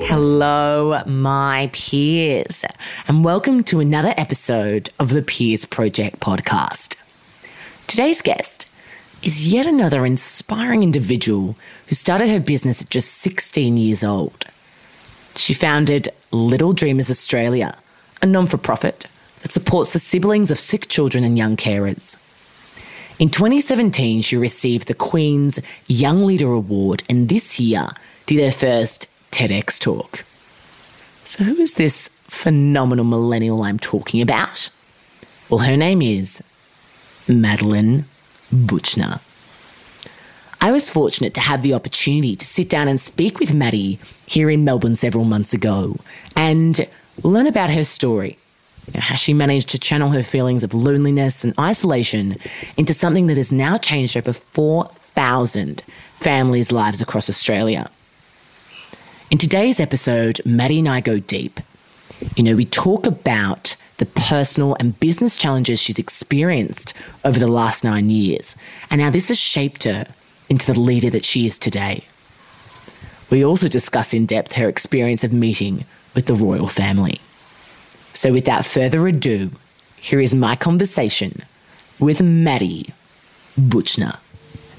Hello, 0.00 1.02
my 1.06 1.70
peers, 1.72 2.64
and 3.08 3.24
welcome 3.24 3.64
to 3.64 3.80
another 3.80 4.12
episode 4.18 4.90
of 4.98 5.08
the 5.08 5.22
Peers 5.22 5.64
Project 5.64 6.20
podcast. 6.20 6.96
Today's 7.86 8.20
guest 8.20 8.66
is 9.22 9.52
yet 9.52 9.66
another 9.66 10.04
inspiring 10.04 10.82
individual 10.82 11.56
who 11.86 11.94
started 11.94 12.28
her 12.28 12.40
business 12.40 12.82
at 12.82 12.90
just 12.90 13.14
16 13.14 13.78
years 13.78 14.04
old. 14.04 14.44
She 15.34 15.54
founded 15.54 16.10
Little 16.30 16.74
Dreamers 16.74 17.10
Australia, 17.10 17.78
a 18.20 18.26
non 18.26 18.46
for 18.46 18.58
profit 18.58 19.06
that 19.40 19.50
supports 19.50 19.94
the 19.94 19.98
siblings 19.98 20.50
of 20.50 20.58
sick 20.58 20.88
children 20.88 21.24
and 21.24 21.38
young 21.38 21.56
carers. 21.56 22.18
In 23.18 23.30
2017, 23.30 24.20
she 24.20 24.36
received 24.36 24.88
the 24.88 24.94
Queen's 24.94 25.58
Young 25.86 26.26
Leader 26.26 26.52
Award, 26.52 27.02
and 27.08 27.30
this 27.30 27.58
year 27.58 27.88
did 28.26 28.44
her 28.44 28.52
first 28.52 29.08
TEDx 29.30 29.78
talk. 29.78 30.24
So, 31.24 31.44
who 31.44 31.56
is 31.56 31.74
this 31.74 32.08
phenomenal 32.24 33.04
millennial 33.04 33.62
I'm 33.62 33.78
talking 33.78 34.20
about? 34.20 34.70
Well, 35.48 35.60
her 35.60 35.76
name 35.76 36.02
is 36.02 36.42
Madeline 37.28 38.04
Buchner. 38.52 39.20
I 40.60 40.72
was 40.72 40.90
fortunate 40.90 41.34
to 41.34 41.40
have 41.40 41.62
the 41.62 41.74
opportunity 41.74 42.34
to 42.34 42.44
sit 42.44 42.68
down 42.68 42.88
and 42.88 43.00
speak 43.00 43.38
with 43.38 43.54
Maddie 43.54 43.98
here 44.26 44.50
in 44.50 44.64
Melbourne 44.64 44.96
several 44.96 45.24
months 45.24 45.52
ago 45.52 45.96
and 46.34 46.86
learn 47.22 47.46
about 47.46 47.70
her 47.70 47.84
story, 47.84 48.38
you 48.86 48.94
know, 48.94 49.00
how 49.00 49.14
she 49.14 49.34
managed 49.34 49.68
to 49.70 49.78
channel 49.78 50.10
her 50.10 50.22
feelings 50.22 50.64
of 50.64 50.74
loneliness 50.74 51.44
and 51.44 51.56
isolation 51.58 52.38
into 52.76 52.94
something 52.94 53.26
that 53.26 53.36
has 53.36 53.52
now 53.52 53.76
changed 53.76 54.16
over 54.16 54.32
4,000 54.32 55.82
families' 56.16 56.72
lives 56.72 57.00
across 57.00 57.28
Australia. 57.28 57.90
In 59.28 59.38
today's 59.38 59.80
episode, 59.80 60.40
Maddie 60.44 60.78
and 60.78 60.88
I 60.88 61.00
go 61.00 61.18
deep. 61.18 61.58
You 62.36 62.44
know, 62.44 62.54
we 62.54 62.64
talk 62.64 63.06
about 63.06 63.74
the 63.96 64.06
personal 64.06 64.76
and 64.78 65.00
business 65.00 65.36
challenges 65.36 65.80
she's 65.80 65.98
experienced 65.98 66.94
over 67.24 67.40
the 67.40 67.48
last 67.48 67.82
nine 67.82 68.08
years 68.08 68.56
and 68.88 69.00
how 69.00 69.10
this 69.10 69.26
has 69.26 69.38
shaped 69.38 69.82
her 69.82 70.06
into 70.48 70.72
the 70.72 70.78
leader 70.78 71.10
that 71.10 71.24
she 71.24 71.44
is 71.44 71.58
today. 71.58 72.04
We 73.28 73.44
also 73.44 73.66
discuss 73.66 74.14
in 74.14 74.26
depth 74.26 74.52
her 74.52 74.68
experience 74.68 75.24
of 75.24 75.32
meeting 75.32 75.86
with 76.14 76.26
the 76.26 76.34
royal 76.34 76.68
family. 76.68 77.20
So, 78.14 78.32
without 78.32 78.64
further 78.64 79.08
ado, 79.08 79.50
here 79.96 80.20
is 80.20 80.36
my 80.36 80.54
conversation 80.54 81.42
with 81.98 82.22
Maddie 82.22 82.92
Buchner. 83.58 84.18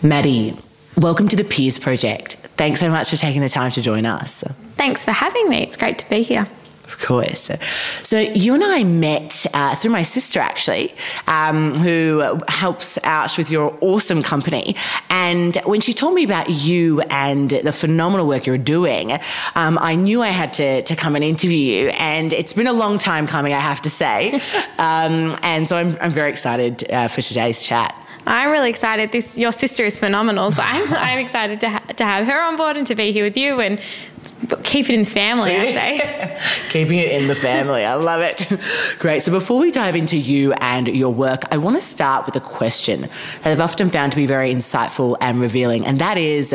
Maddie, 0.02 0.58
welcome 0.98 1.28
to 1.28 1.36
the 1.36 1.44
Peers 1.44 1.78
Project. 1.78 2.36
Thanks 2.58 2.80
so 2.80 2.90
much 2.90 3.10
for 3.10 3.18
taking 3.18 3.42
the 3.42 3.50
time 3.50 3.72
to 3.72 3.82
join 3.82 4.06
us. 4.06 4.44
Thanks 4.76 5.06
for 5.06 5.12
having 5.12 5.48
me. 5.48 5.62
It's 5.62 5.78
great 5.78 6.00
to 6.00 6.10
be 6.10 6.24
here. 6.24 6.48
Of 6.86 7.00
course. 7.00 7.52
So 8.04 8.18
you 8.20 8.54
and 8.54 8.64
I 8.64 8.84
met 8.86 9.46
uh, 9.54 9.76
through 9.76 9.92
my 9.92 10.04
sister, 10.04 10.40
actually, 10.40 10.96
um, 11.28 11.76
who 11.76 12.40
helps 12.48 12.98
out 13.04 13.38
with 13.38 13.52
your 13.52 13.78
awesome 13.82 14.22
company. 14.22 14.76
And 15.10 15.58
when 15.66 15.82
she 15.82 15.94
told 15.94 16.16
me 16.16 16.24
about 16.24 16.50
you 16.50 17.02
and 17.10 17.50
the 17.50 17.74
phenomenal 17.74 18.26
work 18.26 18.46
you're 18.46 18.58
doing, 18.58 19.12
um, 19.56 19.78
I 19.82 19.96
knew 19.96 20.24
I 20.24 20.30
had 20.30 20.54
to, 20.56 20.82
to 20.82 20.96
come 20.96 21.16
and 21.16 21.26
interview 21.26 21.58
you. 21.58 21.90
And 21.90 22.32
it's 22.32 22.54
been 22.54 22.68
a 22.68 22.74
long 22.74 22.98
time 22.98 23.28
coming, 23.28 23.54
I 23.54 23.60
have 23.60 23.82
to 23.82 23.90
say. 23.90 24.36
um, 24.80 25.38
and 25.44 25.68
so 25.68 25.78
I'm, 25.78 25.98
I'm 26.00 26.12
very 26.12 26.32
excited 26.32 26.90
uh, 26.90 27.10
for 27.10 27.22
today's 27.22 27.62
chat. 27.64 27.96
I'm 28.28 28.52
really 28.52 28.70
excited. 28.70 29.12
This 29.12 29.38
your 29.38 29.54
sister 29.54 29.86
is 29.86 29.98
phenomenal, 29.98 30.52
so 30.52 30.62
I'm, 30.62 30.94
I'm 30.94 31.20
excited 31.20 31.62
to 31.62 31.70
ha- 31.70 31.86
to 31.96 32.04
have 32.04 32.26
her 32.26 32.42
on 32.42 32.58
board 32.58 32.78
and 32.78 32.86
to 32.88 32.96
be 32.96 33.12
here 33.12 33.24
with 33.24 33.38
you 33.38 33.62
and 33.62 33.80
keep 34.64 34.90
it 34.90 34.94
in 34.94 35.00
the 35.00 35.10
family. 35.10 35.56
I 35.56 35.72
say, 35.72 36.42
keeping 36.70 37.00
it 37.00 37.12
in 37.12 37.28
the 37.28 37.36
family. 37.36 37.86
I 37.86 37.94
love 37.94 38.22
it. 38.22 38.48
Great. 39.00 39.22
So 39.22 39.32
before 39.32 39.60
we 39.60 39.72
dive 39.72 39.96
into 39.96 40.18
you 40.18 40.54
and 40.54 40.88
your 40.90 41.14
work, 41.14 41.44
I 41.52 41.58
want 41.58 41.78
to 41.78 41.82
start 41.82 42.26
with 42.26 42.36
a 42.36 42.42
question 42.42 43.02
that 43.44 43.52
I've 43.52 43.62
often 43.62 43.90
found 43.90 44.12
to 44.12 44.18
be 44.18 44.26
very 44.26 44.54
insightful 44.54 45.16
and 45.22 45.40
revealing, 45.40 45.86
and 45.86 46.00
that 46.00 46.18
is, 46.18 46.54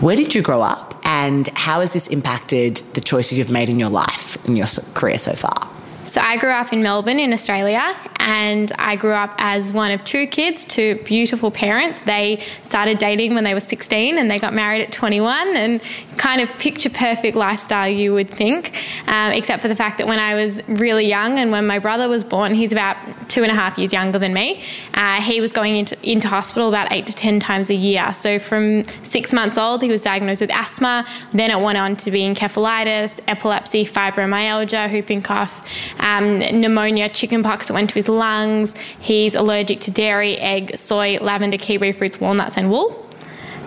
where 0.00 0.16
did 0.16 0.34
you 0.34 0.40
grow 0.40 0.62
up, 0.62 0.98
and 1.04 1.46
how 1.48 1.80
has 1.80 1.92
this 1.92 2.08
impacted 2.08 2.76
the 2.94 3.00
choices 3.00 3.36
you've 3.36 3.50
made 3.50 3.68
in 3.68 3.78
your 3.78 3.90
life 3.90 4.42
in 4.46 4.56
your 4.56 4.66
career 4.94 5.18
so 5.18 5.34
far? 5.34 5.63
So 6.04 6.20
I 6.20 6.36
grew 6.36 6.50
up 6.50 6.70
in 6.70 6.82
Melbourne 6.82 7.18
in 7.18 7.32
Australia 7.32 7.96
and 8.16 8.70
I 8.78 8.94
grew 8.96 9.12
up 9.12 9.34
as 9.38 9.72
one 9.72 9.90
of 9.90 10.04
two 10.04 10.26
kids 10.26 10.66
to 10.66 10.96
beautiful 11.04 11.50
parents. 11.50 12.00
They 12.00 12.44
started 12.60 12.98
dating 12.98 13.34
when 13.34 13.44
they 13.44 13.54
were 13.54 13.60
16 13.60 14.18
and 14.18 14.30
they 14.30 14.38
got 14.38 14.52
married 14.52 14.82
at 14.82 14.92
21 14.92 15.56
and 15.56 15.80
kind 16.18 16.42
of 16.42 16.56
picture 16.58 16.90
perfect 16.90 17.36
lifestyle 17.36 17.88
you 17.88 18.12
would 18.12 18.30
think, 18.30 18.76
um, 19.08 19.32
except 19.32 19.62
for 19.62 19.68
the 19.68 19.76
fact 19.76 19.98
that 19.98 20.06
when 20.06 20.18
I 20.18 20.34
was 20.34 20.60
really 20.68 21.06
young 21.06 21.38
and 21.38 21.50
when 21.50 21.66
my 21.66 21.78
brother 21.78 22.08
was 22.08 22.22
born, 22.22 22.54
he's 22.54 22.70
about 22.70 22.96
two 23.30 23.42
and 23.42 23.50
a 23.50 23.54
half 23.54 23.78
years 23.78 23.92
younger 23.92 24.18
than 24.18 24.34
me, 24.34 24.62
uh, 24.92 25.22
he 25.22 25.40
was 25.40 25.52
going 25.52 25.76
into, 25.76 25.96
into 26.08 26.28
hospital 26.28 26.68
about 26.68 26.92
eight 26.92 27.06
to 27.06 27.12
10 27.12 27.40
times 27.40 27.70
a 27.70 27.74
year. 27.74 28.12
So 28.12 28.38
from 28.38 28.84
six 29.04 29.32
months 29.32 29.56
old, 29.56 29.82
he 29.82 29.88
was 29.88 30.02
diagnosed 30.02 30.42
with 30.42 30.50
asthma. 30.50 31.06
Then 31.32 31.50
it 31.50 31.60
went 31.60 31.78
on 31.78 31.96
to 31.96 32.10
be 32.10 32.20
encephalitis, 32.20 33.20
epilepsy, 33.26 33.86
fibromyalgia, 33.86 34.92
whooping 34.92 35.22
cough 35.22 35.66
um, 36.00 36.38
pneumonia, 36.38 37.08
chickenpox 37.08 37.68
that 37.68 37.74
went 37.74 37.90
to 37.90 37.94
his 37.94 38.08
lungs. 38.08 38.74
He's 38.98 39.34
allergic 39.34 39.80
to 39.80 39.90
dairy, 39.90 40.36
egg, 40.38 40.76
soy, 40.76 41.18
lavender, 41.20 41.58
kiwi 41.58 41.92
fruits, 41.92 42.20
walnuts, 42.20 42.56
and 42.56 42.70
wool. 42.70 43.00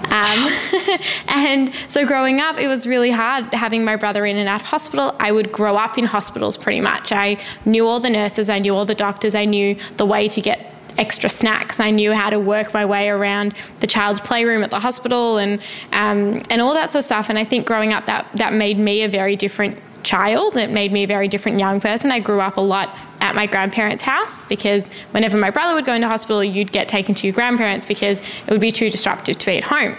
Um, 0.05 0.49
and 1.27 1.71
so 1.87 2.05
growing 2.05 2.39
up, 2.39 2.59
it 2.59 2.67
was 2.67 2.87
really 2.87 3.11
hard 3.11 3.53
having 3.53 3.83
my 3.83 3.95
brother 3.95 4.25
in 4.25 4.37
and 4.37 4.47
out 4.47 4.61
of 4.61 4.67
hospital. 4.67 5.15
I 5.19 5.31
would 5.31 5.51
grow 5.51 5.75
up 5.75 5.97
in 5.97 6.05
hospitals 6.05 6.57
pretty 6.57 6.81
much. 6.81 7.11
I 7.11 7.37
knew 7.65 7.87
all 7.87 7.99
the 7.99 8.09
nurses, 8.09 8.49
I 8.49 8.59
knew 8.59 8.75
all 8.75 8.85
the 8.85 8.95
doctors, 8.95 9.35
I 9.35 9.45
knew 9.45 9.75
the 9.97 10.05
way 10.05 10.27
to 10.29 10.41
get 10.41 10.73
extra 10.97 11.29
snacks. 11.29 11.79
I 11.79 11.91
knew 11.91 12.13
how 12.13 12.29
to 12.29 12.39
work 12.39 12.73
my 12.73 12.85
way 12.85 13.09
around 13.09 13.53
the 13.81 13.87
child's 13.87 14.19
playroom 14.19 14.63
at 14.63 14.71
the 14.71 14.79
hospital 14.79 15.37
and 15.37 15.61
um, 15.91 16.41
and 16.49 16.61
all 16.61 16.73
that 16.73 16.91
sort 16.91 17.01
of 17.01 17.05
stuff. 17.05 17.29
And 17.29 17.37
I 17.37 17.43
think 17.43 17.67
growing 17.67 17.93
up, 17.93 18.05
that 18.05 18.27
that 18.35 18.53
made 18.53 18.79
me 18.79 19.03
a 19.03 19.09
very 19.09 19.35
different 19.35 19.79
child. 20.07 20.55
It 20.55 20.71
made 20.71 20.91
me 20.91 21.03
a 21.03 21.07
very 21.07 21.27
different 21.27 21.59
young 21.59 21.81
person. 21.81 22.11
I 22.11 22.19
grew 22.19 22.39
up 22.39 22.57
a 22.57 22.61
lot 22.61 22.97
at 23.19 23.35
my 23.35 23.45
grandparents' 23.45 24.03
house 24.03 24.43
because 24.43 24.87
whenever 25.11 25.37
my 25.37 25.49
brother 25.49 25.73
would 25.75 25.85
go 25.85 25.93
into 25.93 26.07
hospital, 26.07 26.43
you'd 26.43 26.71
get 26.71 26.87
taken 26.87 27.13
to 27.15 27.27
your 27.27 27.33
grandparents 27.33 27.85
because 27.85 28.21
it 28.21 28.49
would 28.49 28.61
be 28.61 28.71
too 28.71 28.89
disruptive 28.89 29.37
to 29.37 29.45
be 29.45 29.57
at 29.57 29.63
home. 29.65 29.97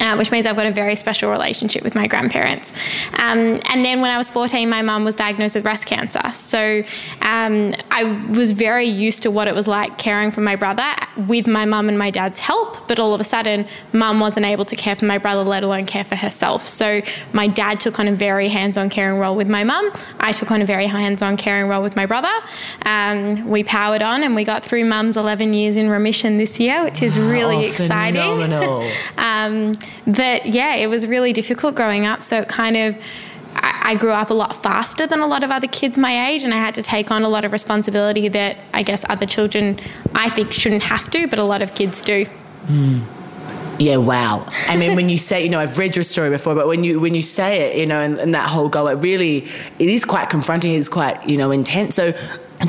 Uh, 0.00 0.16
which 0.16 0.30
means 0.30 0.46
I've 0.46 0.56
got 0.56 0.66
a 0.66 0.72
very 0.72 0.96
special 0.96 1.30
relationship 1.30 1.82
with 1.82 1.94
my 1.94 2.06
grandparents. 2.06 2.72
Um, 3.18 3.60
and 3.70 3.84
then 3.84 4.00
when 4.00 4.10
I 4.10 4.16
was 4.16 4.30
14, 4.30 4.68
my 4.68 4.82
mum 4.82 5.04
was 5.04 5.16
diagnosed 5.16 5.54
with 5.54 5.64
breast 5.64 5.86
cancer. 5.86 6.22
So 6.32 6.82
um, 7.20 7.74
I 7.90 8.04
was 8.30 8.52
very 8.52 8.86
used 8.86 9.22
to 9.22 9.30
what 9.30 9.48
it 9.48 9.54
was 9.54 9.68
like 9.68 9.98
caring 9.98 10.30
for 10.30 10.40
my 10.40 10.56
brother 10.56 10.82
with 11.28 11.46
my 11.46 11.64
mum 11.64 11.88
and 11.88 11.98
my 11.98 12.10
dad's 12.10 12.40
help, 12.40 12.88
but 12.88 12.98
all 12.98 13.14
of 13.14 13.20
a 13.20 13.24
sudden, 13.24 13.66
mum 13.92 14.18
wasn't 14.20 14.46
able 14.46 14.64
to 14.64 14.76
care 14.76 14.96
for 14.96 15.04
my 15.04 15.18
brother, 15.18 15.42
let 15.42 15.62
alone 15.62 15.86
care 15.86 16.04
for 16.04 16.16
herself. 16.16 16.66
So 16.66 17.02
my 17.32 17.46
dad 17.46 17.80
took 17.80 17.98
on 17.98 18.08
a 18.08 18.12
very 18.12 18.48
hands 18.48 18.78
on 18.78 18.88
caring 18.88 19.18
role 19.18 19.36
with 19.36 19.48
my 19.48 19.62
mum. 19.62 19.90
I 20.20 20.32
took 20.32 20.50
on 20.50 20.62
a 20.62 20.66
very 20.66 20.86
hands 20.86 21.22
on 21.22 21.36
caring 21.36 21.68
role 21.68 21.82
with 21.82 21.96
my 21.96 22.06
brother. 22.06 22.32
Um, 22.86 23.48
we 23.48 23.62
powered 23.62 24.02
on 24.02 24.22
and 24.22 24.34
we 24.34 24.44
got 24.44 24.64
through 24.64 24.84
mum's 24.84 25.16
11 25.16 25.52
years 25.54 25.76
in 25.76 25.90
remission 25.90 26.38
this 26.38 26.58
year, 26.58 26.84
which 26.84 27.02
is 27.02 27.18
really 27.18 27.56
oh, 27.56 27.60
exciting. 27.60 28.22
Phenomenal. 28.22 28.88
But 30.06 30.46
yeah, 30.46 30.74
it 30.74 30.88
was 30.88 31.06
really 31.06 31.32
difficult 31.32 31.74
growing 31.74 32.06
up. 32.06 32.24
So 32.24 32.40
it 32.40 32.48
kind 32.48 32.76
of 32.76 32.98
I, 33.54 33.92
I 33.92 33.94
grew 33.94 34.12
up 34.12 34.30
a 34.30 34.34
lot 34.34 34.56
faster 34.62 35.06
than 35.06 35.20
a 35.20 35.26
lot 35.26 35.44
of 35.44 35.50
other 35.50 35.66
kids 35.66 35.98
my 35.98 36.28
age, 36.30 36.42
and 36.42 36.54
I 36.54 36.58
had 36.58 36.74
to 36.76 36.82
take 36.82 37.10
on 37.10 37.22
a 37.22 37.28
lot 37.28 37.44
of 37.44 37.52
responsibility 37.52 38.28
that 38.28 38.58
I 38.72 38.82
guess 38.82 39.04
other 39.08 39.26
children 39.26 39.80
I 40.14 40.30
think 40.30 40.52
shouldn't 40.52 40.82
have 40.82 41.10
to, 41.10 41.28
but 41.28 41.38
a 41.38 41.44
lot 41.44 41.62
of 41.62 41.74
kids 41.74 42.00
do. 42.00 42.26
Mm. 42.66 43.02
Yeah, 43.78 43.96
wow. 43.96 44.46
I 44.68 44.76
mean, 44.76 44.94
when 44.94 45.08
you 45.08 45.18
say, 45.18 45.42
you 45.42 45.48
know, 45.48 45.58
I've 45.58 45.76
read 45.76 45.96
your 45.96 46.04
story 46.04 46.30
before, 46.30 46.54
but 46.54 46.68
when 46.68 46.84
you 46.84 47.00
when 47.00 47.14
you 47.14 47.22
say 47.22 47.62
it, 47.62 47.78
you 47.78 47.86
know, 47.86 48.00
and, 48.00 48.18
and 48.18 48.34
that 48.34 48.48
whole 48.48 48.68
goal, 48.68 48.86
it 48.86 48.94
really 48.96 49.48
it 49.78 49.88
is 49.88 50.04
quite 50.04 50.30
confronting. 50.30 50.74
It's 50.74 50.88
quite 50.88 51.26
you 51.28 51.36
know 51.36 51.50
intense. 51.50 51.94
So 51.96 52.12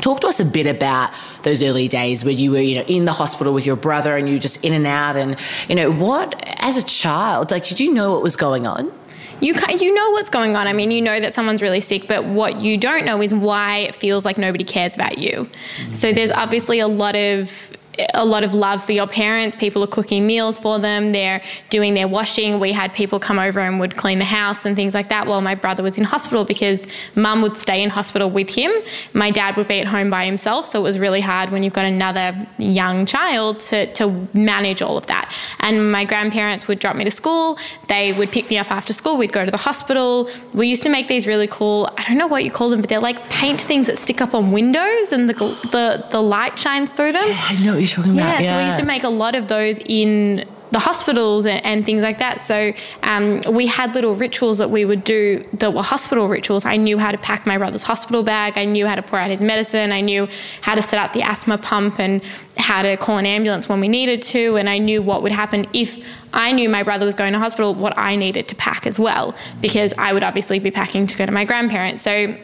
talk 0.02 0.20
to 0.20 0.26
us 0.26 0.40
a 0.40 0.44
bit 0.44 0.66
about 0.66 1.12
those 1.42 1.62
early 1.62 1.88
days 1.88 2.24
where 2.24 2.32
you 2.32 2.52
were, 2.52 2.60
you 2.60 2.76
know, 2.76 2.84
in 2.86 3.04
the 3.04 3.12
hospital 3.12 3.52
with 3.52 3.66
your 3.66 3.76
brother 3.76 4.16
and 4.16 4.28
you 4.28 4.38
just 4.38 4.64
in 4.64 4.72
and 4.72 4.86
out, 4.86 5.16
and 5.16 5.38
you 5.68 5.74
know, 5.74 5.90
what 5.90 6.42
as 6.60 6.76
a 6.76 6.84
child, 6.84 7.50
like, 7.50 7.64
did 7.64 7.80
you 7.80 7.92
know 7.92 8.12
what 8.12 8.22
was 8.22 8.36
going 8.36 8.66
on? 8.66 8.92
You 9.40 9.54
you 9.78 9.92
know 9.92 10.10
what's 10.10 10.30
going 10.30 10.56
on. 10.56 10.66
I 10.68 10.72
mean, 10.72 10.90
you 10.90 11.02
know 11.02 11.20
that 11.20 11.34
someone's 11.34 11.60
really 11.60 11.80
sick, 11.80 12.08
but 12.08 12.24
what 12.24 12.60
you 12.60 12.76
don't 12.76 13.04
know 13.04 13.20
is 13.20 13.34
why 13.34 13.78
it 13.78 13.94
feels 13.94 14.24
like 14.24 14.38
nobody 14.38 14.64
cares 14.64 14.94
about 14.94 15.18
you. 15.18 15.48
So 15.92 16.12
there's 16.12 16.30
obviously 16.30 16.78
a 16.78 16.88
lot 16.88 17.14
of 17.16 17.73
a 18.14 18.24
lot 18.24 18.44
of 18.44 18.54
love 18.54 18.82
for 18.82 18.92
your 18.92 19.06
parents. 19.06 19.54
People 19.56 19.82
are 19.84 19.88
cooking 19.88 20.26
meals 20.26 20.58
for 20.58 20.78
them. 20.78 21.12
They're 21.12 21.42
doing 21.70 21.94
their 21.94 22.08
washing. 22.08 22.58
We 22.60 22.72
had 22.72 22.92
people 22.92 23.18
come 23.18 23.38
over 23.38 23.60
and 23.60 23.80
would 23.80 23.96
clean 23.96 24.18
the 24.18 24.24
house 24.24 24.64
and 24.64 24.74
things 24.76 24.94
like 24.94 25.08
that 25.08 25.26
while 25.26 25.40
my 25.40 25.54
brother 25.54 25.82
was 25.82 25.98
in 25.98 26.04
hospital 26.04 26.44
because 26.44 26.86
mum 27.14 27.42
would 27.42 27.56
stay 27.56 27.82
in 27.82 27.90
hospital 27.90 28.30
with 28.30 28.50
him. 28.50 28.72
My 29.12 29.30
dad 29.30 29.56
would 29.56 29.68
be 29.68 29.80
at 29.80 29.86
home 29.86 30.10
by 30.10 30.24
himself. 30.24 30.66
So 30.66 30.80
it 30.80 30.82
was 30.82 30.98
really 30.98 31.20
hard 31.20 31.50
when 31.50 31.62
you've 31.62 31.72
got 31.72 31.84
another 31.84 32.46
young 32.58 33.06
child 33.06 33.60
to, 33.60 33.92
to 33.94 34.28
manage 34.34 34.82
all 34.82 34.96
of 34.96 35.06
that. 35.06 35.32
And 35.60 35.92
my 35.92 36.04
grandparents 36.04 36.66
would 36.68 36.78
drop 36.78 36.96
me 36.96 37.04
to 37.04 37.10
school. 37.10 37.58
They 37.88 38.12
would 38.14 38.30
pick 38.30 38.50
me 38.50 38.58
up 38.58 38.70
after 38.70 38.92
school. 38.92 39.16
We'd 39.16 39.32
go 39.32 39.44
to 39.44 39.50
the 39.50 39.56
hospital. 39.56 40.28
We 40.52 40.68
used 40.68 40.82
to 40.82 40.88
make 40.88 41.08
these 41.08 41.26
really 41.26 41.48
cool, 41.48 41.90
I 41.96 42.04
don't 42.04 42.18
know 42.18 42.26
what 42.26 42.44
you 42.44 42.50
call 42.50 42.70
them, 42.70 42.80
but 42.80 42.88
they're 42.88 43.00
like 43.00 43.28
paint 43.30 43.60
things 43.60 43.86
that 43.86 43.98
stick 43.98 44.20
up 44.20 44.34
on 44.34 44.52
windows 44.52 45.12
and 45.12 45.28
the, 45.28 45.34
the, 45.34 46.06
the 46.10 46.20
light 46.20 46.58
shines 46.58 46.92
through 46.92 47.12
them. 47.12 47.24
I 47.26 47.60
know 47.62 47.83
you're 47.84 47.96
talking 47.96 48.14
yeah, 48.14 48.32
about. 48.32 48.42
Yeah, 48.42 48.50
so 48.50 48.58
we 48.58 48.64
used 48.64 48.78
to 48.78 48.84
make 48.84 49.04
a 49.04 49.08
lot 49.08 49.34
of 49.34 49.48
those 49.48 49.78
in 49.78 50.46
the 50.74 50.80
hospitals 50.80 51.46
and, 51.46 51.64
and 51.64 51.86
things 51.86 52.02
like 52.02 52.18
that. 52.18 52.42
So 52.42 52.72
um, 53.04 53.40
we 53.48 53.66
had 53.66 53.94
little 53.94 54.16
rituals 54.16 54.58
that 54.58 54.70
we 54.70 54.84
would 54.84 55.04
do 55.04 55.46
that 55.54 55.72
were 55.72 55.82
hospital 55.82 56.26
rituals. 56.28 56.64
I 56.64 56.76
knew 56.76 56.98
how 56.98 57.12
to 57.12 57.18
pack 57.18 57.46
my 57.46 57.56
brother's 57.56 57.84
hospital 57.84 58.24
bag. 58.24 58.58
I 58.58 58.64
knew 58.64 58.86
how 58.86 58.96
to 58.96 59.02
pour 59.02 59.20
out 59.20 59.30
his 59.30 59.40
medicine. 59.40 59.92
I 59.92 60.00
knew 60.00 60.28
how 60.62 60.74
to 60.74 60.82
set 60.82 60.98
up 60.98 61.12
the 61.12 61.22
asthma 61.22 61.58
pump 61.58 62.00
and 62.00 62.22
how 62.56 62.82
to 62.82 62.96
call 62.96 63.18
an 63.18 63.26
ambulance 63.26 63.68
when 63.68 63.78
we 63.78 63.86
needed 63.86 64.20
to. 64.22 64.56
And 64.56 64.68
I 64.68 64.78
knew 64.78 65.00
what 65.00 65.22
would 65.22 65.32
happen 65.32 65.66
if 65.72 66.04
I 66.32 66.50
knew 66.50 66.68
my 66.68 66.82
brother 66.82 67.06
was 67.06 67.14
going 67.14 67.32
to 67.34 67.38
hospital, 67.38 67.74
what 67.74 67.96
I 67.96 68.16
needed 68.16 68.48
to 68.48 68.56
pack 68.56 68.84
as 68.84 68.98
well, 68.98 69.36
because 69.60 69.94
I 69.96 70.12
would 70.12 70.24
obviously 70.24 70.58
be 70.58 70.72
packing 70.72 71.06
to 71.06 71.16
go 71.16 71.24
to 71.24 71.32
my 71.32 71.44
grandparents. 71.44 72.02
So 72.02 72.36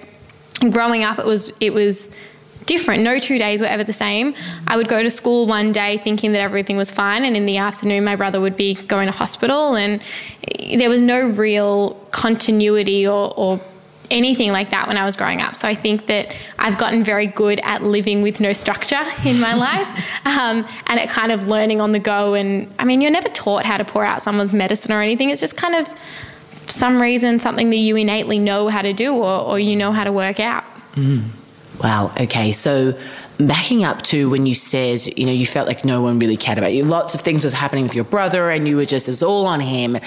growing 0.70 1.02
up, 1.02 1.18
it 1.18 1.26
was 1.26 1.52
it 1.58 1.74
was 1.74 2.10
different. 2.70 3.02
No 3.02 3.18
two 3.18 3.36
days 3.36 3.60
were 3.60 3.66
ever 3.66 3.82
the 3.82 3.92
same. 3.92 4.32
I 4.68 4.76
would 4.76 4.86
go 4.86 5.02
to 5.02 5.10
school 5.10 5.48
one 5.48 5.72
day 5.72 5.98
thinking 5.98 6.30
that 6.32 6.40
everything 6.40 6.76
was 6.76 6.92
fine, 6.92 7.24
and 7.24 7.36
in 7.36 7.44
the 7.44 7.56
afternoon, 7.56 8.04
my 8.04 8.14
brother 8.14 8.40
would 8.40 8.54
be 8.54 8.74
going 8.74 9.06
to 9.06 9.12
hospital, 9.12 9.74
and 9.74 10.00
there 10.76 10.88
was 10.88 11.00
no 11.00 11.28
real 11.28 11.94
continuity 12.12 13.08
or, 13.08 13.34
or 13.36 13.60
anything 14.12 14.52
like 14.52 14.70
that 14.70 14.86
when 14.86 14.96
I 14.96 15.04
was 15.04 15.16
growing 15.16 15.40
up. 15.40 15.56
So 15.56 15.66
I 15.66 15.74
think 15.74 16.06
that 16.06 16.36
I've 16.60 16.78
gotten 16.78 17.02
very 17.02 17.26
good 17.26 17.58
at 17.64 17.82
living 17.82 18.22
with 18.22 18.38
no 18.38 18.52
structure 18.52 19.02
in 19.24 19.40
my 19.40 19.54
life 19.68 19.88
um, 20.24 20.64
and 20.86 21.00
at 21.00 21.08
kind 21.08 21.32
of 21.32 21.48
learning 21.48 21.80
on 21.80 21.90
the 21.90 21.98
go. 21.98 22.34
And 22.34 22.72
I 22.78 22.84
mean, 22.84 23.00
you're 23.00 23.10
never 23.10 23.28
taught 23.30 23.64
how 23.64 23.78
to 23.78 23.84
pour 23.84 24.04
out 24.04 24.22
someone's 24.22 24.54
medicine 24.54 24.92
or 24.92 25.00
anything. 25.02 25.30
It's 25.30 25.40
just 25.40 25.56
kind 25.56 25.74
of 25.74 25.88
some 26.66 27.02
reason 27.02 27.40
something 27.40 27.70
that 27.70 27.76
you 27.76 27.96
innately 27.96 28.38
know 28.38 28.68
how 28.68 28.82
to 28.82 28.92
do 28.92 29.12
or, 29.14 29.40
or 29.40 29.58
you 29.58 29.74
know 29.74 29.90
how 29.90 30.04
to 30.04 30.12
work 30.12 30.38
out. 30.38 30.64
Mm. 30.94 31.30
Wow. 31.82 32.12
Okay. 32.20 32.52
So 32.52 32.98
backing 33.38 33.84
up 33.84 34.02
to 34.02 34.28
when 34.28 34.46
you 34.46 34.54
said, 34.54 35.18
you 35.18 35.24
know, 35.24 35.32
you 35.32 35.46
felt 35.46 35.66
like 35.66 35.84
no 35.84 36.02
one 36.02 36.18
really 36.18 36.36
cared 36.36 36.58
about 36.58 36.74
you. 36.74 36.84
Lots 36.84 37.14
of 37.14 37.22
things 37.22 37.44
was 37.44 37.54
happening 37.54 37.84
with 37.84 37.94
your 37.94 38.04
brother 38.04 38.50
and 38.50 38.68
you 38.68 38.76
were 38.76 38.84
just, 38.84 39.08
it 39.08 39.12
was 39.12 39.22
all 39.22 39.46
on 39.46 39.60
him. 39.60 39.98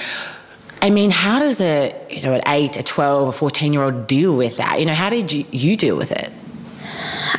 I 0.81 0.89
mean, 0.89 1.09
how 1.09 1.39
does 1.39 1.61
a, 1.61 1.95
you 2.09 2.21
know, 2.21 2.33
an 2.33 2.41
eight, 2.47 2.77
a 2.77 2.83
12, 2.83 3.29
a 3.29 3.31
14 3.31 3.73
year 3.73 3.83
old 3.83 4.05
deal 4.05 4.35
with 4.35 4.57
that? 4.57 4.79
You 4.79 4.85
know, 4.85 4.93
how 4.93 5.09
did 5.09 5.31
you, 5.31 5.45
you 5.51 5.75
deal 5.75 5.97
with 5.97 6.11
it? 6.11 6.31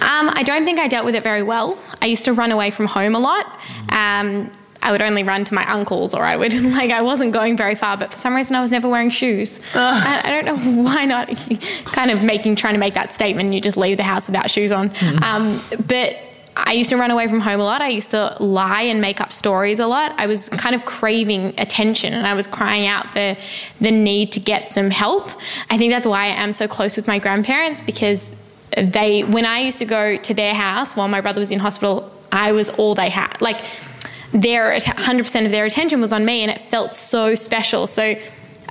Um, 0.00 0.30
I 0.34 0.42
don't 0.44 0.64
think 0.64 0.78
I 0.78 0.88
dealt 0.88 1.04
with 1.04 1.14
it 1.14 1.22
very 1.22 1.42
well. 1.42 1.78
I 2.02 2.06
used 2.06 2.24
to 2.24 2.32
run 2.32 2.50
away 2.50 2.70
from 2.70 2.86
home 2.86 3.14
a 3.14 3.20
lot. 3.20 3.58
Um, 3.90 4.50
I 4.84 4.92
would 4.92 5.02
only 5.02 5.22
run 5.22 5.44
to 5.44 5.54
my 5.54 5.68
uncle's 5.72 6.14
or 6.14 6.24
I 6.24 6.36
would 6.36 6.52
like 6.76 6.90
I 6.90 7.02
wasn't 7.02 7.32
going 7.32 7.56
very 7.56 7.74
far, 7.74 7.96
but 7.96 8.12
for 8.12 8.18
some 8.18 8.36
reason 8.36 8.54
I 8.54 8.60
was 8.60 8.70
never 8.70 8.88
wearing 8.88 9.10
shoes. 9.10 9.60
I, 9.74 10.20
I, 10.24 10.30
don't 10.30 10.44
know 10.44 10.82
why 10.82 11.04
not. 11.06 11.28
kind 11.86 12.10
of 12.10 12.22
making 12.22 12.56
trying 12.56 12.74
to 12.74 12.80
make 12.80 12.94
that 12.94 13.12
statement, 13.12 13.52
you 13.52 13.60
just 13.60 13.76
leave 13.76 13.96
the 13.96 14.04
house 14.04 14.28
without 14.28 14.50
shoes 14.50 14.70
on. 14.70 14.90
Mm. 14.90 15.22
Um, 15.22 15.84
but 15.86 16.16
I 16.56 16.72
used 16.72 16.90
to 16.90 16.96
run 16.96 17.10
away 17.10 17.26
from 17.26 17.40
home 17.40 17.60
a 17.60 17.64
lot. 17.64 17.82
I 17.82 17.88
used 17.88 18.10
to 18.10 18.36
lie 18.38 18.82
and 18.82 19.00
make 19.00 19.20
up 19.20 19.32
stories 19.32 19.80
a 19.80 19.86
lot. 19.86 20.14
I 20.18 20.26
was 20.26 20.48
kind 20.50 20.74
of 20.74 20.84
craving 20.84 21.58
attention 21.58 22.14
and 22.14 22.26
I 22.26 22.34
was 22.34 22.46
crying 22.46 22.86
out 22.86 23.08
for 23.08 23.36
the 23.80 23.90
need 23.90 24.32
to 24.32 24.40
get 24.40 24.68
some 24.68 24.90
help. 24.90 25.30
I 25.70 25.78
think 25.78 25.92
that's 25.92 26.06
why 26.06 26.24
I 26.24 26.28
am 26.28 26.52
so 26.52 26.68
close 26.68 26.96
with 26.96 27.08
my 27.08 27.18
grandparents 27.18 27.80
because 27.80 28.30
they, 28.76 29.24
when 29.24 29.46
I 29.46 29.60
used 29.60 29.78
to 29.80 29.84
go 29.84 30.16
to 30.16 30.34
their 30.34 30.54
house 30.54 30.94
while 30.94 31.08
my 31.08 31.20
brother 31.20 31.40
was 31.40 31.50
in 31.50 31.58
hospital, 31.58 32.10
I 32.30 32.52
was 32.52 32.70
all 32.70 32.94
they 32.94 33.08
had. 33.08 33.40
Like, 33.40 33.64
their 34.34 34.72
100% 34.72 35.46
of 35.46 35.52
their 35.52 35.64
attention 35.64 36.00
was 36.00 36.12
on 36.12 36.24
me 36.24 36.42
and 36.42 36.50
it 36.50 36.60
felt 36.68 36.92
so 36.92 37.34
special. 37.36 37.86
So 37.86 38.16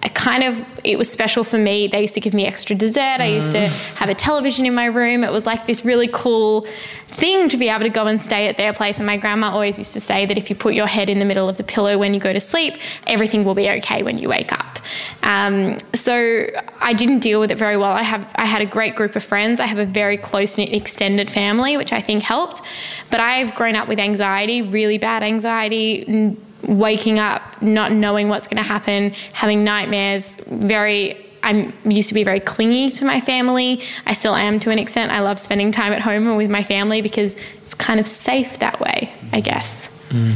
I 0.04 0.10
kind 0.10 0.44
of, 0.44 0.62
it 0.84 0.98
was 0.98 1.10
special 1.10 1.46
for 1.46 1.58
me. 1.58 1.88
They 1.88 2.02
used 2.02 2.14
to 2.16 2.20
give 2.20 2.34
me 2.34 2.46
extra 2.46 2.76
dessert. 2.76 3.22
I 3.22 3.28
used 3.28 3.54
to 3.54 3.60
mm. 3.60 3.96
have 3.96 4.10
a 4.10 4.14
television 4.14 4.66
in 4.66 4.76
my 4.76 4.86
room. 4.86 5.24
It 5.24 5.32
was 5.32 5.46
like 5.46 5.66
this 5.66 5.86
really 5.86 6.10
cool 6.12 6.68
thing 7.08 7.48
to 7.48 7.56
be 7.56 7.70
able 7.70 7.84
to 7.84 7.90
go 7.90 8.08
and 8.08 8.22
stay 8.22 8.50
at 8.50 8.58
their 8.58 8.74
place. 8.74 8.98
And 8.98 9.06
my 9.06 9.16
grandma 9.16 9.52
always 9.52 9.78
used 9.78 9.94
to 9.94 10.02
say 10.02 10.26
that 10.26 10.38
if 10.38 10.50
you 10.50 10.58
put 10.58 10.74
your 10.74 10.88
head 10.88 11.10
in 11.10 11.20
the 11.20 11.26
middle 11.26 11.48
of 11.48 11.58
the 11.58 11.64
pillow 11.64 11.98
when 11.98 12.14
you 12.14 12.20
go 12.20 12.34
to 12.34 12.42
sleep, 12.42 12.76
everything 13.08 13.46
will 13.46 13.56
be 13.56 13.70
okay 13.70 14.04
when 14.04 14.18
you 14.18 14.28
wake 14.28 14.52
up. 14.52 14.80
Um, 15.22 15.78
so 15.96 16.48
I 16.82 16.92
didn't 16.92 17.20
deal 17.20 17.40
with 17.40 17.52
it 17.52 17.58
very 17.58 17.78
well. 17.78 17.92
I 17.92 18.02
have 18.02 18.30
I 18.36 18.44
had 18.46 18.62
a 18.62 18.66
great 18.66 18.96
group 18.96 19.16
of 19.16 19.24
friends. 19.24 19.62
I 19.62 19.68
have 19.68 19.80
a 19.80 19.86
very 19.86 20.18
close 20.18 20.58
knit 20.58 20.74
extended 20.74 21.32
family, 21.32 21.78
which 21.78 21.94
I 21.94 22.02
think 22.02 22.24
helped. 22.24 22.62
But 23.10 23.22
I've 23.22 23.56
grown 23.56 23.78
up 23.78 23.88
with 23.88 24.00
anxiety, 24.00 24.62
really 24.62 24.98
bad 24.98 25.24
anxiety. 25.24 26.36
Waking 26.63 27.19
up, 27.19 27.62
not 27.62 27.92
knowing 27.92 28.30
what's 28.30 28.48
going 28.48 28.57
to 28.57 28.63
happen, 28.63 29.12
having 29.33 29.63
nightmares, 29.63 30.38
very 30.47 31.23
I'm 31.44 31.73
used 31.83 32.07
to 32.07 32.16
be 32.16 32.23
very 32.23 32.40
clingy 32.40 32.90
to 32.92 33.06
my 33.06 33.19
family. 33.19 33.81
I 34.06 34.14
still 34.14 34.33
am 34.33 34.59
to 34.61 34.69
an 34.69 34.80
extent. 34.80 35.11
I 35.11 35.19
love 35.19 35.40
spending 35.40 35.71
time 35.71 35.92
at 35.92 36.02
home 36.02 36.26
and 36.26 36.38
with 36.38 36.49
my 36.49 36.64
family 36.64 37.02
because 37.02 37.35
it's 37.64 37.73
kind 37.73 37.99
of 37.99 38.07
safe 38.07 38.59
that 38.59 38.80
way, 38.80 39.14
I 39.33 39.42
guess. 39.42 39.90
Mm. 40.09 40.35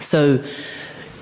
So, 0.00 0.42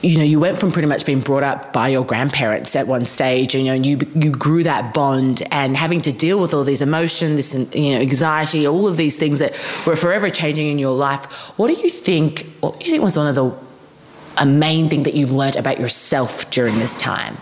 you 0.03 0.19
know, 0.19 0.25
you 0.25 0.39
went 0.39 0.59
from 0.59 0.71
pretty 0.71 0.87
much 0.87 1.05
being 1.05 1.21
brought 1.21 1.43
up 1.43 1.73
by 1.73 1.89
your 1.89 2.05
grandparents 2.05 2.77
at 2.77 2.87
one 2.87 3.07
stage, 3.07 3.55
and 3.55 3.65
you 3.67 3.73
know, 3.73 3.83
you 3.83 3.99
you 4.15 4.31
grew 4.31 4.63
that 4.65 4.95
bond, 4.95 5.43
and 5.51 5.77
having 5.77 6.01
to 6.03 6.13
deal 6.13 6.41
with 6.41 6.55
all 6.55 6.65
these 6.65 6.83
emotions, 6.83 7.37
this 7.37 7.75
you 7.75 7.95
know, 7.95 8.01
anxiety, 8.01 8.67
all 8.67 8.89
of 8.89 8.97
these 8.97 9.17
things 9.17 9.39
that 9.39 9.53
were 9.87 9.97
forever 9.97 10.29
changing 10.31 10.69
in 10.69 10.79
your 10.79 10.95
life. 10.95 11.25
What 11.57 11.69
do 11.69 11.81
you 11.81 11.89
think? 11.89 12.47
What 12.61 12.79
do 12.81 12.87
you 12.87 12.91
think 12.91 13.03
was 13.03 13.17
one 13.17 13.29
of 13.29 13.35
the 13.37 13.53
a 14.37 14.47
main 14.47 14.89
thing 14.89 15.03
that 15.05 15.15
you 15.15 15.27
learned 15.27 15.57
about 15.57 15.79
yourself 15.79 16.49
during 16.51 16.79
this 16.79 16.97
time? 16.97 17.37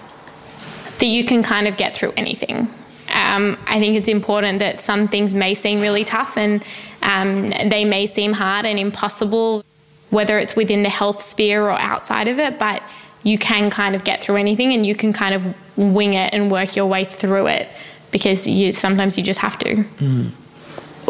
that 1.00 1.06
you 1.06 1.24
can 1.24 1.42
kind 1.42 1.66
of 1.66 1.76
get 1.76 1.96
through 1.96 2.12
anything. 2.16 2.68
Um, 3.12 3.58
I 3.66 3.80
think 3.80 3.96
it's 3.96 4.08
important 4.08 4.60
that 4.60 4.80
some 4.80 5.08
things 5.08 5.34
may 5.34 5.54
seem 5.54 5.80
really 5.80 6.04
tough 6.04 6.36
and 6.36 6.62
um, 7.02 7.48
they 7.68 7.84
may 7.84 8.06
seem 8.06 8.32
hard 8.32 8.64
and 8.64 8.78
impossible, 8.78 9.64
whether 10.10 10.38
it's 10.38 10.54
within 10.54 10.84
the 10.84 10.88
health 10.88 11.22
sphere 11.22 11.64
or 11.64 11.72
outside 11.72 12.28
of 12.28 12.38
it, 12.38 12.58
but 12.58 12.82
you 13.24 13.36
can 13.36 13.68
kind 13.70 13.96
of 13.96 14.04
get 14.04 14.22
through 14.22 14.36
anything 14.36 14.72
and 14.72 14.86
you 14.86 14.94
can 14.94 15.12
kind 15.12 15.34
of 15.34 15.54
wing 15.76 16.14
it 16.14 16.32
and 16.32 16.50
work 16.50 16.76
your 16.76 16.86
way 16.86 17.04
through 17.04 17.48
it 17.48 17.68
because 18.12 18.46
you 18.46 18.72
sometimes 18.72 19.18
you 19.18 19.24
just 19.24 19.40
have 19.40 19.58
to. 19.58 19.74
Mm. 19.74 20.30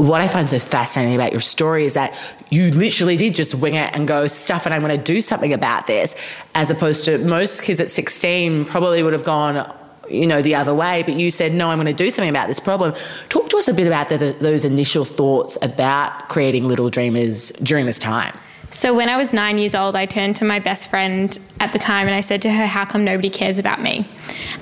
What 0.00 0.20
I 0.20 0.28
find 0.28 0.48
so 0.48 0.58
fascinating 0.58 1.14
about 1.14 1.32
your 1.32 1.42
story 1.42 1.84
is 1.84 1.94
that 1.94 2.14
you 2.48 2.70
literally 2.70 3.16
did 3.16 3.34
just 3.34 3.54
wing 3.54 3.74
it 3.74 3.94
and 3.94 4.08
go 4.08 4.26
stuff 4.26 4.64
and 4.64 4.74
I'm 4.74 4.82
going 4.82 4.96
to 4.96 5.02
do 5.02 5.20
something 5.20 5.52
about 5.52 5.86
this 5.86 6.16
as 6.54 6.70
opposed 6.70 7.04
to 7.04 7.18
most 7.18 7.62
kids 7.62 7.80
at 7.80 7.90
16 7.90 8.64
probably 8.64 9.02
would 9.02 9.12
have 9.12 9.24
gone 9.24 9.70
you 10.08 10.26
know, 10.26 10.42
the 10.42 10.54
other 10.54 10.74
way, 10.74 11.02
but 11.04 11.14
you 11.14 11.30
said, 11.30 11.52
no, 11.52 11.70
I'm 11.70 11.76
going 11.76 11.86
to 11.86 11.92
do 11.92 12.10
something 12.10 12.28
about 12.28 12.48
this 12.48 12.58
problem. 12.58 12.94
Talk 13.28 13.48
to 13.50 13.56
us 13.58 13.68
a 13.68 13.74
bit 13.74 13.86
about 13.86 14.08
the, 14.08 14.18
the, 14.18 14.32
those 14.32 14.64
initial 14.64 15.04
thoughts 15.04 15.56
about 15.62 16.28
creating 16.28 16.66
Little 16.66 16.88
Dreamers 16.88 17.50
during 17.62 17.86
this 17.86 17.98
time. 17.98 18.36
So, 18.72 18.94
when 18.94 19.08
I 19.08 19.16
was 19.16 19.32
nine 19.32 19.58
years 19.58 19.74
old, 19.74 19.96
I 19.96 20.06
turned 20.06 20.36
to 20.36 20.44
my 20.44 20.60
best 20.60 20.90
friend 20.90 21.36
at 21.58 21.72
the 21.72 21.78
time 21.78 22.06
and 22.06 22.14
I 22.14 22.20
said 22.20 22.40
to 22.42 22.50
her, 22.50 22.66
How 22.66 22.84
come 22.84 23.04
nobody 23.04 23.28
cares 23.28 23.58
about 23.58 23.80
me? 23.80 24.08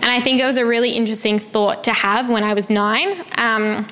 And 0.01 0.07
I 0.07 0.21
think 0.21 0.41
it 0.41 0.45
was 0.45 0.57
a 0.57 0.65
really 0.65 0.91
interesting 0.93 1.39
thought 1.39 1.85
to 1.85 1.93
have 1.93 2.31
when 2.31 2.43
I 2.43 2.55
was 2.55 2.71
nine. 2.71 3.23
Um, 3.37 3.87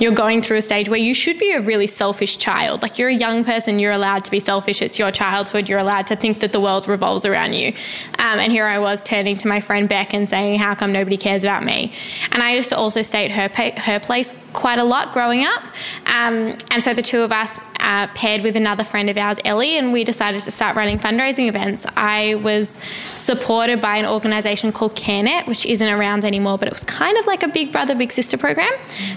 you're 0.00 0.12
going 0.12 0.42
through 0.42 0.58
a 0.58 0.62
stage 0.62 0.88
where 0.88 0.98
you 0.98 1.14
should 1.14 1.38
be 1.38 1.52
a 1.52 1.60
really 1.60 1.86
selfish 1.86 2.38
child. 2.38 2.82
Like 2.82 2.98
you're 2.98 3.08
a 3.08 3.14
young 3.14 3.44
person, 3.44 3.78
you're 3.78 3.92
allowed 3.92 4.24
to 4.24 4.30
be 4.30 4.40
selfish. 4.40 4.82
It's 4.82 4.98
your 4.98 5.10
childhood. 5.10 5.68
You're 5.68 5.78
allowed 5.78 6.06
to 6.08 6.16
think 6.16 6.40
that 6.40 6.52
the 6.52 6.60
world 6.60 6.88
revolves 6.88 7.24
around 7.26 7.54
you. 7.54 7.68
Um, 8.18 8.38
and 8.38 8.52
here 8.52 8.66
I 8.66 8.78
was 8.78 9.02
turning 9.02 9.36
to 9.38 9.48
my 9.48 9.60
friend 9.60 9.88
Beck 9.88 10.14
and 10.14 10.28
saying, 10.28 10.58
"How 10.58 10.74
come 10.74 10.92
nobody 10.92 11.16
cares 11.16 11.44
about 11.44 11.64
me?" 11.64 11.92
And 12.32 12.42
I 12.42 12.54
used 12.54 12.70
to 12.70 12.76
also 12.76 13.02
stay 13.02 13.24
at 13.28 13.30
her 13.32 13.48
her 13.80 14.00
place 14.00 14.34
quite 14.52 14.78
a 14.78 14.84
lot 14.84 15.12
growing 15.12 15.44
up. 15.44 15.62
Um, 16.06 16.56
and 16.70 16.82
so 16.82 16.94
the 16.94 17.02
two 17.02 17.20
of 17.20 17.32
us 17.32 17.60
uh, 17.80 18.06
paired 18.08 18.42
with 18.42 18.56
another 18.56 18.84
friend 18.84 19.08
of 19.10 19.16
ours, 19.16 19.38
Ellie, 19.44 19.76
and 19.76 19.92
we 19.92 20.04
decided 20.04 20.42
to 20.42 20.50
start 20.50 20.76
running 20.76 20.98
fundraising 20.98 21.48
events. 21.48 21.86
I 21.96 22.36
was 22.36 22.78
supported 23.04 23.80
by 23.80 23.96
an 23.96 24.06
organisation 24.06 24.72
called 24.72 24.94
CareNet, 24.94 25.46
which 25.46 25.66
isn't 25.66 25.88
around 25.88 26.24
anymore, 26.24 26.58
but 26.58 26.68
it 26.68 26.74
was 26.74 26.84
kind 26.84 27.16
of 27.18 27.26
like 27.26 27.42
a 27.42 27.48
big 27.48 27.72
brother, 27.72 27.94
big 27.94 28.12
sister 28.12 28.36
program. 28.36 28.72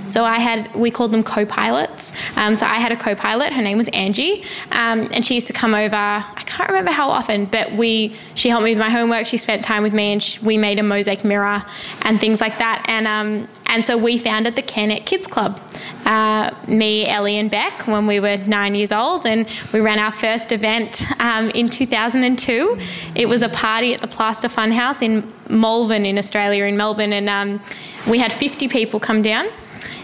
So 0.05 0.23
I 0.25 0.39
had, 0.39 0.73
we 0.75 0.91
called 0.91 1.11
them 1.11 1.23
co-pilots. 1.23 2.13
Um, 2.35 2.55
so 2.55 2.65
I 2.65 2.75
had 2.75 2.91
a 2.91 2.97
co-pilot. 2.97 3.53
Her 3.53 3.61
name 3.61 3.77
was 3.77 3.87
Angie, 3.89 4.43
um, 4.71 5.07
and 5.11 5.25
she 5.25 5.35
used 5.35 5.47
to 5.47 5.53
come 5.53 5.73
over. 5.73 5.95
I 5.95 6.43
can't 6.45 6.69
remember 6.69 6.91
how 6.91 7.09
often, 7.09 7.45
but 7.45 7.71
we, 7.73 8.15
she 8.35 8.49
helped 8.49 8.63
me 8.63 8.71
with 8.71 8.79
my 8.79 8.89
homework. 8.89 9.25
She 9.25 9.37
spent 9.37 9.63
time 9.63 9.83
with 9.83 9.93
me, 9.93 10.13
and 10.13 10.21
she, 10.21 10.39
we 10.41 10.57
made 10.57 10.79
a 10.79 10.83
mosaic 10.83 11.23
mirror 11.23 11.63
and 12.03 12.19
things 12.19 12.41
like 12.41 12.57
that. 12.57 12.85
And 12.87 13.07
um, 13.07 13.47
and 13.67 13.85
so 13.85 13.97
we 13.97 14.17
founded 14.17 14.57
the 14.57 14.63
CareNet 14.63 15.05
Kids 15.05 15.27
Club. 15.27 15.59
Uh, 16.05 16.51
me, 16.67 17.07
Ellie, 17.07 17.37
and 17.37 17.49
Beck 17.49 17.87
when 17.87 18.05
we 18.05 18.19
were 18.19 18.35
nine 18.35 18.60
years 18.69 18.91
old, 18.91 19.25
and 19.25 19.47
we 19.73 19.79
ran 19.79 19.99
our 19.99 20.11
first 20.11 20.51
event 20.51 21.05
um, 21.19 21.49
in 21.51 21.67
2002. 21.67 22.77
It 23.15 23.27
was 23.27 23.41
a 23.41 23.49
party 23.49 23.93
at 23.93 24.01
the 24.01 24.07
Plaster 24.07 24.47
Funhouse 24.47 25.01
in 25.01 25.31
Malvern, 25.49 26.05
in 26.05 26.17
Australia, 26.17 26.65
in 26.65 26.77
Melbourne, 26.77 27.13
and 27.13 27.29
um, 27.29 27.61
we 28.09 28.17
had 28.17 28.31
50 28.31 28.67
people 28.67 28.99
come 28.99 29.21
down, 29.21 29.47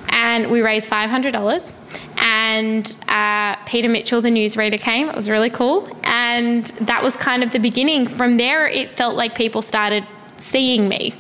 and 0.10 0.50
we 0.50 0.62
raised 0.62 0.90
$500 0.90 1.74
and 2.20 2.96
uh, 3.08 3.56
Peter 3.66 3.88
Mitchell, 3.88 4.22
the 4.22 4.30
newsreader, 4.30 4.80
came. 4.80 5.08
It 5.08 5.16
was 5.16 5.30
really 5.30 5.50
cool. 5.50 5.88
And 6.04 6.66
that 6.82 7.02
was 7.04 7.16
kind 7.16 7.44
of 7.44 7.52
the 7.52 7.60
beginning. 7.60 8.08
From 8.08 8.38
there, 8.38 8.68
it 8.68 8.92
felt 8.92 9.16
like 9.16 9.36
people 9.36 9.62
started 9.62 10.06
seeing 10.38 10.88
me. 10.88 11.14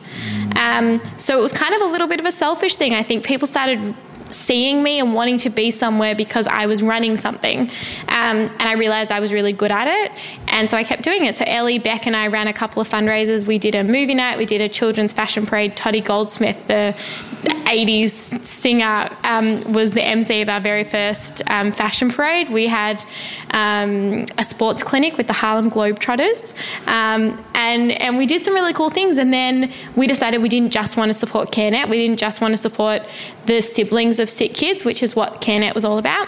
Um, 0.55 1.01
so 1.17 1.37
it 1.37 1.41
was 1.41 1.53
kind 1.53 1.73
of 1.73 1.81
a 1.81 1.85
little 1.85 2.07
bit 2.07 2.19
of 2.19 2.25
a 2.25 2.31
selfish 2.31 2.77
thing. 2.77 2.93
I 2.93 3.03
think 3.03 3.23
people 3.25 3.47
started 3.47 3.95
seeing 4.33 4.83
me 4.83 4.99
and 4.99 5.13
wanting 5.13 5.37
to 5.39 5.49
be 5.49 5.71
somewhere 5.71 6.15
because 6.15 6.47
I 6.47 6.65
was 6.65 6.81
running 6.81 7.17
something. 7.17 7.61
Um, 7.61 7.67
and 8.07 8.61
I 8.61 8.73
realized 8.73 9.11
I 9.11 9.19
was 9.19 9.33
really 9.33 9.53
good 9.53 9.71
at 9.71 9.87
it. 9.87 10.11
And 10.57 10.71
so 10.71 10.75
I 10.75 10.83
kept 10.83 11.03
doing 11.03 11.27
it. 11.27 11.35
So 11.35 11.43
Ellie, 11.45 11.77
Beck, 11.77 12.07
and 12.07 12.15
I 12.15 12.25
ran 12.25 12.47
a 12.47 12.53
couple 12.53 12.81
of 12.81 12.89
fundraisers. 12.89 13.45
We 13.45 13.59
did 13.59 13.75
a 13.75 13.83
movie 13.83 14.15
night, 14.15 14.39
we 14.39 14.45
did 14.47 14.59
a 14.59 14.67
children's 14.67 15.13
fashion 15.13 15.45
parade. 15.45 15.77
Tottie 15.77 16.01
Goldsmith, 16.01 16.65
the 16.65 16.95
80s 17.43 18.43
singer, 18.43 19.07
um, 19.23 19.71
was 19.71 19.91
the 19.91 20.01
MC 20.01 20.41
of 20.41 20.49
our 20.49 20.59
very 20.59 20.83
first 20.83 21.43
um, 21.45 21.71
fashion 21.71 22.09
parade. 22.09 22.49
We 22.49 22.65
had 22.65 23.05
um, 23.51 24.25
a 24.39 24.43
sports 24.43 24.81
clinic 24.81 25.15
with 25.15 25.27
the 25.27 25.33
Harlem 25.33 25.69
Globetrotters. 25.69 26.55
Um, 26.87 27.39
and, 27.53 27.91
and 27.91 28.17
we 28.17 28.25
did 28.25 28.43
some 28.43 28.55
really 28.55 28.73
cool 28.73 28.89
things. 28.89 29.19
And 29.19 29.31
then 29.31 29.71
we 29.95 30.07
decided 30.07 30.41
we 30.41 30.49
didn't 30.49 30.71
just 30.71 30.97
want 30.97 31.09
to 31.09 31.13
support 31.13 31.51
CareNet, 31.51 31.87
we 31.87 31.97
didn't 31.97 32.17
just 32.17 32.41
want 32.41 32.55
to 32.55 32.57
support 32.57 33.03
the 33.45 33.61
siblings 33.61 34.19
of 34.19 34.27
sick 34.27 34.55
kids, 34.55 34.83
which 34.83 35.03
is 35.03 35.15
what 35.15 35.39
CareNet 35.39 35.75
was 35.75 35.85
all 35.85 35.99
about. 35.99 36.27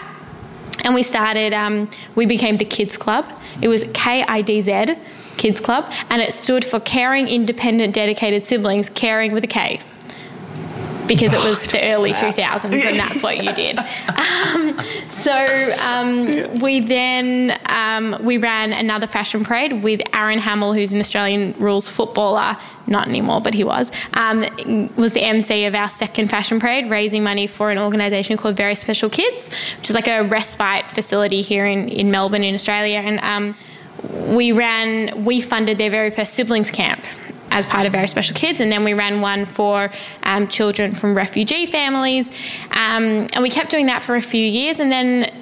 And 0.84 0.94
we 0.94 1.02
started, 1.02 1.52
um, 1.52 1.90
we 2.14 2.26
became 2.26 2.56
the 2.56 2.64
Kids 2.64 2.96
Club. 2.96 3.30
It 3.60 3.68
was 3.68 3.84
K 3.92 4.22
I 4.22 4.40
D 4.42 4.60
Z, 4.60 4.96
Kids 5.36 5.60
Club, 5.60 5.92
and 6.08 6.22
it 6.22 6.32
stood 6.32 6.64
for 6.64 6.80
Caring 6.80 7.28
Independent 7.28 7.94
Dedicated 7.94 8.46
Siblings, 8.46 8.88
caring 8.90 9.32
with 9.32 9.44
a 9.44 9.48
K 9.48 9.80
because 11.10 11.34
it 11.34 11.42
was 11.42 11.66
the 11.66 11.82
early 11.90 12.12
2000s 12.12 12.84
and 12.84 12.96
that's 12.96 13.20
what 13.20 13.42
you 13.42 13.52
did. 13.52 13.78
Um, 14.20 14.78
so 15.08 15.34
um, 15.86 16.60
we 16.60 16.80
then 16.80 17.58
um, 17.66 18.16
we 18.22 18.38
ran 18.38 18.72
another 18.72 19.06
fashion 19.06 19.44
parade 19.44 19.82
with 19.82 20.00
Aaron 20.14 20.38
Hamill, 20.38 20.72
who's 20.72 20.92
an 20.92 21.00
Australian 21.00 21.54
rules 21.58 21.88
footballer, 21.88 22.56
not 22.86 23.08
anymore, 23.08 23.40
but 23.40 23.54
he 23.54 23.64
was, 23.64 23.90
um, 24.14 24.40
was 24.96 25.12
the 25.12 25.22
MC 25.22 25.64
of 25.64 25.74
our 25.74 25.88
second 25.88 26.28
fashion 26.28 26.60
parade, 26.60 26.90
raising 26.90 27.22
money 27.22 27.46
for 27.46 27.70
an 27.70 27.78
organisation 27.78 28.36
called 28.36 28.56
Very 28.56 28.74
Special 28.74 29.08
Kids, 29.08 29.50
which 29.78 29.90
is 29.90 29.94
like 29.94 30.08
a 30.08 30.22
respite 30.24 30.90
facility 30.90 31.42
here 31.42 31.66
in, 31.66 31.88
in 31.88 32.10
Melbourne 32.10 32.44
in 32.44 32.54
Australia. 32.54 32.98
And 32.98 33.20
um, 33.20 33.56
we 34.34 34.52
ran, 34.52 35.24
we 35.24 35.40
funded 35.40 35.78
their 35.78 35.90
very 35.90 36.10
first 36.10 36.34
siblings 36.34 36.70
camp 36.70 37.04
as 37.50 37.66
part 37.66 37.86
of 37.86 37.92
Very 37.92 38.08
Special 38.08 38.34
Kids, 38.34 38.60
and 38.60 38.70
then 38.70 38.84
we 38.84 38.94
ran 38.94 39.20
one 39.20 39.44
for 39.44 39.90
um, 40.22 40.48
children 40.48 40.94
from 40.94 41.16
refugee 41.16 41.66
families, 41.66 42.28
um, 42.70 43.26
and 43.32 43.42
we 43.42 43.50
kept 43.50 43.70
doing 43.70 43.86
that 43.86 44.02
for 44.02 44.16
a 44.16 44.22
few 44.22 44.44
years, 44.44 44.80
and 44.80 44.90
then 44.90 45.32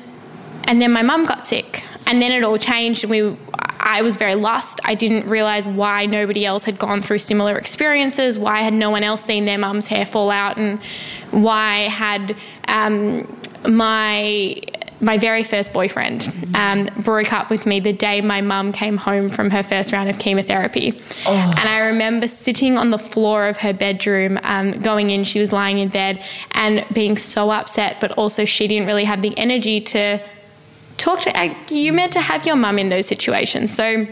and 0.65 0.83
then 0.83 0.93
my 0.93 1.03
mum 1.03 1.25
got 1.25 1.47
sick, 1.47 1.83
and 2.07 2.21
then 2.21 2.33
it 2.33 2.43
all 2.43 2.59
changed, 2.59 3.05
and 3.05 3.11
we. 3.11 3.37
I 3.81 4.03
was 4.03 4.17
very 4.17 4.35
lost. 4.35 4.81
I 4.85 4.97
didn't 4.97 5.29
realize 5.29 5.69
why 5.69 6.05
nobody 6.05 6.45
else 6.45 6.65
had 6.65 6.79
gone 6.79 7.01
through 7.01 7.21
similar 7.21 7.57
experiences. 7.57 8.37
Why 8.37 8.59
had 8.63 8.75
no 8.75 8.91
one 8.91 9.05
else 9.05 9.25
seen 9.25 9.45
their 9.45 9.57
mum's 9.57 9.87
hair 9.87 10.05
fall 10.05 10.31
out, 10.31 10.59
and 10.59 10.81
why 11.31 11.83
had 11.83 12.37
um, 12.67 13.39
my 13.67 14.61
my 15.01 15.17
very 15.17 15.45
first 15.45 15.73
boyfriend 15.73 16.29
um, 16.55 16.89
broke 17.03 17.33
up 17.33 17.51
with 17.51 17.67
me 17.67 17.81
the 17.81 17.93
day 17.93 18.21
my 18.21 18.41
mum 18.41 18.73
came 18.73 18.97
home 18.97 19.31
from 19.31 19.51
her 19.51 19.63
first 19.63 19.93
round 19.93 20.09
of 20.09 20.19
chemotherapy. 20.19 21.01
Oh. 21.27 21.55
And 21.57 21.69
I 21.69 21.87
remember 21.87 22.29
sitting 22.29 22.77
on 22.77 22.91
the 22.91 22.99
floor 22.99 23.47
of 23.47 23.59
her 23.59 23.73
bedroom, 23.73 24.39
um, 24.43 24.73
going 24.73 25.11
in, 25.11 25.25
she 25.25 25.41
was 25.41 25.53
lying 25.53 25.79
in 25.79 25.89
bed, 25.89 26.25
and 26.53 26.85
being 26.93 27.17
so 27.17 27.51
upset, 27.51 28.01
but 28.01 28.13
also 28.13 28.45
she 28.45 28.67
didn't 28.67 28.87
really 28.87 29.05
have 29.05 29.23
the 29.23 29.37
energy 29.39 29.81
to 29.81 30.21
talk 30.97 31.21
to. 31.21 31.55
You 31.71 31.93
meant 31.93 32.13
to 32.15 32.21
have 32.21 32.45
your 32.47 32.57
mum 32.57 32.79
in 32.79 32.89
those 32.89 33.07
situations. 33.07 33.73
So 33.75 34.07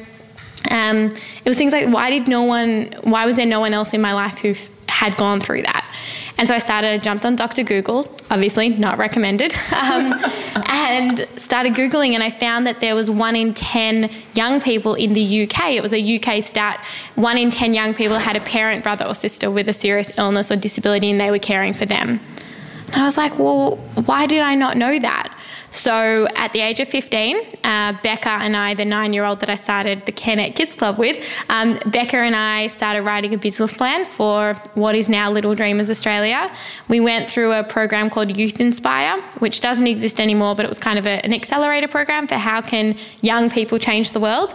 um, 0.71 1.07
it 1.07 1.45
was 1.45 1.57
things 1.57 1.73
like, 1.73 1.89
why 1.89 2.11
did 2.11 2.29
no 2.29 2.43
one, 2.43 2.95
why 3.03 3.27
was 3.27 3.37
there 3.37 3.47
no 3.47 3.61
one 3.61 3.73
else 3.73 3.93
in 3.93 4.01
my 4.01 4.13
life 4.13 4.39
who 4.39 4.55
had 4.89 5.17
gone 5.17 5.41
through 5.41 5.63
that? 5.63 5.86
And 6.39 6.47
so 6.47 6.55
I 6.55 6.59
started, 6.59 6.89
I 6.89 6.99
jumped 6.99 7.25
on 7.25 7.35
Dr. 7.35 7.63
Google, 7.63 8.15
obviously 8.31 8.69
not 8.69 8.99
recommended, 8.99 9.55
um, 9.75 10.13
and 10.67 11.27
started 11.37 11.73
Googling. 11.73 12.13
And 12.13 12.23
I 12.23 12.31
found 12.31 12.67
that 12.67 12.81
there 12.81 12.95
was 12.95 13.11
one 13.11 13.35
in 13.35 13.55
10 13.55 14.11
young 14.35 14.61
people 14.61 14.95
in 14.95 15.15
the 15.15 15.45
UK. 15.45 15.73
It 15.73 15.83
was 15.83 15.95
a 15.95 16.17
UK 16.17 16.43
stat. 16.43 16.85
One 17.15 17.39
in 17.39 17.51
10 17.51 17.73
young 17.73 17.95
people 17.95 18.19
had 18.19 18.37
a 18.37 18.41
parent, 18.41 18.83
brother, 18.83 19.07
or 19.07 19.15
sister 19.15 19.51
with 19.51 19.69
a 19.69 19.73
serious 19.73 20.17
illness 20.19 20.51
or 20.51 20.57
disability, 20.57 21.11
and 21.11 21.21
they 21.21 21.31
were 21.31 21.39
caring 21.39 21.73
for 21.73 21.87
them. 21.87 22.21
And 22.93 22.97
I 22.97 23.05
was 23.05 23.17
like, 23.17 23.39
well, 23.39 23.77
why 24.05 24.27
did 24.27 24.41
I 24.41 24.55
not 24.55 24.77
know 24.77 24.99
that? 24.99 25.36
So 25.77 26.27
at 26.37 26.55
the 26.55 26.61
age 26.63 26.81
of 26.81 26.89
15, 26.89 27.39
uh, 27.63 27.93
Becca 28.03 28.31
and 28.31 28.57
I, 28.57 28.73
the 28.73 28.87
nine 28.87 29.13
year 29.13 29.25
old 29.25 29.41
that 29.41 29.51
I 29.51 29.57
started 29.57 30.07
the 30.07 30.13
CareNet 30.13 30.55
Kids 30.55 30.75
Club 30.75 30.97
with, 30.99 31.23
um, 31.51 31.79
Becca 31.87 32.17
and 32.17 32.35
I 32.35 32.69
started 32.69 33.03
writing 33.03 33.35
a 33.35 33.37
business 33.37 33.77
plan 33.77 34.07
for 34.07 34.55
what 34.73 34.95
is 34.95 35.11
now 35.11 35.31
Little 35.31 35.55
Dreamers 35.55 35.91
Australia. 35.91 36.51
We 36.89 37.01
went 37.01 37.31
through 37.31 37.53
a 37.53 37.63
program 37.63 38.09
called 38.09 38.35
Youth 38.39 38.59
Inspire, 38.59 39.21
which 39.39 39.61
doesn't 39.61 39.87
exist 39.87 40.19
anymore, 40.19 40.55
but 40.55 40.65
it 40.65 40.69
was 40.69 40.79
kind 40.79 40.99
of 40.99 41.07
a, 41.07 41.23
an 41.27 41.35
accelerator 41.35 41.89
program 41.89 42.27
for 42.27 42.37
how 42.37 42.63
can 42.63 42.97
young 43.21 43.51
people 43.51 43.79
change 43.79 44.13
the 44.13 44.21
world. 44.21 44.55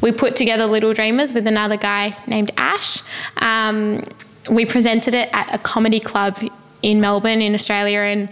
We 0.00 0.10
put 0.10 0.34
together 0.34 0.66
Little 0.66 0.92
Dreamers 0.92 1.32
with 1.32 1.46
another 1.46 1.76
guy 1.76 2.16
named 2.26 2.50
Ash. 2.56 3.04
Um, 3.36 4.02
we 4.50 4.66
presented 4.66 5.14
it 5.14 5.28
at 5.32 5.54
a 5.54 5.58
comedy 5.58 6.00
club 6.00 6.36
in 6.82 7.00
Melbourne, 7.00 7.40
in 7.40 7.54
Australia, 7.54 8.00
and 8.00 8.28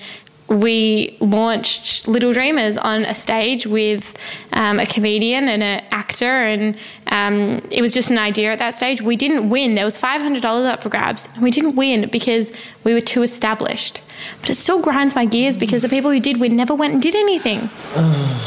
we 0.48 1.16
launched 1.20 2.06
Little 2.06 2.32
Dreamers 2.32 2.76
on 2.76 3.04
a 3.04 3.14
stage 3.14 3.66
with 3.66 4.14
um, 4.52 4.78
a 4.78 4.86
comedian 4.86 5.48
and 5.48 5.62
an 5.62 5.84
actor, 5.90 6.26
and 6.26 6.76
um, 7.08 7.66
it 7.70 7.80
was 7.80 7.94
just 7.94 8.10
an 8.10 8.18
idea 8.18 8.52
at 8.52 8.58
that 8.58 8.74
stage. 8.74 9.00
We 9.00 9.16
didn't 9.16 9.48
win. 9.48 9.74
There 9.74 9.84
was 9.84 9.96
five 9.96 10.20
hundred 10.20 10.42
dollars 10.42 10.66
up 10.66 10.82
for 10.82 10.90
grabs. 10.90 11.28
And 11.34 11.42
we 11.42 11.50
didn't 11.50 11.76
win 11.76 12.08
because 12.10 12.52
we 12.84 12.92
were 12.92 13.00
too 13.00 13.22
established. 13.22 14.00
But 14.40 14.50
it 14.50 14.54
still 14.54 14.80
grinds 14.80 15.14
my 15.14 15.24
gears 15.24 15.56
because 15.56 15.82
the 15.82 15.88
people 15.88 16.10
who 16.10 16.20
did 16.20 16.38
win 16.38 16.56
never 16.56 16.74
went 16.74 16.92
and 16.94 17.02
did 17.02 17.14
anything. 17.14 17.68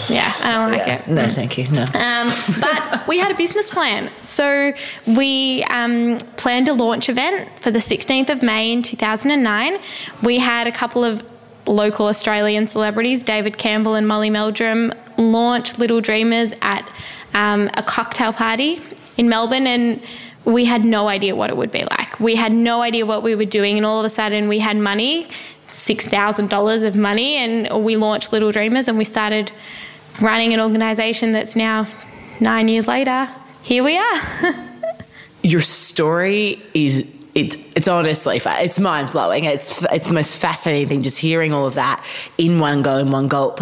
yeah, 0.09 0.33
I 0.39 0.51
don't 0.51 0.71
like 0.71 0.87
yeah. 0.87 1.01
it. 1.01 1.07
No, 1.07 1.27
thank 1.29 1.57
you. 1.57 1.67
No. 1.69 1.81
Um, 1.81 2.31
but 2.61 3.07
we 3.07 3.17
had 3.17 3.31
a 3.31 3.35
business 3.35 3.69
plan, 3.69 4.11
so 4.21 4.71
we 5.07 5.63
um, 5.69 6.19
planned 6.37 6.67
a 6.67 6.73
launch 6.73 7.09
event 7.09 7.49
for 7.59 7.71
the 7.71 7.79
16th 7.79 8.29
of 8.29 8.43
May 8.43 8.71
in 8.71 8.81
2009. 8.81 9.79
We 10.23 10.37
had 10.37 10.67
a 10.67 10.71
couple 10.71 11.03
of 11.03 11.23
local 11.67 12.07
Australian 12.07 12.65
celebrities, 12.67 13.23
David 13.23 13.57
Campbell 13.57 13.95
and 13.95 14.07
Molly 14.07 14.29
Meldrum, 14.29 14.91
launched 15.17 15.79
Little 15.79 16.01
Dreamers 16.01 16.53
at 16.61 16.89
um, 17.33 17.69
a 17.75 17.83
cocktail 17.83 18.33
party 18.33 18.81
in 19.17 19.29
Melbourne, 19.29 19.67
and 19.67 20.01
we 20.45 20.65
had 20.65 20.85
no 20.85 21.07
idea 21.07 21.35
what 21.35 21.49
it 21.49 21.57
would 21.57 21.71
be 21.71 21.83
like. 21.83 22.19
We 22.19 22.35
had 22.35 22.51
no 22.51 22.81
idea 22.81 23.05
what 23.05 23.23
we 23.23 23.35
were 23.35 23.45
doing, 23.45 23.77
and 23.77 23.85
all 23.85 23.99
of 23.99 24.05
a 24.05 24.09
sudden 24.09 24.47
we 24.47 24.59
had 24.59 24.77
money, 24.77 25.27
$6,000 25.69 26.87
of 26.87 26.95
money, 26.95 27.35
and 27.35 27.83
we 27.83 27.97
launched 27.97 28.31
Little 28.31 28.51
Dreamers, 28.51 28.87
and 28.87 28.97
we 28.97 29.03
started 29.03 29.51
running 30.21 30.53
an 30.53 30.59
organisation 30.59 31.31
that's 31.31 31.55
now 31.55 31.87
nine 32.39 32.67
years 32.67 32.87
later. 32.87 33.27
Here 33.61 33.83
we 33.83 33.97
are. 33.97 34.21
Your 35.43 35.61
story 35.61 36.61
is 36.73 37.05
it, 37.37 37.55
it's 37.77 37.87
honestly 37.87 38.41
it's 38.43 38.79
mind 38.79 39.11
blowing. 39.11 39.43
It's 39.43 39.83
it's 39.91 40.07
the 40.07 40.13
most 40.13 40.39
fascinating 40.41 40.87
thing 40.87 41.01
just 41.03 41.19
hearing 41.19 41.53
all 41.53 41.67
of 41.67 41.75
that 41.75 42.03
in 42.37 42.59
one 42.59 42.81
go 42.81 42.97
in 42.97 43.11
one 43.11 43.27
gulp. 43.27 43.61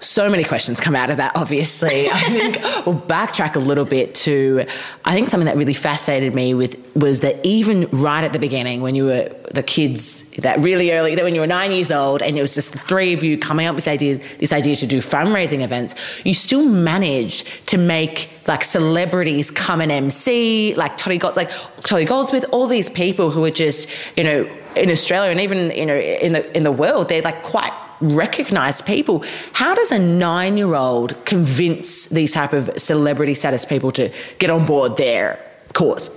So 0.00 0.30
many 0.30 0.44
questions 0.44 0.80
come 0.80 0.96
out 0.96 1.10
of 1.10 1.18
that. 1.18 1.32
Obviously, 1.36 2.10
I 2.12 2.20
think 2.20 2.56
we'll 2.86 3.00
backtrack 3.00 3.54
a 3.54 3.58
little 3.58 3.84
bit 3.84 4.14
to 4.16 4.64
I 5.04 5.14
think 5.14 5.28
something 5.28 5.46
that 5.46 5.56
really 5.56 5.74
fascinated 5.74 6.34
me 6.34 6.54
with 6.54 6.76
was 6.96 7.20
that 7.20 7.38
even 7.44 7.86
right 7.92 8.24
at 8.24 8.32
the 8.32 8.38
beginning 8.38 8.80
when 8.80 8.94
you 8.94 9.06
were 9.06 9.28
the 9.52 9.62
kids 9.62 10.22
that 10.38 10.58
really 10.60 10.92
early 10.92 11.14
that 11.14 11.24
when 11.24 11.34
you 11.34 11.40
were 11.40 11.46
nine 11.46 11.70
years 11.70 11.90
old 11.90 12.22
and 12.22 12.38
it 12.38 12.40
was 12.40 12.54
just 12.54 12.72
the 12.72 12.78
three 12.78 13.12
of 13.12 13.22
you 13.22 13.36
coming 13.36 13.66
up 13.66 13.74
with 13.74 13.86
ideas 13.88 14.18
this 14.38 14.52
idea 14.52 14.74
to 14.76 14.86
do 14.86 14.98
fundraising 14.98 15.62
events, 15.62 15.94
you 16.24 16.32
still 16.32 16.64
managed 16.64 17.46
to 17.66 17.76
make 17.76 18.30
like 18.46 18.64
celebrities 18.64 19.50
come 19.50 19.82
and 19.82 19.92
MC 19.92 20.74
like 20.76 20.96
Tottie 20.96 21.18
got 21.18 21.36
like 21.36 21.50
Tottie 21.82 22.06
Goldsmith, 22.06 22.46
all 22.52 22.66
these 22.66 22.88
people 22.88 23.30
who 23.30 23.44
are 23.44 23.50
just 23.50 23.88
you 24.16 24.24
know 24.24 24.48
in 24.76 24.90
Australia 24.90 25.30
and 25.30 25.40
even 25.40 25.70
you 25.72 25.84
know 25.84 25.96
in 25.96 26.32
the 26.32 26.56
in 26.56 26.62
the 26.62 26.72
world, 26.72 27.10
they're 27.10 27.22
like 27.22 27.42
quite 27.42 27.72
recognized 28.00 28.86
people. 28.86 29.24
How 29.52 29.74
does 29.74 29.92
a 29.92 29.98
nine 29.98 30.56
year 30.56 30.74
old 30.74 31.24
convince 31.24 32.06
these 32.06 32.32
type 32.32 32.52
of 32.52 32.70
celebrity 32.76 33.34
status 33.34 33.64
people 33.64 33.90
to 33.92 34.10
get 34.38 34.50
on 34.50 34.66
board 34.66 34.96
their 34.96 35.44
cause? 35.72 36.10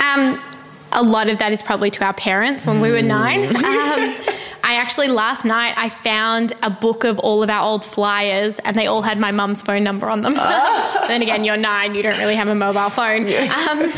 Um, 0.00 0.40
a 0.92 1.02
lot 1.02 1.28
of 1.28 1.38
that 1.38 1.52
is 1.52 1.62
probably 1.62 1.90
to 1.90 2.04
our 2.04 2.14
parents 2.14 2.66
when 2.66 2.80
we 2.80 2.90
were 2.90 3.02
nine. 3.02 3.54
Um, 3.70 4.14
I 4.62 4.74
actually 4.74 5.08
last 5.08 5.44
night 5.44 5.74
I 5.76 5.88
found 5.88 6.52
a 6.62 6.70
book 6.70 7.04
of 7.04 7.18
all 7.18 7.42
of 7.42 7.50
our 7.50 7.62
old 7.62 7.84
flyers, 7.84 8.58
and 8.60 8.76
they 8.76 8.86
all 8.86 9.02
had 9.02 9.18
my 9.18 9.32
mum's 9.32 9.62
phone 9.62 9.82
number 9.82 10.08
on 10.08 10.22
them. 10.22 10.34
Ah. 10.36 11.04
then 11.08 11.22
again, 11.22 11.44
you're 11.44 11.56
nine; 11.56 11.94
you 11.94 12.02
don't 12.02 12.18
really 12.18 12.36
have 12.36 12.46
a 12.46 12.54
mobile 12.54 12.90
phone. 12.90 13.26
Yeah. 13.26 13.52
Um, 13.70 13.90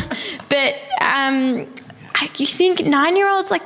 but 0.48 0.74
um, 1.00 1.66
I, 2.14 2.30
you 2.36 2.46
think 2.46 2.84
nine-year-olds 2.84 3.50
like 3.50 3.62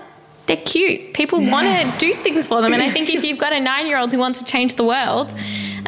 they're 0.47 0.57
cute. 0.57 1.15
People 1.15 1.41
yeah. 1.41 1.53
want 1.53 1.93
to 1.93 1.99
do 1.99 2.15
things 2.23 2.49
for 2.49 2.63
them, 2.63 2.73
and 2.73 2.83
I 2.83 2.91
think 2.91 3.13
if 3.13 3.25
you've 3.29 3.39
got 3.39 3.53
a 3.53 3.61
nine-year-old 3.61 4.13
who 4.13 4.19
wants 4.19 4.39
to 4.39 4.45
change 4.45 4.77
the 4.77 4.85
world, 4.85 5.35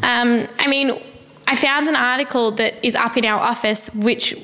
um, 0.02 0.46
I 0.58 0.66
mean, 0.68 1.00
I 1.46 1.56
found 1.56 1.88
an 1.88 1.96
article 1.96 2.50
that 2.52 2.74
is 2.84 2.94
up 2.94 3.16
in 3.16 3.24
our 3.24 3.40
office, 3.40 3.88
which 3.94 4.34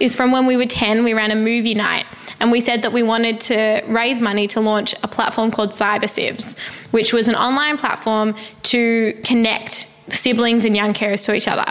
is 0.00 0.14
from 0.14 0.32
when 0.32 0.46
we 0.46 0.56
were 0.56 0.66
10. 0.66 1.04
We 1.04 1.14
ran 1.14 1.30
a 1.30 1.36
movie 1.36 1.74
night 1.74 2.04
and 2.40 2.50
we 2.50 2.60
said 2.60 2.82
that 2.82 2.92
we 2.92 3.04
wanted 3.04 3.40
to 3.42 3.84
raise 3.86 4.20
money 4.20 4.48
to 4.48 4.60
launch 4.60 4.94
a 5.04 5.08
platform 5.08 5.52
called 5.52 5.70
CyberSibs, 5.70 6.58
which 6.90 7.12
was 7.12 7.28
an 7.28 7.36
online 7.36 7.78
platform 7.78 8.34
to 8.64 9.12
connect 9.24 9.86
siblings 10.08 10.64
and 10.64 10.76
young 10.76 10.92
carers 10.92 11.24
to 11.26 11.34
each 11.34 11.46
other. 11.46 11.64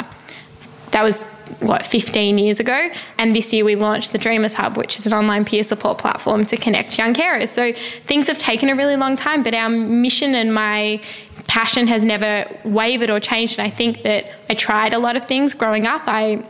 That 0.91 1.03
was 1.03 1.25
what 1.59 1.85
15 1.85 2.37
years 2.37 2.59
ago 2.59 2.89
and 3.17 3.35
this 3.35 3.51
year 3.53 3.63
we 3.63 3.75
launched 3.75 4.11
the 4.11 4.17
dreamers 4.17 4.53
hub 4.53 4.77
which 4.77 4.97
is 4.97 5.05
an 5.05 5.13
online 5.13 5.45
peer 5.45 5.63
support 5.63 5.97
platform 5.97 6.45
to 6.45 6.57
connect 6.57 6.97
young 6.97 7.13
carers 7.13 7.49
so 7.49 7.71
things 8.05 8.27
have 8.27 8.37
taken 8.37 8.69
a 8.69 8.75
really 8.75 8.95
long 8.95 9.15
time 9.15 9.43
but 9.43 9.53
our 9.53 9.69
mission 9.69 10.35
and 10.35 10.53
my 10.53 11.01
passion 11.47 11.87
has 11.87 12.03
never 12.03 12.45
wavered 12.63 13.09
or 13.09 13.19
changed 13.19 13.59
and 13.59 13.67
i 13.67 13.69
think 13.69 14.03
that 14.03 14.25
i 14.49 14.53
tried 14.53 14.93
a 14.93 14.99
lot 14.99 15.15
of 15.15 15.25
things 15.25 15.53
growing 15.53 15.85
up 15.85 16.01
i 16.07 16.43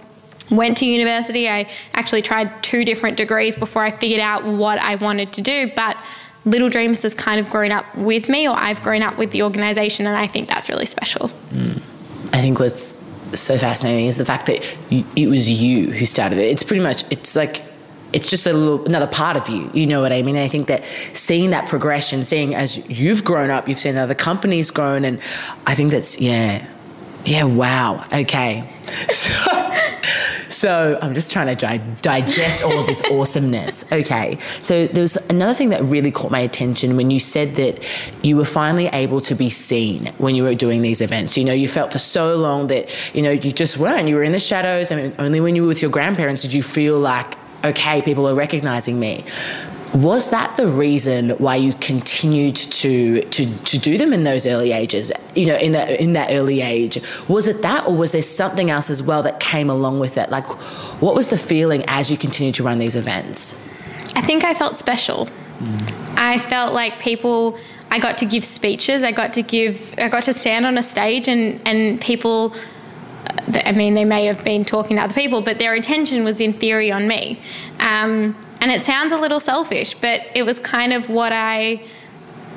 went 0.51 0.77
to 0.77 0.85
university. 0.85 1.49
I 1.49 1.67
actually 1.93 2.21
tried 2.21 2.61
two 2.61 2.85
different 2.85 3.17
degrees 3.17 3.55
before 3.55 3.83
I 3.83 3.89
figured 3.89 4.19
out 4.19 4.43
what 4.43 4.79
I 4.79 4.95
wanted 4.95 5.33
to 5.33 5.41
do. 5.41 5.71
But 5.75 5.97
Little 6.45 6.69
Dreams 6.69 7.01
has 7.03 7.13
kind 7.13 7.39
of 7.39 7.49
grown 7.49 7.71
up 7.71 7.85
with 7.95 8.27
me, 8.29 8.47
or 8.47 8.55
I've 8.55 8.81
grown 8.81 9.01
up 9.01 9.17
with 9.17 9.31
the 9.31 9.43
organization, 9.43 10.05
and 10.05 10.15
I 10.15 10.27
think 10.27 10.49
that's 10.49 10.69
really 10.69 10.85
special. 10.85 11.29
Mm. 11.49 11.81
I 12.33 12.41
think 12.41 12.59
what's 12.59 13.01
so 13.35 13.57
fascinating 13.57 14.07
is 14.07 14.17
the 14.17 14.25
fact 14.25 14.45
that 14.47 14.77
it 14.89 15.27
was 15.29 15.49
you 15.49 15.91
who 15.91 16.05
started 16.05 16.37
it. 16.37 16.49
It's 16.49 16.63
pretty 16.63 16.83
much, 16.83 17.03
it's 17.09 17.35
like, 17.35 17.63
it's 18.13 18.29
just 18.29 18.45
a 18.45 18.53
little 18.53 18.85
another 18.85 19.07
part 19.07 19.37
of 19.37 19.47
you. 19.47 19.71
You 19.73 19.87
know 19.87 20.01
what 20.01 20.11
I 20.11 20.21
mean? 20.21 20.35
I 20.35 20.47
think 20.47 20.67
that 20.67 20.83
seeing 21.13 21.51
that 21.51 21.69
progression, 21.69 22.23
seeing 22.23 22.53
as 22.53 22.77
you've 22.89 23.23
grown 23.23 23.49
up, 23.49 23.69
you've 23.69 23.77
seen 23.77 23.95
other 23.95 24.15
companies 24.15 24.69
grown, 24.69 25.05
and 25.05 25.19
I 25.65 25.75
think 25.75 25.91
that's 25.91 26.19
yeah, 26.19 26.67
yeah. 27.25 27.43
Wow. 27.43 28.05
Okay. 28.11 28.67
So, 29.09 29.71
so 30.49 30.99
I'm 31.01 31.13
just 31.13 31.31
trying 31.31 31.47
to 31.47 31.55
di- 31.55 31.81
digest 32.01 32.63
all 32.63 32.79
of 32.79 32.85
this 32.85 33.01
awesomeness. 33.11 33.89
Okay. 33.91 34.37
So 34.61 34.87
there 34.87 35.01
was 35.01 35.17
another 35.29 35.53
thing 35.53 35.69
that 35.69 35.81
really 35.83 36.11
caught 36.11 36.31
my 36.31 36.39
attention 36.39 36.97
when 36.97 37.09
you 37.11 37.19
said 37.19 37.55
that 37.55 37.83
you 38.23 38.35
were 38.37 38.45
finally 38.45 38.87
able 38.87 39.21
to 39.21 39.35
be 39.35 39.49
seen 39.49 40.07
when 40.17 40.35
you 40.35 40.43
were 40.43 40.55
doing 40.55 40.81
these 40.81 41.01
events. 41.01 41.37
You 41.37 41.45
know, 41.45 41.53
you 41.53 41.67
felt 41.67 41.91
for 41.91 41.99
so 41.99 42.35
long 42.35 42.67
that, 42.67 42.89
you 43.15 43.21
know, 43.21 43.31
you 43.31 43.51
just 43.51 43.77
weren't. 43.77 44.07
You 44.07 44.15
were 44.15 44.23
in 44.23 44.31
the 44.33 44.39
shadows. 44.39 44.91
I 44.91 44.95
mean, 44.95 45.15
only 45.19 45.39
when 45.39 45.55
you 45.55 45.63
were 45.63 45.69
with 45.69 45.81
your 45.81 45.91
grandparents 45.91 46.41
did 46.41 46.53
you 46.53 46.63
feel 46.63 46.99
like, 46.99 47.35
okay, 47.63 48.01
people 48.01 48.27
are 48.27 48.35
recognizing 48.35 48.99
me. 48.99 49.23
Was 49.93 50.29
that 50.29 50.55
the 50.55 50.67
reason 50.67 51.31
why 51.31 51.57
you 51.57 51.73
continued 51.73 52.55
to, 52.55 53.21
to, 53.23 53.57
to 53.57 53.77
do 53.77 53.97
them 53.97 54.13
in 54.13 54.23
those 54.23 54.47
early 54.47 54.71
ages? 54.71 55.11
You 55.35 55.47
know, 55.47 55.55
in 55.55 55.73
that 55.73 55.99
in 55.99 56.13
that 56.13 56.31
early 56.31 56.61
age, 56.61 56.97
was 57.27 57.49
it 57.49 57.61
that, 57.61 57.87
or 57.87 57.95
was 57.95 58.13
there 58.13 58.21
something 58.21 58.69
else 58.69 58.89
as 58.89 59.03
well 59.03 59.21
that 59.23 59.41
came 59.41 59.69
along 59.69 59.99
with 59.99 60.17
it? 60.17 60.29
Like, 60.29 60.45
what 61.01 61.13
was 61.13 61.27
the 61.27 61.37
feeling 61.37 61.83
as 61.87 62.09
you 62.09 62.17
continued 62.17 62.55
to 62.55 62.63
run 62.63 62.77
these 62.77 62.95
events? 62.95 63.55
I 64.15 64.21
think 64.21 64.45
I 64.45 64.53
felt 64.53 64.79
special. 64.79 65.27
Mm. 65.59 66.17
I 66.17 66.37
felt 66.37 66.73
like 66.73 66.99
people. 66.99 67.57
I 67.89 67.99
got 67.99 68.17
to 68.19 68.25
give 68.25 68.45
speeches. 68.45 69.03
I 69.03 69.11
got 69.11 69.33
to 69.33 69.43
give. 69.43 69.93
I 69.97 70.07
got 70.07 70.23
to 70.23 70.33
stand 70.33 70.65
on 70.65 70.77
a 70.77 70.83
stage, 70.83 71.27
and 71.27 71.61
and 71.67 71.99
people. 71.99 72.55
I 73.65 73.73
mean, 73.73 73.93
they 73.93 74.05
may 74.05 74.25
have 74.25 74.43
been 74.43 74.63
talking 74.63 74.95
to 74.97 75.03
other 75.03 75.13
people, 75.13 75.41
but 75.41 75.59
their 75.59 75.73
attention 75.73 76.23
was 76.23 76.39
in 76.39 76.53
theory 76.53 76.91
on 76.91 77.07
me. 77.07 77.41
Um, 77.79 78.35
and 78.61 78.71
it 78.71 78.85
sounds 78.85 79.11
a 79.11 79.17
little 79.17 79.39
selfish, 79.39 79.95
but 79.95 80.21
it 80.35 80.43
was 80.43 80.59
kind 80.59 80.93
of 80.93 81.09
what 81.09 81.33
I, 81.33 81.83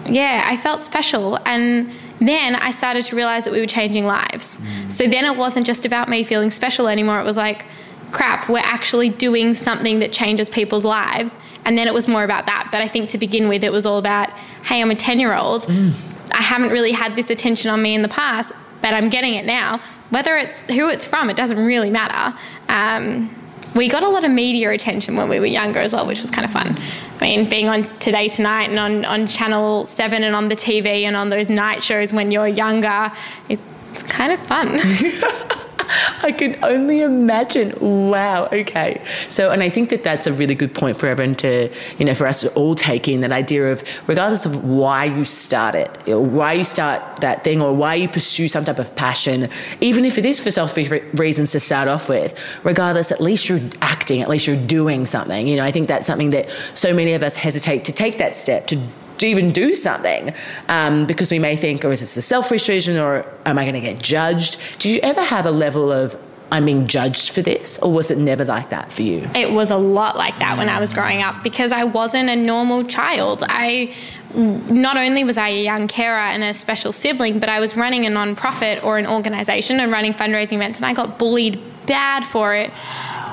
yeah, 0.07 0.45
I 0.47 0.57
felt 0.59 0.83
special. 0.83 1.39
And 1.47 1.91
then 2.21 2.57
I 2.57 2.71
started 2.71 3.05
to 3.07 3.17
realize 3.17 3.45
that 3.45 3.53
we 3.53 3.61
were 3.61 3.67
changing 3.67 4.05
lives. 4.05 4.59
Mm. 4.59 4.93
So 4.93 5.09
then 5.09 5.25
it 5.25 5.37
wasn't 5.37 5.67
just 5.67 5.87
about 5.87 6.09
me 6.11 6.23
feeling 6.23 6.51
special 6.51 6.89
anymore. 6.89 7.21
It 7.21 7.25
was 7.25 7.39
like, 7.39 7.65
crap, 8.13 8.49
we're 8.49 8.59
actually 8.59 9.09
doing 9.09 9.55
something 9.55 9.99
that 10.01 10.13
changes 10.13 10.49
people's 10.51 10.85
lives. 10.85 11.35
And 11.65 11.79
then 11.79 11.89
it 11.89 11.95
was 11.95 12.07
more 12.07 12.23
about 12.23 12.45
that. 12.47 12.69
But 12.71 12.83
I 12.83 12.89
think 12.89 13.09
to 13.11 13.19
begin 13.19 13.49
with, 13.49 13.65
it 13.65 13.73
was 13.73 13.87
all 13.87 13.99
about, 13.99 14.31
hey, 14.65 14.83
I'm 14.83 14.91
a 14.91 14.95
10 14.95 15.19
year 15.19 15.35
old. 15.35 15.63
Mm. 15.63 15.95
I 16.33 16.43
haven't 16.43 16.71
really 16.71 16.93
had 16.93 17.17
this 17.17 17.31
attention 17.31 17.71
on 17.71 17.81
me 17.81 17.95
in 17.95 18.03
the 18.03 18.09
past, 18.09 18.53
but 18.83 18.93
I'm 18.93 19.09
getting 19.09 19.35
it 19.35 19.47
now. 19.47 19.81
Whether 20.11 20.37
it's 20.37 20.63
who 20.65 20.89
it's 20.91 21.07
from, 21.07 21.31
it 21.31 21.37
doesn't 21.37 21.65
really 21.65 21.91
matter. 21.91 22.37
Um, 22.69 23.35
we 23.75 23.89
got 23.89 24.03
a 24.03 24.09
lot 24.09 24.25
of 24.25 24.31
media 24.31 24.71
attention 24.71 25.17
when 25.17 25.29
we 25.29 25.41
were 25.41 25.47
younger 25.47 25.81
as 25.81 25.93
well, 25.93 26.07
which 26.07 26.21
was 26.21 26.31
kind 26.31 26.45
of 26.45 26.51
fun. 26.51 26.79
I 27.21 27.25
mean, 27.25 27.49
being 27.49 27.69
on 27.69 27.99
Today 27.99 28.29
Tonight 28.29 28.71
and 28.71 28.79
on, 28.79 29.05
on 29.05 29.27
Channel 29.27 29.85
7 29.85 30.23
and 30.23 30.37
on 30.37 30.49
the 30.49 30.57
TV 30.57 31.03
and 31.03 31.17
on 31.17 31.31
those 31.31 31.49
night 31.49 31.83
shows 31.83 32.13
when 32.13 32.31
you're 32.31 32.49
younger, 32.49 33.11
it's 33.49 33.65
kind 34.05 34.33
of 34.33 34.41
fun. 34.41 34.79
I 36.23 36.33
can 36.33 36.63
only 36.65 37.03
imagine. 37.03 37.75
Wow. 37.81 38.47
Okay. 38.47 39.03
So, 39.29 39.51
and 39.51 39.63
I 39.63 39.69
think 39.69 39.91
that 39.91 40.03
that's 40.03 40.27
a 40.27 40.33
really 40.33 40.55
good 40.55 40.75
point 40.75 40.99
for 40.99 41.07
everyone 41.07 41.35
to, 41.37 41.71
you 41.99 42.05
know, 42.05 42.15
for 42.15 42.27
us 42.27 42.41
to 42.43 42.53
all 42.55 42.75
take 42.75 43.09
in 43.09 43.21
that 43.21 43.33
idea 43.33 43.71
of, 43.71 43.83
regardless 44.07 44.47
of 44.47 44.65
why 44.65 45.05
you 45.05 45.25
start 45.25 45.75
it, 45.75 46.07
know, 46.07 46.21
why 46.21 46.53
you 46.53 46.65
start 46.65 47.21
that 47.21 47.45
thing, 47.45 47.61
or 47.61 47.73
why 47.73 47.95
you 47.95 48.09
pursue 48.09 48.49
some 48.49 48.65
type 48.65 48.79
of 48.79 48.95
passion, 48.97 49.49
even 49.81 50.05
if 50.05 50.19
it 50.19 50.25
is 50.25 50.43
for 50.43 50.51
selfish 50.51 50.91
reasons 51.15 51.53
to 51.53 51.61
start 51.61 51.89
off 51.89 52.09
with, 52.09 52.39
regardless, 52.65 53.13
at 53.13 53.21
least 53.21 53.49
you're 53.49 53.61
acting, 53.83 54.23
at 54.23 54.29
least 54.29 54.47
you're 54.47 54.57
doing 54.57 55.07
something. 55.07 55.47
You 55.47 55.57
know, 55.57 55.65
I 55.65 55.71
think 55.71 55.89
that's 55.89 56.07
something 56.07 56.31
that 56.31 56.51
so 56.75 56.95
many 56.95 57.13
of 57.13 57.23
us 57.23 57.37
hesitate 57.37 57.85
to 57.85 57.93
take 57.93 58.19
that 58.19 58.37
step 58.37 58.67
to 58.69 58.81
to 59.19 59.27
even 59.27 59.53
do 59.53 59.75
something 59.75 60.35
um, 60.69 61.07
because 61.07 61.31
we 61.31 61.39
may 61.39 61.57
think, 61.57 61.85
or 61.85 61.89
oh, 61.89 61.93
is 61.93 62.01
this 62.01 62.17
a 62.17 62.23
selfish 62.23 62.69
reason, 62.69 62.99
or 62.99 63.27
am 63.47 63.59
I 63.59 63.65
going 63.65 63.75
to 63.75 63.81
get 63.81 64.01
judged? 64.01 64.59
Did 64.79 64.93
you 64.93 65.01
ever 65.03 65.23
have 65.23 65.47
a 65.47 65.51
level 65.51 65.93
of 65.93 66.17
I'm 66.53 66.67
being 66.67 66.87
judged 66.87 67.31
for 67.31 67.43
this, 67.43 67.79
or 67.79 67.91
was 67.91 68.11
it 68.11 68.19
never 68.19 68.45
like 68.45 68.71
that 68.71 68.93
for 68.93 69.03
you? 69.03 69.29
It 69.35 69.51
was 69.51 69.71
a 69.71 69.77
lot 69.77 70.17
like 70.17 70.39
that 70.39 70.57
when 70.57 70.69
I 70.69 70.79
was 70.79 70.93
growing 70.93 71.23
up 71.23 71.43
because 71.43 71.73
I 71.73 71.85
wasn't 71.85 72.29
a 72.29 72.37
normal 72.37 72.85
child. 72.85 73.43
I 73.49 73.95
not 74.35 74.97
only 74.97 75.25
was 75.25 75.37
I 75.37 75.49
a 75.49 75.63
young 75.63 75.89
carer 75.89 76.19
and 76.19 76.43
a 76.43 76.55
special 76.55 76.93
sibling, 76.93 77.39
but 77.39 77.49
I 77.49 77.61
was 77.61 77.77
running 77.77 78.05
a 78.05 78.11
non-profit 78.11 78.85
or 78.85 78.99
an 78.99 79.07
organization 79.07 79.81
and 79.81 79.91
running 79.91 80.13
fundraising 80.13 80.55
events, 80.55 80.79
and 80.79 80.87
I 80.87 80.93
got 80.93 81.19
bullied 81.19 81.61
bad 81.87 82.25
for 82.25 82.55
it 82.55 82.71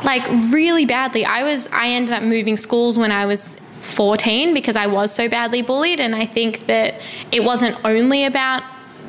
like 0.03 0.27
really 0.51 0.85
badly. 0.85 1.25
I 1.25 1.43
was 1.43 1.67
I 1.71 1.89
ended 1.89 2.13
up 2.13 2.23
moving 2.23 2.57
schools 2.57 2.97
when 2.97 3.11
I 3.11 3.25
was 3.25 3.57
14 3.81 4.53
because 4.53 4.75
I 4.75 4.87
was 4.87 5.13
so 5.13 5.27
badly 5.27 5.61
bullied. 5.61 5.99
And 5.99 6.15
I 6.15 6.25
think 6.25 6.65
that 6.67 7.01
it 7.31 7.43
wasn't 7.43 7.77
only 7.83 8.25
about 8.25 8.63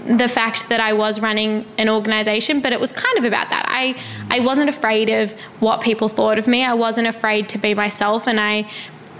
the 0.05 0.27
fact 0.27 0.69
that 0.69 0.81
I 0.81 0.95
was 0.95 1.21
running 1.21 1.65
an 1.79 1.89
organization, 1.89 2.61
but 2.61 2.73
it 2.73 2.81
was 2.81 2.91
kind 2.91 3.19
of 3.19 3.25
about 3.25 3.51
that. 3.51 3.67
I, 3.69 3.97
I 4.31 4.41
wasn't 4.41 4.69
afraid 4.69 5.09
of 5.09 5.33
what 5.61 5.81
people 5.81 6.09
thought 6.09 6.39
of 6.39 6.47
me. 6.47 6.65
I 6.65 6.75
wasn't 6.75 7.07
afraid 7.07 7.49
to 7.51 7.59
be 7.59 7.75
myself. 7.75 8.27
And 8.27 8.41
I, 8.41 8.69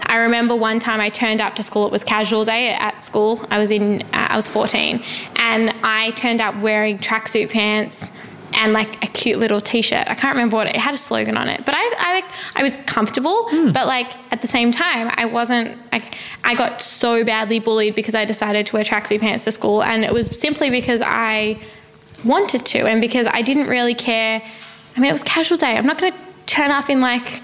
I 0.07 0.17
remember 0.17 0.55
one 0.55 0.79
time 0.79 0.99
I 0.99 1.09
turned 1.09 1.39
up 1.39 1.55
to 1.55 1.63
school. 1.63 1.85
It 1.85 1.91
was 1.91 2.03
casual 2.03 2.43
day 2.43 2.73
at 2.73 3.01
school. 3.01 3.45
I 3.49 3.59
was 3.59 3.71
in, 3.71 4.03
I 4.11 4.35
was 4.35 4.49
14, 4.49 5.01
and 5.37 5.73
I 5.83 6.11
turned 6.11 6.41
up 6.41 6.55
wearing 6.57 6.97
tracksuit 6.97 7.49
pants 7.49 8.11
and 8.55 8.73
like 8.73 9.03
a 9.03 9.07
cute 9.07 9.39
little 9.39 9.61
t-shirt. 9.61 10.07
I 10.07 10.15
can't 10.15 10.35
remember 10.35 10.55
what 10.55 10.67
it, 10.67 10.75
it 10.75 10.79
had 10.79 10.93
a 10.93 10.97
slogan 10.97 11.37
on 11.37 11.47
it, 11.49 11.65
but 11.65 11.75
I, 11.77 11.95
I 11.97 12.13
like 12.13 12.25
I 12.55 12.63
was 12.63 12.77
comfortable, 12.85 13.45
mm. 13.49 13.73
but 13.73 13.87
like 13.87 14.11
at 14.31 14.41
the 14.41 14.47
same 14.47 14.71
time, 14.71 15.11
I 15.15 15.25
wasn't 15.25 15.77
like 15.91 16.15
I 16.43 16.55
got 16.55 16.81
so 16.81 17.23
badly 17.23 17.59
bullied 17.59 17.95
because 17.95 18.15
I 18.15 18.25
decided 18.25 18.65
to 18.67 18.75
wear 18.75 18.83
tracksuit 18.83 19.19
pants 19.19 19.45
to 19.45 19.51
school, 19.51 19.83
and 19.83 20.03
it 20.03 20.13
was 20.13 20.27
simply 20.39 20.69
because 20.69 21.01
I 21.03 21.59
wanted 22.23 22.65
to, 22.67 22.87
and 22.87 23.01
because 23.01 23.27
I 23.27 23.41
didn't 23.41 23.67
really 23.67 23.95
care. 23.95 24.41
I 24.95 24.99
mean, 24.99 25.09
it 25.09 25.13
was 25.13 25.23
casual 25.23 25.57
day. 25.57 25.75
I'm 25.75 25.87
not 25.87 25.97
going 25.97 26.13
to 26.13 26.19
turn 26.45 26.69
up 26.69 26.89
in 26.89 27.01
like 27.01 27.41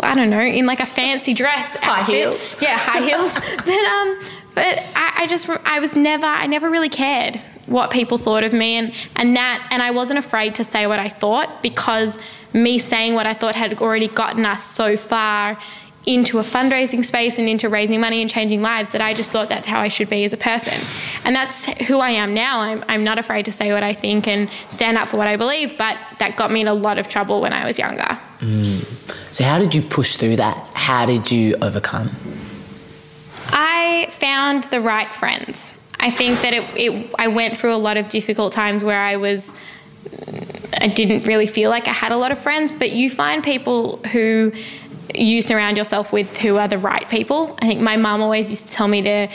I 0.00 0.14
don't 0.14 0.30
know, 0.30 0.40
in 0.40 0.66
like 0.66 0.80
a 0.80 0.86
fancy 0.86 1.34
dress, 1.34 1.68
high 1.76 2.04
heels. 2.04 2.56
Yeah, 2.60 2.78
high 2.78 3.02
heels. 3.02 3.34
but 3.56 3.68
um, 3.68 4.20
but 4.54 4.82
I, 4.96 5.12
I 5.22 5.26
just 5.26 5.48
I 5.64 5.80
was 5.80 5.94
never 5.94 6.26
I 6.26 6.46
never 6.46 6.70
really 6.70 6.88
cared 6.88 7.42
what 7.66 7.90
people 7.90 8.18
thought 8.18 8.44
of 8.44 8.52
me 8.52 8.74
and 8.74 8.94
and 9.16 9.36
that 9.36 9.66
and 9.70 9.82
I 9.82 9.90
wasn't 9.90 10.18
afraid 10.18 10.54
to 10.56 10.64
say 10.64 10.86
what 10.86 10.98
I 10.98 11.08
thought 11.08 11.62
because 11.62 12.18
me 12.52 12.78
saying 12.78 13.14
what 13.14 13.26
I 13.26 13.34
thought 13.34 13.54
had 13.54 13.80
already 13.80 14.08
gotten 14.08 14.46
us 14.46 14.62
so 14.64 14.96
far 14.96 15.58
into 16.06 16.38
a 16.38 16.42
fundraising 16.42 17.04
space 17.04 17.38
and 17.38 17.48
into 17.48 17.68
raising 17.68 18.00
money 18.00 18.20
and 18.20 18.28
changing 18.28 18.60
lives 18.60 18.90
that 18.90 19.00
I 19.00 19.14
just 19.14 19.32
thought 19.32 19.48
that's 19.48 19.66
how 19.66 19.80
I 19.80 19.88
should 19.88 20.10
be 20.10 20.24
as 20.24 20.32
a 20.32 20.36
person. 20.36 20.86
And 21.24 21.34
that's 21.34 21.64
who 21.86 21.98
I 21.98 22.10
am 22.10 22.34
now. 22.34 22.60
I'm, 22.60 22.84
I'm 22.88 23.04
not 23.04 23.18
afraid 23.18 23.46
to 23.46 23.52
say 23.52 23.72
what 23.72 23.82
I 23.82 23.94
think 23.94 24.28
and 24.28 24.50
stand 24.68 24.98
up 24.98 25.08
for 25.08 25.16
what 25.16 25.26
I 25.26 25.36
believe, 25.36 25.78
but 25.78 25.96
that 26.18 26.36
got 26.36 26.52
me 26.52 26.60
in 26.60 26.68
a 26.68 26.74
lot 26.74 26.98
of 26.98 27.08
trouble 27.08 27.40
when 27.40 27.52
I 27.52 27.64
was 27.64 27.78
younger. 27.78 28.18
Mm. 28.40 28.84
So, 29.34 29.44
how 29.44 29.58
did 29.58 29.74
you 29.74 29.82
push 29.82 30.16
through 30.16 30.36
that? 30.36 30.56
How 30.74 31.06
did 31.06 31.30
you 31.30 31.54
overcome? 31.62 32.10
I 33.48 34.08
found 34.10 34.64
the 34.64 34.80
right 34.80 35.12
friends. 35.12 35.74
I 36.04 36.10
think 36.10 36.42
that 36.42 36.52
it, 36.52 36.64
it, 36.76 37.14
I 37.18 37.28
went 37.28 37.56
through 37.56 37.74
a 37.74 37.80
lot 37.80 37.96
of 37.96 38.10
difficult 38.10 38.52
times 38.52 38.84
where 38.84 39.00
I 39.00 39.16
was, 39.16 39.54
I 40.78 40.88
didn't 40.88 41.26
really 41.26 41.46
feel 41.46 41.70
like 41.70 41.88
I 41.88 41.92
had 41.92 42.12
a 42.12 42.16
lot 42.18 42.30
of 42.30 42.38
friends, 42.38 42.70
but 42.70 42.92
you 42.92 43.08
find 43.08 43.42
people 43.42 43.96
who 44.12 44.52
you 45.14 45.42
surround 45.42 45.76
yourself 45.76 46.12
with 46.12 46.36
who 46.38 46.56
are 46.56 46.68
the 46.68 46.78
right 46.78 47.08
people. 47.08 47.56
I 47.60 47.66
think 47.66 47.80
my 47.80 47.96
mum 47.96 48.22
always 48.22 48.50
used 48.50 48.66
to 48.66 48.72
tell 48.72 48.88
me 48.88 49.02
to 49.02 49.28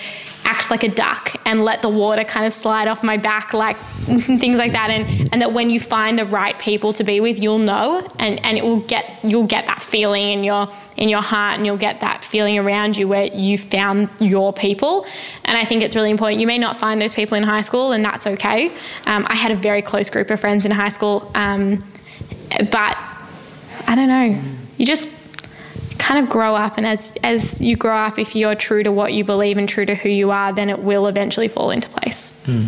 act 0.45 0.71
like 0.71 0.83
a 0.83 0.89
duck 0.89 1.35
and 1.45 1.63
let 1.63 1.81
the 1.81 1.89
water 1.89 2.23
kind 2.23 2.45
of 2.45 2.53
slide 2.53 2.87
off 2.87 3.03
my 3.03 3.17
back, 3.17 3.53
like 3.53 3.77
things 4.05 4.57
like 4.57 4.71
that. 4.71 4.89
And, 4.89 5.31
and 5.31 5.41
that 5.41 5.53
when 5.53 5.69
you 5.69 5.79
find 5.79 6.17
the 6.17 6.25
right 6.25 6.57
people 6.59 6.91
to 6.93 7.03
be 7.03 7.19
with, 7.19 7.39
you'll 7.39 7.59
know 7.59 8.07
and, 8.17 8.43
and 8.43 8.57
it 8.57 8.63
will 8.63 8.79
get 8.79 9.19
you'll 9.23 9.45
get 9.45 9.67
that 9.67 9.81
feeling 9.81 10.31
in 10.31 10.43
your 10.43 10.67
in 10.97 11.07
your 11.07 11.21
heart 11.21 11.57
and 11.57 11.65
you'll 11.65 11.77
get 11.77 12.01
that 12.01 12.23
feeling 12.23 12.57
around 12.57 12.97
you 12.97 13.07
where 13.07 13.27
you 13.27 13.57
found 13.57 14.09
your 14.19 14.51
people. 14.51 15.05
And 15.45 15.57
I 15.57 15.65
think 15.65 15.83
it's 15.83 15.95
really 15.95 16.09
important. 16.09 16.41
You 16.41 16.47
may 16.47 16.57
not 16.57 16.77
find 16.77 17.01
those 17.01 17.13
people 17.13 17.37
in 17.37 17.43
high 17.43 17.61
school 17.61 17.91
and 17.91 18.03
that's 18.03 18.25
okay. 18.25 18.71
Um, 19.05 19.25
I 19.29 19.35
had 19.35 19.51
a 19.51 19.55
very 19.55 19.81
close 19.81 20.09
group 20.09 20.29
of 20.29 20.39
friends 20.39 20.65
in 20.65 20.71
high 20.71 20.89
school. 20.89 21.31
Um, 21.35 21.83
but 22.71 22.97
I 23.87 23.95
don't 23.95 24.07
know. 24.07 24.41
You 24.77 24.85
just 24.85 25.07
kind 26.09 26.25
of 26.25 26.29
grow 26.31 26.55
up 26.55 26.75
and 26.77 26.87
as 26.87 27.13
as 27.23 27.61
you 27.61 27.75
grow 27.75 27.95
up 27.95 28.17
if 28.17 28.35
you're 28.35 28.55
true 28.55 28.81
to 28.81 28.91
what 28.91 29.13
you 29.13 29.23
believe 29.23 29.59
and 29.59 29.69
true 29.69 29.85
to 29.85 29.93
who 29.93 30.09
you 30.09 30.31
are 30.31 30.51
then 30.51 30.67
it 30.67 30.79
will 30.79 31.05
eventually 31.05 31.47
fall 31.47 31.69
into 31.69 31.87
place 31.89 32.33
mm. 32.45 32.67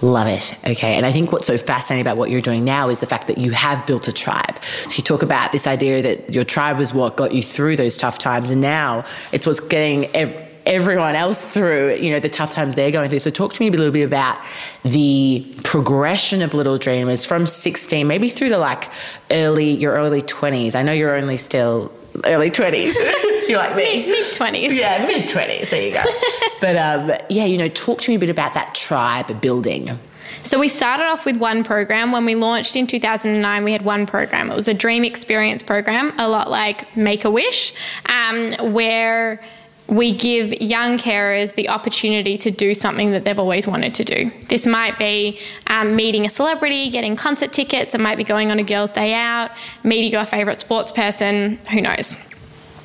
Love 0.00 0.28
it. 0.28 0.54
Okay. 0.64 0.94
And 0.94 1.04
I 1.04 1.10
think 1.10 1.32
what's 1.32 1.48
so 1.48 1.58
fascinating 1.58 2.02
about 2.02 2.16
what 2.16 2.30
you're 2.30 2.40
doing 2.40 2.64
now 2.64 2.88
is 2.88 3.00
the 3.00 3.06
fact 3.06 3.26
that 3.26 3.38
you 3.38 3.50
have 3.50 3.84
built 3.84 4.06
a 4.06 4.12
tribe. 4.12 4.62
So 4.62 4.98
you 4.98 5.02
talk 5.02 5.22
about 5.22 5.50
this 5.50 5.66
idea 5.66 6.02
that 6.02 6.32
your 6.32 6.44
tribe 6.44 6.78
was 6.78 6.94
what 6.94 7.16
got 7.16 7.34
you 7.34 7.42
through 7.42 7.74
those 7.74 7.96
tough 7.96 8.16
times. 8.16 8.52
And 8.52 8.60
now 8.60 9.04
it's 9.32 9.44
what's 9.44 9.58
getting 9.58 10.04
ev- 10.14 10.36
everyone 10.66 11.16
else 11.16 11.44
through, 11.44 11.96
you 11.96 12.12
know, 12.12 12.20
the 12.20 12.28
tough 12.28 12.52
times 12.52 12.76
they're 12.76 12.92
going 12.92 13.10
through. 13.10 13.18
So 13.18 13.30
talk 13.30 13.54
to 13.54 13.60
me 13.60 13.68
a 13.68 13.70
little 13.72 13.90
bit 13.90 14.04
about 14.04 14.38
the 14.84 15.44
progression 15.64 16.42
of 16.42 16.54
Little 16.54 16.78
Dreamers 16.78 17.24
from 17.24 17.44
16, 17.44 18.06
maybe 18.06 18.28
through 18.28 18.50
to 18.50 18.58
like 18.58 18.92
early, 19.32 19.72
your 19.72 19.94
early 19.94 20.22
20s. 20.22 20.76
I 20.76 20.82
know 20.82 20.92
you're 20.92 21.16
only 21.16 21.38
still 21.38 21.90
early 22.26 22.50
20s. 22.50 22.94
You're 23.48 23.58
like 23.58 23.76
me. 23.76 24.06
Mid 24.06 24.26
20s. 24.34 24.74
Yeah, 24.74 25.06
mid 25.06 25.28
20s. 25.28 25.70
There 25.70 25.82
you 25.82 25.92
go. 25.92 26.02
but 26.60 26.76
um, 26.76 27.12
yeah, 27.28 27.44
you 27.44 27.56
know, 27.56 27.68
talk 27.68 28.00
to 28.02 28.10
me 28.10 28.16
a 28.16 28.18
bit 28.18 28.30
about 28.30 28.54
that 28.54 28.74
tribe 28.74 29.40
building. 29.40 29.98
So 30.42 30.58
we 30.58 30.68
started 30.68 31.04
off 31.04 31.24
with 31.24 31.36
one 31.36 31.64
program. 31.64 32.12
When 32.12 32.24
we 32.24 32.34
launched 32.34 32.76
in 32.76 32.86
2009, 32.86 33.64
we 33.64 33.72
had 33.72 33.82
one 33.82 34.06
program. 34.06 34.50
It 34.50 34.54
was 34.54 34.68
a 34.68 34.74
dream 34.74 35.04
experience 35.04 35.62
program, 35.62 36.18
a 36.18 36.28
lot 36.28 36.50
like 36.50 36.96
Make 36.96 37.24
a 37.24 37.30
Wish, 37.30 37.74
um, 38.06 38.72
where 38.72 39.40
we 39.88 40.12
give 40.12 40.52
young 40.60 40.98
carers 40.98 41.54
the 41.54 41.68
opportunity 41.70 42.36
to 42.36 42.50
do 42.50 42.74
something 42.74 43.10
that 43.12 43.24
they've 43.24 43.38
always 43.38 43.66
wanted 43.66 43.94
to 43.94 44.04
do. 44.04 44.30
This 44.48 44.66
might 44.66 44.98
be 44.98 45.38
um, 45.66 45.96
meeting 45.96 46.26
a 46.26 46.30
celebrity, 46.30 46.90
getting 46.90 47.16
concert 47.16 47.52
tickets, 47.52 47.94
it 47.94 48.00
might 48.00 48.16
be 48.16 48.24
going 48.24 48.50
on 48.50 48.58
a 48.58 48.62
girls' 48.62 48.92
day 48.92 49.14
out, 49.14 49.50
meeting 49.82 50.12
your 50.12 50.26
favourite 50.26 50.60
sports 50.60 50.92
person, 50.92 51.56
who 51.70 51.80
knows. 51.80 52.14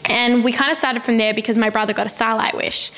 And 0.05 0.43
we 0.43 0.53
kind 0.53 0.71
of 0.71 0.77
started 0.77 1.03
from 1.03 1.17
there 1.17 1.33
because 1.33 1.57
my 1.57 1.69
brother 1.69 1.93
got 1.93 2.07
a 2.07 2.09
starlight 2.09 2.55
wish. 2.55 2.91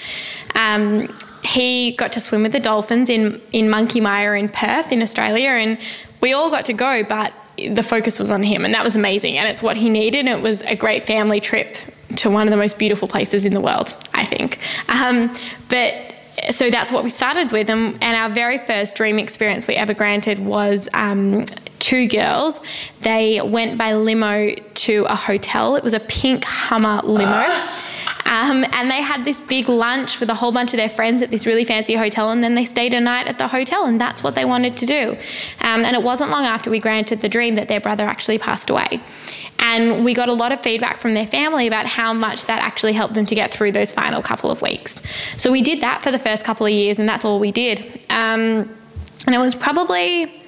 Um, 0.54 1.08
he 1.44 1.96
got 1.96 2.12
to 2.14 2.20
swim 2.20 2.44
with 2.44 2.52
the 2.52 2.60
dolphins 2.60 3.10
in, 3.10 3.42
in 3.52 3.70
Monkey 3.70 4.02
Mia 4.02 4.34
in 4.34 4.50
Perth, 4.50 4.92
in 4.92 5.02
Australia, 5.02 5.50
and 5.50 5.80
we 6.22 6.34
all 6.34 6.50
got 6.52 6.66
to 6.66 6.74
go, 6.74 7.04
but 7.04 7.34
the 7.58 7.84
focus 7.84 8.20
was 8.20 8.32
on 8.32 8.44
him, 8.44 8.66
and 8.66 8.74
that 8.74 8.84
was 8.84 8.96
amazing. 8.96 9.38
And 9.38 9.48
it's 9.48 9.64
what 9.64 9.78
he 9.78 9.90
needed. 9.90 10.28
And 10.28 10.30
it 10.30 10.42
was 10.42 10.62
a 10.64 10.76
great 10.76 11.04
family 11.04 11.40
trip 11.40 11.76
to 12.18 12.30
one 12.30 12.48
of 12.48 12.52
the 12.52 12.58
most 12.58 12.78
beautiful 12.78 13.08
places 13.08 13.46
in 13.46 13.54
the 13.54 13.62
world, 13.62 13.96
I 14.14 14.26
think. 14.26 14.60
Um, 14.90 15.36
but 15.70 16.14
so 16.52 16.70
that's 16.70 16.92
what 16.92 17.04
we 17.04 17.10
started 17.10 17.52
with, 17.52 17.70
and, 17.70 17.98
and, 18.02 18.16
our 18.16 18.30
very 18.30 18.58
first 18.58 18.96
dream 18.96 19.18
experience 19.20 19.68
we 19.68 19.76
ever 19.76 19.94
granted 19.94 20.40
was 20.40 20.90
um, 20.94 21.46
two 21.80 22.08
girls. 22.08 22.62
They 23.02 23.42
went 23.42 23.78
by 23.78 23.94
limo 23.94 24.54
to 24.56 25.06
a 25.10 25.16
hotel. 25.16 25.76
It 25.76 25.84
was 25.84 25.94
a 25.94 26.00
pink 26.00 26.44
Hummer 26.44 27.02
limo. 27.04 27.46
Um, 28.26 28.66
and 28.72 28.90
they 28.90 29.02
had 29.02 29.24
this 29.24 29.40
big 29.40 29.70
lunch 29.70 30.20
with 30.20 30.30
a 30.30 30.34
whole 30.34 30.52
bunch 30.52 30.74
of 30.74 30.78
their 30.78 30.90
friends 30.90 31.22
at 31.22 31.30
this 31.30 31.46
really 31.46 31.64
fancy 31.64 31.94
hotel, 31.94 32.32
and 32.32 32.44
then 32.44 32.56
they 32.56 32.66
stayed 32.66 32.94
a 32.96 33.00
night 33.00 33.28
at 33.28 33.38
the 33.38 33.48
hotel, 33.48 33.86
and 33.86 34.02
that's 34.02 34.24
what 34.24 34.34
they 34.34 34.46
wanted 34.46 34.76
to 34.78 34.86
do. 34.88 35.12
Um, 35.62 35.86
and 35.86 35.96
it 35.96 36.02
wasn't 36.02 36.32
long 36.32 36.44
after 36.44 36.72
we 36.72 36.80
granted 36.80 37.22
the 37.22 37.30
dream 37.30 37.54
that 37.56 37.68
their 37.68 37.80
brother 37.80 38.04
actually 38.04 38.40
passed 38.40 38.70
away. 38.72 39.00
And 39.60 40.04
we 40.04 40.14
got 40.14 40.28
a 40.28 40.34
lot 40.34 40.52
of 40.52 40.60
feedback 40.60 41.00
from 41.00 41.14
their 41.14 41.28
family 41.28 41.68
about 41.68 41.86
how 41.86 42.14
much 42.14 42.46
that 42.46 42.62
actually 42.62 42.94
helped 42.94 43.14
them 43.14 43.26
to 43.28 43.36
get 43.36 43.52
through 43.52 43.72
those 43.72 43.92
final 43.92 44.22
couple 44.22 44.50
of 44.50 44.62
weeks. 44.62 45.02
So 45.38 45.52
we 45.52 45.62
did 45.62 45.82
that 45.82 46.02
for 46.02 46.12
the 46.12 46.20
first 46.20 46.44
couple 46.44 46.66
of 46.66 46.72
years, 46.72 46.98
and 46.98 47.08
that's 47.08 47.26
all 47.26 47.40
we 47.40 47.52
did. 47.52 48.04
Um, 48.10 48.76
and 49.28 49.36
it 49.36 49.40
was 49.40 49.54
probably, 49.54 50.44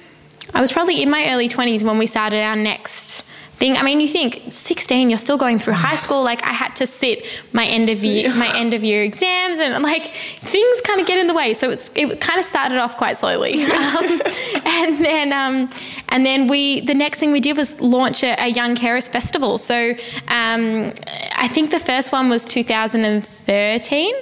I 0.52 0.60
was 0.60 0.72
probably 0.72 1.00
in 1.00 1.10
my 1.10 1.30
early 1.30 1.48
20s 1.48 1.84
when 1.84 1.98
we 1.98 2.06
started 2.06 2.42
our 2.42 2.56
next 2.56 3.24
thing. 3.58 3.76
I 3.76 3.82
mean, 3.82 4.00
you 4.00 4.08
think 4.08 4.42
16, 4.48 5.10
you're 5.10 5.18
still 5.18 5.36
going 5.36 5.58
through 5.58 5.74
high 5.74 5.96
school. 5.96 6.22
Like 6.22 6.42
I 6.44 6.52
had 6.52 6.74
to 6.76 6.86
sit 6.86 7.26
my 7.52 7.66
end 7.66 7.90
of 7.90 8.04
year, 8.04 8.34
my 8.34 8.56
end 8.56 8.72
of 8.72 8.84
year 8.84 9.02
exams, 9.02 9.58
and 9.58 9.82
like 9.82 10.12
things 10.42 10.80
kind 10.82 11.00
of 11.00 11.06
get 11.06 11.18
in 11.18 11.26
the 11.26 11.34
way. 11.34 11.54
So 11.54 11.70
it's 11.70 11.90
it 11.94 12.20
kind 12.20 12.38
of 12.38 12.46
started 12.46 12.78
off 12.78 12.96
quite 12.96 13.18
slowly, 13.18 13.64
um, 13.64 14.22
and 14.64 15.04
then 15.04 15.32
um, 15.32 15.70
and 16.08 16.24
then 16.24 16.46
we 16.46 16.80
the 16.80 16.94
next 16.94 17.18
thing 17.18 17.32
we 17.32 17.40
did 17.40 17.56
was 17.56 17.80
launch 17.80 18.22
a, 18.22 18.34
a 18.42 18.48
Young 18.48 18.76
Carers 18.76 19.08
Festival. 19.08 19.58
So 19.58 19.90
um, 20.28 20.92
I 21.36 21.48
think 21.48 21.70
the 21.70 21.80
first 21.80 22.12
one 22.12 22.30
was 22.30 22.44
2013. 22.44 24.14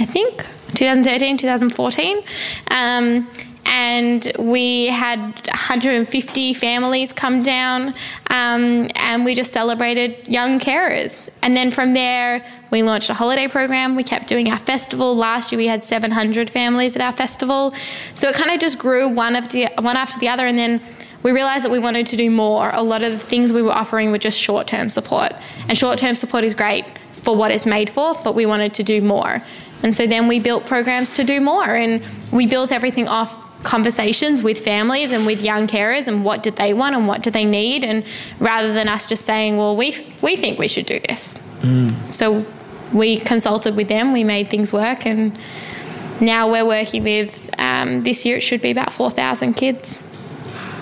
I 0.00 0.04
think 0.04 0.46
2013, 0.74 1.36
2014. 1.38 2.22
Um, 2.70 3.28
and 3.68 4.32
we 4.38 4.86
had 4.86 5.20
150 5.46 6.54
families 6.54 7.12
come 7.12 7.42
down 7.42 7.88
um, 8.30 8.90
and 8.94 9.26
we 9.26 9.34
just 9.34 9.52
celebrated 9.52 10.26
young 10.26 10.58
carers. 10.58 11.28
And 11.42 11.54
then 11.54 11.70
from 11.70 11.92
there 11.92 12.44
we 12.70 12.82
launched 12.82 13.10
a 13.10 13.14
holiday 13.14 13.46
program. 13.46 13.94
We 13.94 14.04
kept 14.04 14.26
doing 14.26 14.50
our 14.50 14.58
festival. 14.58 15.14
Last 15.14 15.52
year 15.52 15.58
we 15.58 15.66
had 15.66 15.84
700 15.84 16.48
families 16.48 16.96
at 16.96 17.02
our 17.02 17.12
festival. 17.12 17.74
So 18.14 18.30
it 18.30 18.34
kind 18.34 18.50
of 18.50 18.58
just 18.58 18.78
grew 18.78 19.06
one, 19.08 19.34
the, 19.34 19.70
one 19.78 19.96
after 19.96 20.18
the 20.18 20.28
other. 20.28 20.46
And 20.46 20.58
then 20.58 20.82
we 21.22 21.32
realized 21.32 21.64
that 21.64 21.70
we 21.70 21.78
wanted 21.78 22.06
to 22.06 22.16
do 22.16 22.30
more. 22.30 22.70
A 22.72 22.82
lot 22.82 23.02
of 23.02 23.12
the 23.12 23.18
things 23.18 23.52
we 23.52 23.60
were 23.60 23.72
offering 23.72 24.10
were 24.10 24.18
just 24.18 24.38
short-term 24.38 24.88
support. 24.88 25.32
And 25.68 25.76
short-term 25.76 26.16
support 26.16 26.44
is 26.44 26.54
great 26.54 26.86
for 27.12 27.36
what 27.36 27.50
it's 27.50 27.66
made 27.66 27.90
for 27.90 28.14
but 28.24 28.34
we 28.34 28.46
wanted 28.46 28.72
to 28.74 28.82
do 28.82 29.02
more. 29.02 29.42
And 29.82 29.94
so 29.94 30.06
then 30.06 30.26
we 30.26 30.40
built 30.40 30.64
programs 30.66 31.12
to 31.14 31.24
do 31.24 31.40
more. 31.40 31.74
And 31.74 32.02
we 32.32 32.46
built 32.46 32.72
everything 32.72 33.08
off 33.08 33.47
conversations 33.62 34.42
with 34.42 34.58
families 34.58 35.12
and 35.12 35.26
with 35.26 35.42
young 35.42 35.66
carers 35.66 36.06
and 36.06 36.24
what 36.24 36.42
did 36.42 36.56
they 36.56 36.72
want 36.72 36.94
and 36.94 37.08
what 37.08 37.22
do 37.22 37.30
they 37.30 37.44
need 37.44 37.84
and 37.84 38.04
rather 38.38 38.72
than 38.72 38.88
us 38.88 39.06
just 39.06 39.24
saying 39.24 39.56
well 39.56 39.76
we 39.76 40.06
we 40.22 40.36
think 40.36 40.58
we 40.58 40.68
should 40.68 40.86
do 40.86 41.00
this 41.08 41.36
mm. 41.60 42.14
so 42.14 42.44
we 42.92 43.18
consulted 43.18 43.74
with 43.74 43.88
them 43.88 44.12
we 44.12 44.22
made 44.22 44.48
things 44.48 44.72
work 44.72 45.04
and 45.06 45.36
now 46.20 46.50
we're 46.50 46.66
working 46.66 47.02
with 47.02 47.50
um, 47.58 48.02
this 48.04 48.24
year 48.24 48.36
it 48.36 48.40
should 48.40 48.62
be 48.62 48.70
about 48.70 48.92
4000 48.92 49.54
kids 49.54 50.00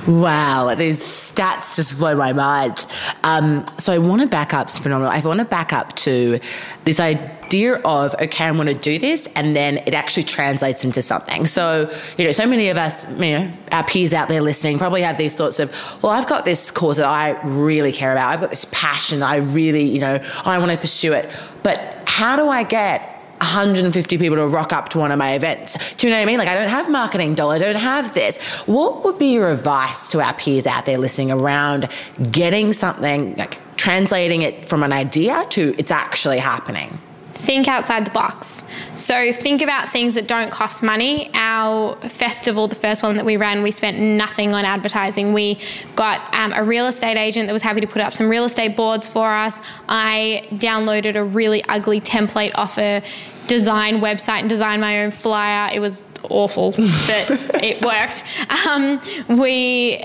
Wow, 0.06 0.72
these 0.76 1.00
stats 1.00 1.74
just 1.74 1.98
blow 1.98 2.14
my 2.14 2.32
mind. 2.32 2.86
Um, 3.24 3.64
so 3.78 3.92
I 3.92 3.98
want 3.98 4.22
to 4.22 4.28
back 4.28 4.54
up, 4.54 4.68
it's 4.68 4.78
phenomenal. 4.78 5.10
I 5.10 5.18
want 5.20 5.40
to 5.40 5.44
back 5.44 5.72
up 5.72 5.96
to 5.96 6.38
this 6.84 7.00
idea 7.00 7.74
of, 7.84 8.14
okay, 8.20 8.44
I 8.44 8.50
want 8.52 8.68
to 8.68 8.74
do 8.74 9.00
this, 9.00 9.28
and 9.34 9.56
then 9.56 9.78
it 9.78 9.94
actually 9.94 10.22
translates 10.22 10.84
into 10.84 11.02
something. 11.02 11.46
So, 11.46 11.92
you 12.16 12.24
know, 12.24 12.30
so 12.30 12.46
many 12.46 12.68
of 12.68 12.76
us, 12.76 13.08
you 13.10 13.38
know, 13.38 13.52
our 13.72 13.82
peers 13.82 14.14
out 14.14 14.28
there 14.28 14.42
listening 14.42 14.78
probably 14.78 15.02
have 15.02 15.18
these 15.18 15.36
thoughts 15.36 15.58
of, 15.58 15.72
well, 16.02 16.12
I've 16.12 16.28
got 16.28 16.44
this 16.44 16.70
cause 16.70 16.98
that 16.98 17.06
I 17.06 17.40
really 17.42 17.90
care 17.90 18.12
about. 18.12 18.32
I've 18.32 18.40
got 18.40 18.50
this 18.50 18.66
passion 18.70 19.20
that 19.20 19.30
I 19.30 19.36
really, 19.38 19.88
you 19.88 20.00
know, 20.00 20.20
I 20.44 20.58
want 20.58 20.70
to 20.70 20.78
pursue 20.78 21.14
it. 21.14 21.28
But 21.64 22.04
how 22.06 22.36
do 22.36 22.48
I 22.48 22.62
get 22.62 23.15
150 23.38 24.18
people 24.18 24.36
to 24.36 24.46
rock 24.46 24.72
up 24.72 24.88
to 24.90 24.98
one 24.98 25.12
of 25.12 25.18
my 25.18 25.34
events. 25.34 25.76
Do 25.96 26.06
you 26.06 26.10
know 26.10 26.18
what 26.18 26.22
I 26.22 26.26
mean? 26.26 26.38
Like, 26.38 26.48
I 26.48 26.54
don't 26.54 26.68
have 26.68 26.90
marketing 26.90 27.34
dollars, 27.34 27.62
I 27.62 27.66
don't 27.72 27.80
have 27.80 28.14
this. 28.14 28.38
What 28.66 29.04
would 29.04 29.18
be 29.18 29.32
your 29.32 29.50
advice 29.50 30.08
to 30.10 30.20
our 30.20 30.34
peers 30.34 30.66
out 30.66 30.86
there 30.86 30.98
listening 30.98 31.30
around 31.30 31.88
getting 32.30 32.72
something, 32.72 33.34
like 33.36 33.60
translating 33.76 34.42
it 34.42 34.66
from 34.66 34.82
an 34.82 34.92
idea 34.92 35.44
to 35.50 35.74
it's 35.78 35.90
actually 35.90 36.38
happening? 36.38 36.98
Think 37.46 37.68
outside 37.68 38.04
the 38.04 38.10
box. 38.10 38.64
So 38.96 39.32
think 39.32 39.62
about 39.62 39.90
things 39.90 40.14
that 40.14 40.26
don't 40.26 40.50
cost 40.50 40.82
money. 40.82 41.30
Our 41.32 41.96
festival, 42.08 42.66
the 42.66 42.74
first 42.74 43.02
one 43.02 43.16
that 43.16 43.24
we 43.24 43.36
ran, 43.36 43.62
we 43.62 43.70
spent 43.70 43.98
nothing 43.98 44.52
on 44.52 44.64
advertising. 44.64 45.32
We 45.32 45.58
got 45.94 46.34
um, 46.34 46.52
a 46.52 46.64
real 46.64 46.86
estate 46.86 47.16
agent 47.16 47.46
that 47.46 47.52
was 47.52 47.62
happy 47.62 47.80
to 47.80 47.86
put 47.86 48.02
up 48.02 48.12
some 48.12 48.28
real 48.28 48.44
estate 48.44 48.76
boards 48.76 49.06
for 49.06 49.30
us. 49.30 49.60
I 49.88 50.46
downloaded 50.50 51.14
a 51.14 51.24
really 51.24 51.64
ugly 51.68 52.00
template 52.00 52.52
off 52.56 52.78
a 52.78 53.02
design 53.46 54.00
website 54.00 54.40
and 54.40 54.48
design 54.48 54.80
my 54.80 55.04
own 55.04 55.12
flyer. 55.12 55.70
It 55.72 55.78
was 55.78 56.02
awful, 56.24 56.72
but 57.06 57.62
it 57.62 57.84
worked. 57.84 58.24
Um, 58.66 59.00
we 59.38 60.02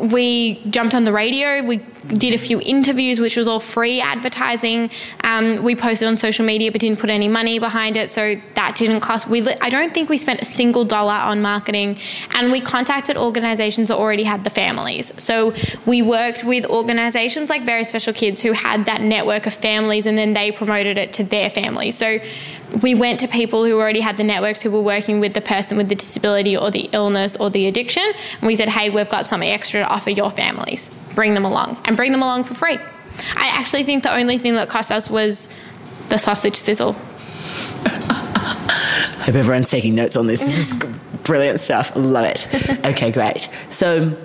we 0.00 0.62
jumped 0.70 0.94
on 0.94 1.04
the 1.04 1.12
radio. 1.12 1.62
We 1.62 1.78
did 2.08 2.34
a 2.34 2.38
few 2.38 2.60
interviews, 2.60 3.20
which 3.20 3.36
was 3.36 3.46
all 3.46 3.60
free 3.60 4.00
advertising. 4.00 4.90
Um, 5.24 5.62
we 5.62 5.74
posted 5.74 6.08
on 6.08 6.16
social 6.16 6.44
media, 6.44 6.72
but 6.72 6.80
didn't 6.80 6.98
put 6.98 7.10
any 7.10 7.28
money 7.28 7.58
behind 7.58 7.96
it, 7.96 8.10
so 8.10 8.36
that 8.54 8.76
didn't 8.76 9.00
cost. 9.00 9.28
We 9.28 9.46
I 9.60 9.70
don't 9.70 9.92
think 9.92 10.08
we 10.08 10.18
spent 10.18 10.42
a 10.42 10.44
single 10.44 10.84
dollar 10.84 11.14
on 11.14 11.42
marketing, 11.42 11.98
and 12.34 12.52
we 12.52 12.60
contacted 12.60 13.16
organisations 13.16 13.88
that 13.88 13.96
already 13.96 14.24
had 14.24 14.44
the 14.44 14.50
families. 14.50 15.12
So 15.18 15.54
we 15.86 16.02
worked 16.02 16.44
with 16.44 16.64
organisations 16.66 17.50
like 17.50 17.64
Very 17.64 17.84
Special 17.84 18.12
Kids 18.12 18.42
who 18.42 18.52
had 18.52 18.86
that 18.86 19.00
network 19.00 19.46
of 19.46 19.54
families, 19.54 20.06
and 20.06 20.16
then 20.16 20.32
they 20.32 20.52
promoted 20.52 20.98
it 20.98 21.12
to 21.14 21.24
their 21.24 21.50
families. 21.50 21.96
So 21.96 22.18
we 22.80 22.94
went 22.94 23.20
to 23.20 23.28
people 23.28 23.64
who 23.64 23.78
already 23.78 24.00
had 24.00 24.16
the 24.16 24.24
networks 24.24 24.62
who 24.62 24.70
were 24.70 24.80
working 24.80 25.20
with 25.20 25.34
the 25.34 25.40
person 25.40 25.76
with 25.76 25.88
the 25.88 25.94
disability 25.94 26.56
or 26.56 26.70
the 26.70 26.88
illness 26.92 27.36
or 27.36 27.50
the 27.50 27.66
addiction. 27.66 28.04
And 28.04 28.46
we 28.46 28.56
said, 28.56 28.68
hey, 28.68 28.90
we've 28.90 29.08
got 29.08 29.26
something 29.26 29.48
extra 29.48 29.80
to 29.80 29.86
offer 29.86 30.10
your 30.10 30.30
families. 30.30 30.90
Bring 31.14 31.34
them 31.34 31.44
along 31.44 31.80
and 31.84 31.96
bring 31.96 32.12
them 32.12 32.22
along 32.22 32.44
for 32.44 32.54
free. 32.54 32.78
I 33.34 33.50
actually 33.52 33.84
think 33.84 34.02
the 34.02 34.14
only 34.14 34.38
thing 34.38 34.54
that 34.54 34.68
cost 34.68 34.90
us 34.90 35.10
was 35.10 35.48
the 36.08 36.18
sausage 36.18 36.56
sizzle. 36.56 36.92
Hope 39.22 39.34
everyone's 39.36 39.70
taking 39.70 39.94
notes 39.94 40.16
on 40.16 40.26
this. 40.26 40.40
This 40.40 40.58
is 40.58 40.74
brilliant 41.24 41.60
stuff. 41.60 41.92
Love 41.94 42.24
it. 42.24 42.48
Okay, 42.84 43.12
great. 43.12 43.48
So, 43.70 44.16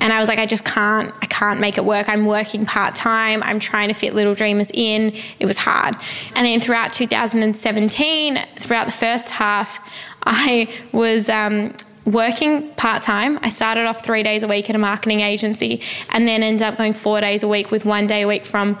And 0.00 0.12
I 0.12 0.18
was 0.18 0.28
like, 0.28 0.40
I 0.40 0.46
just 0.46 0.64
can't, 0.64 1.12
I 1.22 1.26
can't 1.26 1.60
make 1.60 1.78
it 1.78 1.84
work. 1.84 2.08
I'm 2.08 2.26
working 2.26 2.66
part 2.66 2.96
time. 2.96 3.40
I'm 3.44 3.60
trying 3.60 3.88
to 3.88 3.94
fit 3.94 4.14
Little 4.14 4.34
Dreamers 4.34 4.70
in. 4.74 5.14
It 5.38 5.46
was 5.46 5.58
hard. 5.58 5.94
And 6.34 6.44
then 6.44 6.58
throughout 6.58 6.92
2017, 6.92 8.38
throughout 8.56 8.86
the 8.86 8.92
first 8.92 9.30
half, 9.30 9.78
I 10.24 10.68
was 10.92 11.28
um, 11.28 11.74
working 12.04 12.70
part 12.72 13.02
time. 13.02 13.38
I 13.42 13.48
started 13.48 13.86
off 13.86 14.04
three 14.04 14.22
days 14.22 14.42
a 14.42 14.48
week 14.48 14.68
at 14.68 14.76
a 14.76 14.78
marketing 14.78 15.20
agency 15.20 15.80
and 16.10 16.26
then 16.26 16.42
ended 16.42 16.62
up 16.62 16.76
going 16.76 16.92
four 16.92 17.20
days 17.20 17.42
a 17.42 17.48
week 17.48 17.70
with 17.70 17.84
one 17.84 18.06
day 18.06 18.22
a 18.22 18.28
week 18.28 18.44
from 18.44 18.78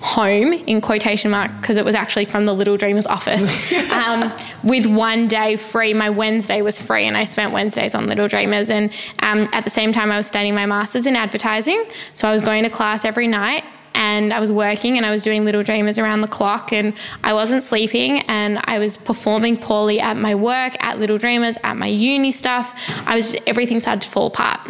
home 0.00 0.52
in 0.52 0.80
quotation 0.80 1.30
mark 1.30 1.52
because 1.60 1.76
it 1.76 1.84
was 1.84 1.94
actually 1.94 2.24
from 2.24 2.46
the 2.46 2.54
Little 2.54 2.76
Dreamers 2.76 3.06
office 3.06 3.72
um, 3.90 4.32
with 4.64 4.86
one 4.86 5.28
day 5.28 5.56
free. 5.56 5.92
My 5.92 6.10
Wednesday 6.10 6.62
was 6.62 6.80
free, 6.80 7.04
and 7.04 7.16
I 7.16 7.24
spent 7.24 7.52
Wednesdays 7.52 7.94
on 7.94 8.06
Little 8.06 8.28
Dreamers. 8.28 8.70
And 8.70 8.92
um, 9.20 9.48
at 9.52 9.64
the 9.64 9.70
same 9.70 9.92
time, 9.92 10.10
I 10.10 10.16
was 10.16 10.26
studying 10.26 10.54
my 10.54 10.66
master's 10.66 11.06
in 11.06 11.16
advertising, 11.16 11.84
so 12.14 12.28
I 12.28 12.32
was 12.32 12.42
going 12.42 12.64
to 12.64 12.70
class 12.70 13.04
every 13.04 13.26
night. 13.26 13.64
And 13.92 14.32
I 14.32 14.38
was 14.38 14.52
working 14.52 14.96
and 14.96 15.04
I 15.04 15.10
was 15.10 15.24
doing 15.24 15.44
Little 15.44 15.64
Dreamers 15.64 15.98
around 15.98 16.20
the 16.22 16.28
clock, 16.28 16.72
and 16.72 16.94
I 17.22 17.34
wasn't 17.34 17.62
sleeping. 17.62 18.20
And 18.20 18.60
I 18.64 18.78
was 18.78 18.96
performing 18.96 19.58
poorly 19.58 20.00
at 20.00 20.16
my 20.16 20.34
work, 20.34 20.82
at 20.82 20.98
Little 20.98 21.18
Dreamers, 21.18 21.56
at 21.64 21.76
my 21.76 21.88
uni 21.88 22.32
stuff. 22.32 22.74
I 23.06 23.16
was 23.16 23.36
everything 23.46 23.80
started 23.80 24.02
to 24.02 24.08
fall 24.08 24.28
apart 24.28 24.60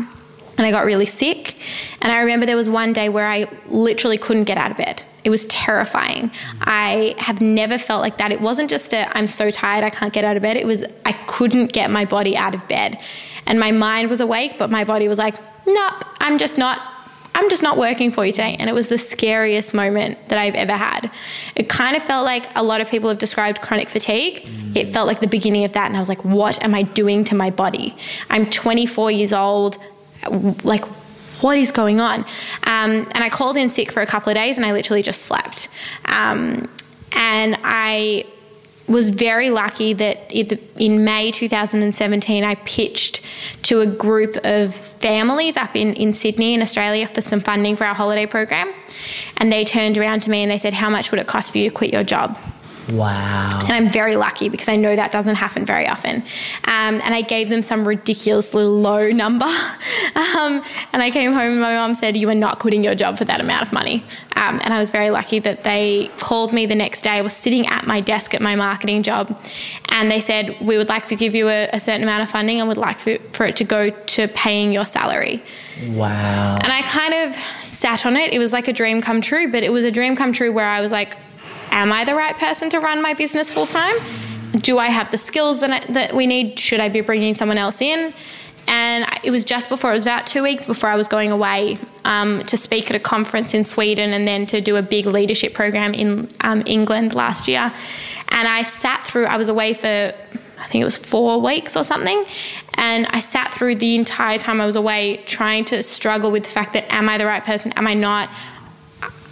and 0.61 0.67
I 0.67 0.73
got 0.73 0.85
really 0.85 1.07
sick. 1.07 1.57
And 2.03 2.13
I 2.13 2.19
remember 2.19 2.45
there 2.45 2.55
was 2.55 2.69
one 2.69 2.93
day 2.93 3.09
where 3.09 3.27
I 3.27 3.47
literally 3.69 4.19
couldn't 4.19 4.45
get 4.45 4.59
out 4.59 4.71
of 4.71 4.77
bed. 4.77 5.03
It 5.25 5.31
was 5.31 5.47
terrifying. 5.47 6.31
I 6.61 7.15
have 7.17 7.41
never 7.41 7.79
felt 7.79 8.03
like 8.03 8.19
that. 8.19 8.31
It 8.31 8.43
wasn't 8.43 8.69
just 8.69 8.93
a 8.93 9.17
I'm 9.17 9.27
so 9.27 9.51
tired 9.51 9.85
I 9.85 9.89
can't 9.89 10.13
get 10.13 10.23
out 10.23 10.37
of 10.37 10.43
bed. 10.43 10.59
It 10.59 10.67
was 10.67 10.85
I 11.07 11.13
couldn't 11.29 11.73
get 11.73 11.91
my 11.91 12.05
body 12.05 12.37
out 12.37 12.55
of 12.55 12.69
bed. 12.69 13.01
And 13.47 13.59
my 13.59 13.71
mind 13.71 14.11
was 14.11 14.21
awake, 14.21 14.57
but 14.59 14.71
my 14.71 14.85
body 14.85 15.09
was 15.09 15.17
like, 15.17 15.37
"Nope, 15.67 16.05
I'm 16.21 16.37
just 16.37 16.59
not 16.59 16.79
I'm 17.35 17.49
just 17.49 17.63
not 17.63 17.79
working 17.79 18.11
for 18.11 18.27
you 18.27 18.33
today." 18.33 18.55
And 18.59 18.69
it 18.69 18.75
was 18.75 18.89
the 18.89 18.99
scariest 18.99 19.73
moment 19.73 20.19
that 20.29 20.37
I've 20.37 20.55
ever 20.55 20.75
had. 20.75 21.11
It 21.57 21.71
kind 21.71 21.97
of 21.97 22.03
felt 22.03 22.27
like 22.27 22.51
a 22.55 22.63
lot 22.63 22.83
of 22.83 22.91
people 22.91 23.09
have 23.09 23.19
described 23.19 23.63
chronic 23.63 23.89
fatigue. 23.89 24.47
It 24.75 24.91
felt 24.91 25.07
like 25.07 25.21
the 25.21 25.27
beginning 25.27 25.65
of 25.65 25.73
that 25.73 25.87
and 25.87 25.97
I 25.97 26.01
was 26.01 26.11
like, 26.11 26.23
"What 26.23 26.63
am 26.63 26.75
I 26.75 26.83
doing 26.83 27.25
to 27.25 27.35
my 27.35 27.49
body? 27.49 27.97
I'm 28.29 28.45
24 28.51 29.11
years 29.11 29.33
old. 29.33 29.79
Like 30.29 30.85
what 31.43 31.57
is 31.57 31.73
going 31.73 32.01
on? 32.01 32.21
Um, 32.65 33.09
and 33.13 33.19
I 33.19 33.31
called 33.31 33.57
in 33.57 33.71
sick 33.71 33.91
for 33.91 34.03
a 34.03 34.07
couple 34.07 34.31
of 34.31 34.35
days 34.35 34.57
and 34.57 34.67
I 34.67 34.73
literally 34.73 35.03
just 35.03 35.23
slept. 35.23 35.69
Um, 36.07 36.69
and 37.13 37.59
I 37.65 38.25
was 38.91 39.09
very 39.09 39.51
lucky 39.51 39.93
that 39.95 40.31
in 40.33 41.05
May 41.05 41.31
2017, 41.31 42.45
I 42.45 42.55
pitched 42.57 43.21
to 43.63 43.81
a 43.81 43.87
group 43.87 44.37
of 44.43 44.75
families 44.75 45.57
up 45.57 45.77
in, 45.77 45.95
in 45.95 46.13
Sydney, 46.13 46.55
in 46.55 46.63
Australia, 46.63 47.07
for 47.07 47.21
some 47.23 47.41
funding 47.41 47.77
for 47.77 47.85
our 47.85 47.95
holiday 47.95 48.27
program. 48.27 48.73
And 49.37 49.53
they 49.53 49.65
turned 49.65 49.97
around 49.97 50.21
to 50.23 50.31
me 50.31 50.43
and 50.43 50.51
they 50.51 50.59
said, 50.59 50.75
How 50.75 50.91
much 50.91 51.13
would 51.13 51.21
it 51.21 51.29
cost 51.29 51.53
for 51.53 51.59
you 51.59 51.71
to 51.71 51.75
quit 51.75 51.93
your 51.93 52.03
job? 52.03 52.37
Wow. 52.93 53.61
And 53.61 53.73
I'm 53.73 53.91
very 53.91 54.17
lucky 54.17 54.49
because 54.49 54.69
I 54.69 54.77
know 54.77 54.97
that 54.97 55.13
doesn't 55.13 55.37
happen 55.37 55.65
very 55.65 55.87
often. 55.87 56.17
Um, 56.65 57.01
and 57.03 57.15
I 57.15 57.23
gave 57.23 57.49
them 57.49 57.63
some 57.63 57.87
ridiculously 57.87 58.65
low 58.65 59.11
number. 59.11 59.45
um, 60.37 60.63
and 60.93 61.03
I 61.03 61.11
came 61.11 61.33
home 61.33 61.53
and 61.53 61.61
my 61.61 61.75
mom 61.75 61.95
said, 61.95 62.17
You 62.17 62.29
are 62.31 62.35
not 62.35 62.59
quitting 62.59 62.85
your 62.85 62.95
job 62.95 63.19
for 63.19 63.25
that 63.25 63.41
amount 63.41 63.63
of 63.63 63.73
money. 63.73 64.05
Um, 64.37 64.61
and 64.63 64.73
I 64.73 64.79
was 64.79 64.91
very 64.91 65.11
lucky 65.11 65.39
that 65.41 65.65
they 65.65 66.11
called 66.19 66.53
me 66.53 66.67
the 66.67 66.75
next 66.75 67.03
day. 67.03 67.11
I 67.11 67.23
was 67.23 67.35
sitting 67.35 67.67
at 67.67 67.87
my 67.87 68.01
desk 68.01 68.35
at 68.35 68.41
my 68.41 68.57
marketing 68.57 69.03
job. 69.03 69.39
And 69.91 70.11
they 70.11 70.21
said, 70.21 70.57
We 70.61 70.79
would 70.79 70.89
like 70.89 71.07
to 71.07 71.17
give 71.17 71.35
you 71.35 71.49
a, 71.49 71.69
a 71.73 71.81
certain 71.81 72.03
amount 72.03 72.23
of 72.23 72.31
funding 72.31 72.61
and 72.61 72.69
would 72.69 72.79
like 72.79 72.99
for, 72.99 73.19
for 73.33 73.47
it 73.47 73.57
to 73.57 73.65
go 73.65 73.91
to 73.91 74.29
paying 74.29 74.73
your 74.73 74.87
salary. 74.87 75.43
Wow. 75.89 76.59
And 76.63 76.73
I 76.73 76.83
kind 76.83 77.15
of 77.15 77.65
sat 77.65 78.05
on 78.05 78.17
it. 78.17 78.33
It 78.33 78.39
was 78.39 78.53
like 78.53 78.69
a 78.69 78.73
dream 78.73 79.01
come 79.01 79.21
true, 79.21 79.51
but 79.51 79.63
it 79.63 79.73
was 79.73 79.85
a 79.85 79.91
dream 79.91 80.17
come 80.17 80.33
true 80.33 80.53
where 80.53 80.67
I 80.67 80.81
was 80.81 80.93
like, 80.93 81.17
am 81.71 81.93
I 81.93 82.05
the 82.05 82.15
right 82.15 82.37
person 82.37 82.71
to 82.71 82.81
run 82.81 83.03
my 83.03 83.15
business 83.15 83.53
full 83.53 83.67
time? 83.67 83.97
Do 84.53 84.79
I 84.79 84.87
have 84.87 85.11
the 85.11 85.19
skills 85.19 85.61
that, 85.61 85.71
I, 85.71 85.93
that 85.93 86.15
we 86.15 86.27
need? 86.27 86.59
Should 86.59 86.81
I 86.81 86.89
be 86.89 87.01
bringing 87.01 87.35
someone 87.35 87.59
else 87.59 87.81
in? 87.81 88.13
And 88.67 89.05
it 89.25 89.31
was 89.31 89.43
just 89.43 89.69
before, 89.69 89.91
it 89.91 89.95
was 89.95 90.03
about 90.03 90.27
two 90.27 90.43
weeks 90.43 90.65
before 90.65 90.91
I 90.91 90.95
was 90.95 91.09
going 91.09 91.33
away 91.33 91.79
um, 92.05 92.41
to 92.45 92.57
speak 92.57 92.91
at 92.91 92.97
a 92.97 93.01
conference 93.01 93.53
in 93.53 93.65
Sweden 93.65 94.13
and 94.13 94.29
then 94.29 94.47
to 94.47 94.61
do 94.61 94.77
a 94.77 94.83
big 94.83 95.07
leadership 95.07 95.55
program 95.55 95.93
in 95.93 96.29
um, 96.43 96.63
England 96.67 97.13
last 97.13 97.49
year. 97.49 97.73
And 98.29 98.49
I 98.49 98.63
sat 98.63 99.03
through, 99.03 99.27
I 99.27 99.37
was 99.37 99.49
away 99.49 99.75
for, 99.75 99.87
I 99.87 100.67
think 100.69 100.83
it 100.83 100.85
was 100.85 100.97
four 100.97 101.41
weeks 101.41 101.77
or 101.77 101.83
something. 101.83 102.25
And 102.75 103.07
I 103.09 103.21
sat 103.21 103.53
through 103.53 103.77
the 103.77 103.97
entire 103.97 104.39
time 104.39 104.61
I 104.61 104.67
was 104.67 104.77
away 104.77 105.23
trying 105.27 105.65
to 105.67 105.83
struggle 105.83 106.31
with 106.31 106.45
the 106.45 106.51
fact 106.51 106.73
that, 106.75 106.85
am 106.93 107.09
I 107.09 107.19
the 107.19 107.27
right 107.27 107.45
person? 107.45 107.73
Am 107.73 107.87
I 107.87 107.95
not? 107.95 108.31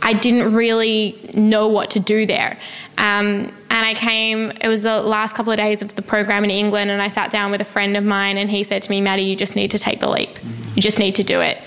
I 0.08 0.14
didn't 0.14 0.54
really 0.54 1.20
know 1.34 1.68
what 1.68 1.90
to 1.90 2.00
do 2.00 2.24
there. 2.24 2.58
Um, 2.96 3.52
and 3.68 3.86
I 3.86 3.92
came, 3.92 4.52
it 4.58 4.66
was 4.66 4.80
the 4.80 5.02
last 5.02 5.34
couple 5.34 5.52
of 5.52 5.58
days 5.58 5.82
of 5.82 5.94
the 5.96 6.00
program 6.00 6.44
in 6.44 6.50
England, 6.50 6.90
and 6.90 7.02
I 7.02 7.08
sat 7.08 7.30
down 7.30 7.50
with 7.50 7.60
a 7.60 7.66
friend 7.66 7.94
of 7.94 8.04
mine, 8.04 8.38
and 8.38 8.50
he 8.50 8.64
said 8.64 8.82
to 8.84 8.90
me, 8.90 9.02
Maddie, 9.02 9.24
you 9.24 9.36
just 9.36 9.54
need 9.54 9.70
to 9.72 9.78
take 9.78 10.00
the 10.00 10.08
leap. 10.08 10.30
You 10.74 10.80
just 10.80 10.98
need 10.98 11.14
to 11.16 11.22
do 11.22 11.42
it. 11.42 11.58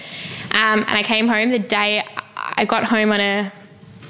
Um, 0.54 0.80
and 0.80 0.90
I 0.90 1.04
came 1.04 1.28
home 1.28 1.52
the 1.52 1.60
day 1.60 2.04
I 2.36 2.66
got 2.66 2.84
home 2.84 3.12
on 3.12 3.20
a 3.20 3.54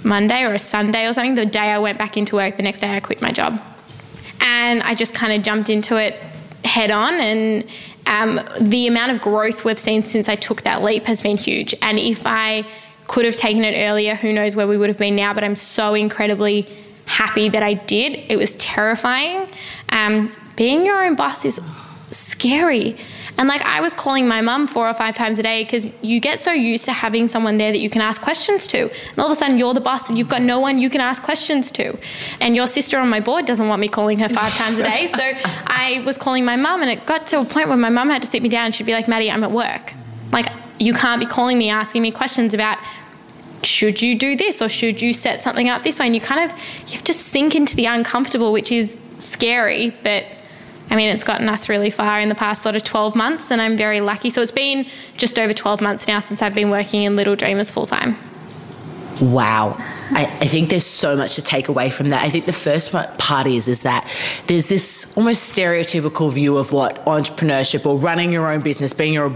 Monday 0.06 0.44
or 0.44 0.54
a 0.54 0.60
Sunday 0.60 1.06
or 1.06 1.12
something. 1.12 1.36
The 1.36 1.46
day 1.46 1.70
I 1.70 1.80
went 1.80 1.98
back 1.98 2.16
into 2.16 2.38
work, 2.38 2.56
the 2.56 2.64
next 2.64 2.80
day 2.80 2.96
I 2.96 3.02
quit 3.02 3.22
my 3.22 3.34
job. 3.34 3.62
And 4.40 4.82
I 4.84 4.96
just 4.96 5.14
kind 5.14 5.34
of 5.34 5.44
jumped 5.44 5.70
into 5.70 5.98
it 5.98 6.16
head 6.64 6.90
on 6.90 7.16
and 7.16 7.68
um, 8.08 8.40
the 8.62 8.88
amount 8.88 9.12
of 9.12 9.22
growth 9.22 9.66
we've 9.66 9.78
seen 9.78 10.04
since 10.04 10.30
I 10.30 10.36
took 10.36 10.62
that 10.62 10.82
leap 10.82 11.06
has 11.06 11.22
been 11.22 11.38
huge. 11.38 11.76
And 11.82 12.00
if 12.00 12.26
I 12.26 12.66
could 13.12 13.26
have 13.26 13.36
taken 13.36 13.66
it 13.66 13.78
earlier, 13.78 14.16
who 14.16 14.32
knows 14.32 14.56
where 14.56 14.66
we 14.66 14.78
would 14.78 14.88
have 14.88 14.98
been 14.98 15.18
now, 15.18 15.34
but 15.34 15.44
I'm 15.44 15.58
so 15.58 15.96
incredibly 15.96 16.66
happy 17.08 17.50
that 17.50 17.62
I 17.62 17.74
did. 17.74 18.14
It 18.30 18.38
was 18.38 18.56
terrifying. 18.56 19.50
Um, 19.90 20.32
being 20.56 20.86
your 20.86 21.04
own 21.04 21.16
boss 21.16 21.44
is 21.44 21.60
scary. 22.12 22.96
And 23.38 23.50
like 23.50 23.62
I 23.64 23.82
was 23.82 23.94
calling 23.94 24.30
my 24.30 24.40
mum 24.40 24.66
four 24.66 24.88
or 24.88 24.94
five 24.94 25.14
times 25.14 25.40
a 25.40 25.44
day 25.44 25.66
because 25.66 25.92
you 26.02 26.22
get 26.22 26.40
so 26.40 26.54
used 26.54 26.86
to 26.86 26.94
having 26.94 27.28
someone 27.28 27.58
there 27.58 27.74
that 27.74 27.80
you 27.80 27.90
can 27.90 28.02
ask 28.02 28.22
questions 28.22 28.66
to. 28.68 28.84
And 28.84 29.20
all 29.20 29.26
of 29.26 29.34
a 29.34 29.36
sudden 29.36 29.58
you're 29.58 29.74
the 29.74 29.82
boss 29.82 30.08
and 30.08 30.18
you've 30.18 30.30
got 30.30 30.42
no 30.42 30.62
one 30.62 30.80
you 30.80 30.90
can 30.90 31.02
ask 31.02 31.22
questions 31.22 31.70
to. 31.72 31.98
And 32.40 32.56
your 32.56 32.66
sister 32.66 32.98
on 32.98 33.10
my 33.10 33.20
board 33.20 33.44
doesn't 33.46 33.68
want 33.68 33.82
me 33.82 33.90
calling 33.90 34.20
her 34.20 34.30
five 34.30 34.54
times 34.54 34.78
a 34.78 34.84
day. 34.84 35.08
So 35.08 35.20
I 35.68 36.02
was 36.06 36.18
calling 36.18 36.46
my 36.46 36.56
mum 36.56 36.82
and 36.82 36.90
it 36.90 37.06
got 37.06 37.28
to 37.28 37.42
a 37.42 37.44
point 37.44 37.68
where 37.68 37.76
my 37.76 37.90
mum 37.90 38.10
had 38.10 38.22
to 38.22 38.28
sit 38.30 38.42
me 38.42 38.48
down 38.48 38.68
and 38.68 38.76
she'd 38.76 38.86
be 38.86 38.94
like, 38.94 39.10
Maddie, 39.10 39.30
I'm 39.30 39.44
at 39.44 39.52
work. 39.52 39.94
Like 40.32 40.46
you 40.80 40.94
can't 40.94 41.20
be 41.20 41.26
calling 41.26 41.58
me 41.58 41.70
asking 41.70 42.02
me 42.02 42.12
questions 42.12 42.54
about 42.54 42.78
should 43.64 44.02
you 44.02 44.18
do 44.18 44.36
this 44.36 44.62
or 44.62 44.70
should 44.70 45.02
you 45.02 45.14
set 45.14 45.42
something 45.42 45.70
up 45.70 45.84
this 45.84 46.00
way 46.00 46.06
and 46.08 46.16
you 46.16 46.22
kind 46.22 46.50
of 46.50 46.58
you 46.88 46.94
have 46.94 47.04
to 47.04 47.14
sink 47.14 47.56
into 47.56 47.76
the 47.76 47.86
uncomfortable 47.86 48.52
which 48.52 48.72
is 48.72 48.98
scary 49.20 49.96
but 50.04 50.26
I 50.92 50.96
mean, 50.98 51.08
it's 51.08 51.24
gotten 51.24 51.48
us 51.48 51.70
really 51.70 51.90
far 51.90 52.20
in 52.20 52.28
the 52.28 52.36
past 52.36 52.62
sort 52.62 52.76
of 52.76 52.84
12 52.84 53.16
months, 53.16 53.50
and 53.50 53.62
I'm 53.62 53.78
very 53.78 54.02
lucky. 54.02 54.30
So 54.30 54.42
it's 54.42 54.52
been 54.52 54.86
just 55.16 55.40
over 55.40 55.54
12 55.54 55.80
months 55.80 56.06
now 56.06 56.20
since 56.20 56.42
I've 56.42 56.54
been 56.54 56.70
working 56.70 57.04
in 57.04 57.16
Little 57.16 57.38
Dreamers 57.38 57.72
full 57.72 57.86
time. 57.86 58.18
Wow. 59.22 59.78
I, 60.14 60.24
I, 60.42 60.48
think 60.48 60.70
there's 60.70 60.86
so 60.86 61.16
much 61.16 61.36
to 61.36 61.42
take 61.42 61.70
away 61.70 61.90
from 61.90 62.10
that. 62.10 62.22
I 62.24 62.30
think 62.30 62.46
the 62.46 62.54
first 62.54 62.92
part 62.92 63.48
is 63.48 63.68
is 63.70 63.84
that 63.84 64.10
there's 64.48 64.68
this 64.68 65.16
almost 65.16 65.56
stereotypical 65.56 66.32
view 66.32 66.58
of 66.58 66.74
what 66.74 67.04
entrepreneurship 67.06 67.86
or 67.86 67.98
running 67.98 68.32
your 68.32 68.52
own 68.52 68.60
business, 68.62 68.94
being 68.94 69.14
your 69.14 69.30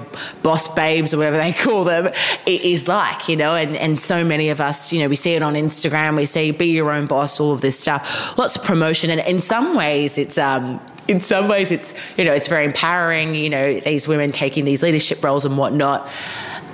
boss 0.44 0.68
babes 0.68 1.14
or 1.14 1.18
whatever 1.18 1.38
they 1.38 1.54
call 1.64 1.86
them, 1.86 2.14
is 2.46 2.88
like, 2.88 3.30
you 3.30 3.38
know, 3.38 3.56
and, 3.56 3.76
and 3.78 4.00
so 4.00 4.24
many 4.24 4.50
of 4.50 4.60
us, 4.60 4.92
you 4.92 5.00
know, 5.00 5.08
we 5.08 5.16
see 5.16 5.34
it 5.34 5.42
on 5.42 5.54
Instagram, 5.54 6.18
we 6.18 6.26
see 6.26 6.52
be 6.52 6.68
your 6.68 6.92
own 6.92 7.06
boss, 7.06 7.40
all 7.40 7.54
of 7.54 7.62
this 7.62 7.80
stuff, 7.80 8.38
lots 8.38 8.58
of 8.58 8.64
promotion. 8.64 9.10
And 9.10 9.22
in 9.22 9.42
some 9.42 9.76
ways 9.76 10.18
it's 10.18 10.38
um 10.38 10.82
in 11.08 11.20
some 11.20 11.48
ways 11.48 11.72
it's 11.72 11.94
you 12.18 12.26
know, 12.26 12.34
it's 12.34 12.48
very 12.48 12.66
empowering, 12.66 13.36
you 13.36 13.50
know, 13.50 13.80
these 13.80 14.08
women 14.08 14.32
taking 14.32 14.66
these 14.66 14.84
leadership 14.84 15.24
roles 15.24 15.46
and 15.46 15.58
whatnot. 15.58 16.10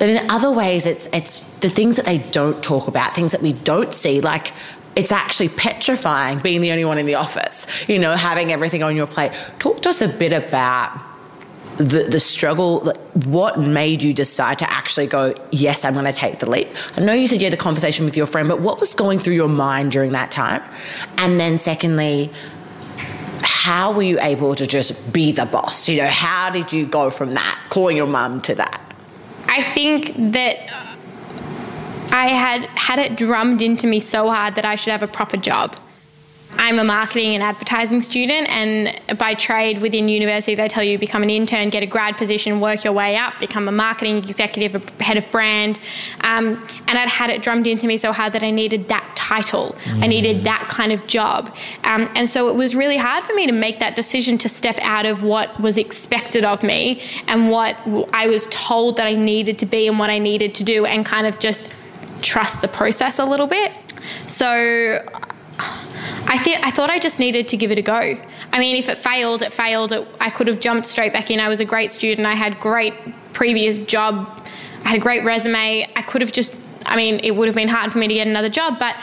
But 0.01 0.09
in 0.09 0.31
other 0.31 0.51
ways, 0.51 0.87
it's 0.87 1.05
it's 1.13 1.41
the 1.59 1.69
things 1.69 1.97
that 1.97 2.07
they 2.07 2.17
don't 2.17 2.63
talk 2.63 2.87
about, 2.87 3.13
things 3.13 3.33
that 3.33 3.43
we 3.43 3.53
don't 3.53 3.93
see, 3.93 4.19
like 4.19 4.51
it's 4.95 5.11
actually 5.11 5.49
petrifying 5.49 6.39
being 6.39 6.59
the 6.61 6.71
only 6.71 6.85
one 6.85 6.97
in 6.97 7.05
the 7.05 7.13
office, 7.13 7.67
you 7.87 7.99
know, 7.99 8.15
having 8.15 8.51
everything 8.51 8.81
on 8.81 8.95
your 8.95 9.05
plate. 9.05 9.31
Talk 9.59 9.83
to 9.83 9.89
us 9.89 10.01
a 10.01 10.07
bit 10.07 10.33
about 10.33 10.99
the, 11.77 12.07
the 12.09 12.19
struggle, 12.19 12.91
what 13.25 13.59
made 13.59 14.01
you 14.01 14.11
decide 14.11 14.57
to 14.57 14.71
actually 14.73 15.05
go, 15.05 15.35
yes, 15.51 15.85
I'm 15.85 15.93
going 15.93 16.05
to 16.05 16.11
take 16.11 16.39
the 16.39 16.49
leap? 16.49 16.69
I 16.97 17.01
know 17.01 17.13
you 17.13 17.27
said 17.27 17.39
you 17.39 17.45
had 17.45 17.53
the 17.53 17.57
conversation 17.57 18.03
with 18.03 18.17
your 18.17 18.25
friend, 18.25 18.49
but 18.49 18.59
what 18.59 18.79
was 18.79 18.95
going 18.95 19.19
through 19.19 19.35
your 19.35 19.49
mind 19.49 19.91
during 19.91 20.13
that 20.13 20.31
time? 20.31 20.63
And 21.19 21.39
then, 21.39 21.59
secondly, 21.59 22.31
how 23.43 23.93
were 23.93 24.01
you 24.01 24.19
able 24.19 24.55
to 24.55 24.65
just 24.65 25.13
be 25.13 25.31
the 25.31 25.45
boss? 25.45 25.87
You 25.87 25.97
know, 25.97 26.07
how 26.07 26.49
did 26.49 26.73
you 26.73 26.87
go 26.87 27.11
from 27.11 27.35
that, 27.35 27.67
calling 27.69 27.95
your 27.95 28.07
mum, 28.07 28.41
to 28.41 28.55
that? 28.55 28.80
I 29.53 29.73
think 29.73 30.13
that 30.31 30.55
I 32.13 32.27
had 32.29 32.61
had 32.69 32.99
it 32.99 33.17
drummed 33.17 33.61
into 33.61 33.85
me 33.85 33.99
so 33.99 34.29
hard 34.29 34.55
that 34.55 34.63
I 34.63 34.75
should 34.75 34.91
have 34.91 35.03
a 35.03 35.09
proper 35.09 35.35
job. 35.35 35.75
I'm 36.57 36.79
a 36.79 36.83
marketing 36.83 37.33
and 37.33 37.43
advertising 37.43 38.01
student, 38.01 38.49
and 38.49 38.99
by 39.17 39.33
trade 39.33 39.81
within 39.81 40.07
university, 40.07 40.55
they 40.55 40.67
tell 40.67 40.83
you 40.83 40.99
become 40.99 41.23
an 41.23 41.29
intern, 41.29 41.69
get 41.69 41.83
a 41.83 41.87
grad 41.87 42.17
position, 42.17 42.59
work 42.59 42.83
your 42.83 42.93
way 42.93 43.15
up, 43.15 43.39
become 43.39 43.67
a 43.67 43.71
marketing 43.71 44.17
executive, 44.17 44.75
a 44.75 45.03
head 45.03 45.17
of 45.17 45.29
brand. 45.31 45.79
Um, 46.21 46.65
and 46.87 46.97
I'd 46.97 47.09
had 47.09 47.29
it 47.29 47.41
drummed 47.41 47.67
into 47.67 47.87
me 47.87 47.97
so 47.97 48.11
hard 48.11 48.33
that 48.33 48.43
I 48.43 48.51
needed 48.51 48.89
that 48.89 49.11
title, 49.15 49.75
mm. 49.85 50.03
I 50.03 50.07
needed 50.07 50.43
that 50.43 50.67
kind 50.69 50.91
of 50.91 51.07
job. 51.07 51.55
Um, 51.83 52.09
and 52.15 52.29
so 52.29 52.49
it 52.49 52.55
was 52.55 52.75
really 52.75 52.97
hard 52.97 53.23
for 53.23 53.33
me 53.33 53.47
to 53.47 53.53
make 53.53 53.79
that 53.79 53.95
decision 53.95 54.37
to 54.39 54.49
step 54.49 54.77
out 54.81 55.05
of 55.05 55.23
what 55.23 55.57
was 55.59 55.77
expected 55.77 56.43
of 56.43 56.63
me 56.63 57.01
and 57.27 57.49
what 57.49 57.77
I 58.13 58.27
was 58.27 58.47
told 58.51 58.97
that 58.97 59.07
I 59.07 59.13
needed 59.13 59.57
to 59.59 59.65
be 59.65 59.87
and 59.87 59.97
what 59.97 60.09
I 60.09 60.19
needed 60.19 60.53
to 60.55 60.63
do, 60.63 60.85
and 60.85 61.05
kind 61.05 61.27
of 61.27 61.39
just 61.39 61.73
trust 62.21 62.61
the 62.61 62.67
process 62.67 63.17
a 63.19 63.25
little 63.25 63.47
bit. 63.47 63.71
So 64.27 65.03
I 66.27 66.37
th- 66.43 66.59
I 66.63 66.71
thought 66.71 66.89
I 66.89 66.99
just 66.99 67.19
needed 67.19 67.47
to 67.49 67.57
give 67.57 67.71
it 67.71 67.77
a 67.77 67.81
go. 67.81 68.15
I 68.53 68.59
mean, 68.59 68.75
if 68.75 68.89
it 68.89 68.97
failed, 68.97 69.41
it 69.41 69.53
failed. 69.53 69.91
It, 69.91 70.07
I 70.19 70.29
could 70.29 70.47
have 70.47 70.59
jumped 70.59 70.87
straight 70.87 71.13
back 71.13 71.31
in. 71.31 71.39
I 71.39 71.49
was 71.49 71.59
a 71.59 71.65
great 71.65 71.91
student. 71.91 72.27
I 72.27 72.33
had 72.33 72.59
great 72.59 72.93
previous 73.33 73.79
job. 73.79 74.45
I 74.83 74.89
had 74.89 74.97
a 74.97 75.01
great 75.01 75.23
resume. 75.23 75.87
I 75.95 76.01
could 76.01 76.21
have 76.21 76.31
just. 76.31 76.55
I 76.85 76.95
mean, 76.95 77.19
it 77.23 77.31
would 77.31 77.47
have 77.47 77.55
been 77.55 77.67
hard 77.67 77.91
for 77.91 77.99
me 77.99 78.07
to 78.07 78.13
get 78.13 78.27
another 78.27 78.49
job, 78.49 78.79
but 78.79 78.95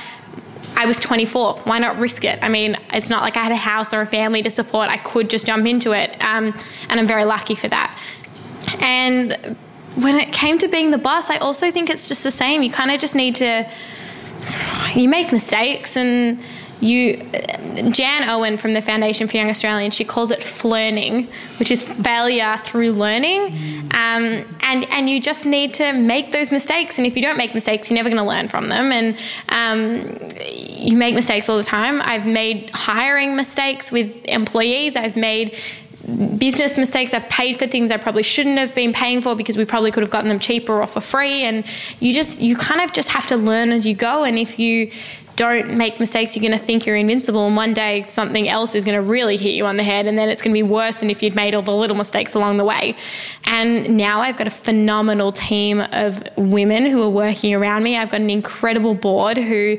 I 0.76 0.86
was 0.86 0.98
24. 1.00 1.60
Why 1.64 1.78
not 1.78 1.98
risk 1.98 2.24
it? 2.24 2.38
I 2.42 2.48
mean, 2.48 2.76
it's 2.92 3.08
not 3.08 3.22
like 3.22 3.36
I 3.36 3.42
had 3.42 3.52
a 3.52 3.56
house 3.56 3.92
or 3.92 4.00
a 4.00 4.06
family 4.06 4.42
to 4.42 4.50
support. 4.50 4.88
I 4.88 4.98
could 4.98 5.30
just 5.30 5.46
jump 5.46 5.66
into 5.66 5.92
it, 5.92 6.16
um, 6.22 6.54
and 6.88 7.00
I'm 7.00 7.06
very 7.06 7.24
lucky 7.24 7.54
for 7.54 7.68
that. 7.68 7.98
And 8.80 9.56
when 9.96 10.16
it 10.16 10.32
came 10.32 10.58
to 10.58 10.68
being 10.68 10.90
the 10.90 10.98
boss, 10.98 11.30
I 11.30 11.36
also 11.38 11.70
think 11.70 11.90
it's 11.90 12.08
just 12.08 12.22
the 12.22 12.30
same. 12.30 12.62
You 12.62 12.70
kind 12.70 12.90
of 12.90 13.00
just 13.00 13.14
need 13.14 13.34
to. 13.36 13.68
You 14.94 15.08
make 15.08 15.32
mistakes 15.32 15.96
and 15.96 16.40
you 16.80 17.16
Jan 17.90 18.28
Owen 18.28 18.56
from 18.56 18.72
the 18.72 18.82
Foundation 18.82 19.26
for 19.26 19.36
Young 19.36 19.50
Australians 19.50 19.94
she 19.94 20.04
calls 20.04 20.30
it 20.30 20.42
flearning 20.42 21.28
which 21.58 21.70
is 21.70 21.82
failure 21.82 22.56
through 22.64 22.92
learning 22.92 23.46
um, 23.92 24.44
and 24.62 24.86
and 24.90 25.10
you 25.10 25.20
just 25.20 25.44
need 25.44 25.74
to 25.74 25.92
make 25.92 26.30
those 26.32 26.52
mistakes 26.52 26.98
and 26.98 27.06
if 27.06 27.16
you 27.16 27.22
don't 27.22 27.36
make 27.36 27.54
mistakes 27.54 27.90
you're 27.90 27.96
never 27.96 28.08
going 28.08 28.22
to 28.22 28.28
learn 28.28 28.48
from 28.48 28.68
them 28.68 28.92
and 28.92 29.16
um, 29.48 30.18
you 30.46 30.96
make 30.96 31.14
mistakes 31.14 31.48
all 31.48 31.56
the 31.56 31.62
time 31.62 32.00
I've 32.02 32.26
made 32.26 32.70
hiring 32.72 33.36
mistakes 33.36 33.90
with 33.90 34.24
employees 34.26 34.96
I've 34.96 35.16
made 35.16 35.56
business 36.38 36.78
mistakes. 36.78 37.12
I've 37.12 37.28
paid 37.28 37.58
for 37.58 37.66
things 37.66 37.92
I 37.92 37.98
probably 37.98 38.22
shouldn't 38.22 38.58
have 38.58 38.74
been 38.74 38.92
paying 38.92 39.20
for 39.20 39.36
because 39.36 39.56
we 39.56 39.64
probably 39.64 39.90
could 39.90 40.02
have 40.02 40.10
gotten 40.10 40.28
them 40.28 40.38
cheaper 40.38 40.80
or 40.80 40.86
for 40.86 41.00
free. 41.00 41.42
And 41.42 41.64
you 42.00 42.12
just, 42.12 42.40
you 42.40 42.56
kind 42.56 42.80
of 42.80 42.92
just 42.92 43.10
have 43.10 43.26
to 43.26 43.36
learn 43.36 43.70
as 43.70 43.86
you 43.86 43.94
go. 43.94 44.24
And 44.24 44.38
if 44.38 44.58
you 44.58 44.90
don't 45.38 45.76
make 45.76 46.00
mistakes. 46.00 46.34
You're 46.34 46.46
going 46.46 46.58
to 46.58 46.64
think 46.64 46.84
you're 46.84 46.96
invincible, 46.96 47.46
and 47.46 47.56
one 47.56 47.72
day 47.72 48.02
something 48.02 48.48
else 48.48 48.74
is 48.74 48.84
going 48.84 48.96
to 48.96 49.08
really 49.08 49.36
hit 49.36 49.54
you 49.54 49.66
on 49.66 49.76
the 49.76 49.84
head, 49.84 50.06
and 50.06 50.18
then 50.18 50.28
it's 50.28 50.42
going 50.42 50.52
to 50.52 50.58
be 50.58 50.68
worse 50.68 50.98
than 50.98 51.10
if 51.10 51.22
you'd 51.22 51.36
made 51.36 51.54
all 51.54 51.62
the 51.62 51.72
little 51.72 51.96
mistakes 51.96 52.34
along 52.34 52.56
the 52.56 52.64
way. 52.64 52.96
And 53.46 53.96
now 53.96 54.20
I've 54.20 54.36
got 54.36 54.48
a 54.48 54.50
phenomenal 54.50 55.30
team 55.30 55.80
of 55.92 56.20
women 56.36 56.86
who 56.86 57.00
are 57.02 57.08
working 57.08 57.54
around 57.54 57.84
me. 57.84 57.96
I've 57.96 58.10
got 58.10 58.20
an 58.20 58.30
incredible 58.30 58.94
board 58.94 59.38
who 59.38 59.78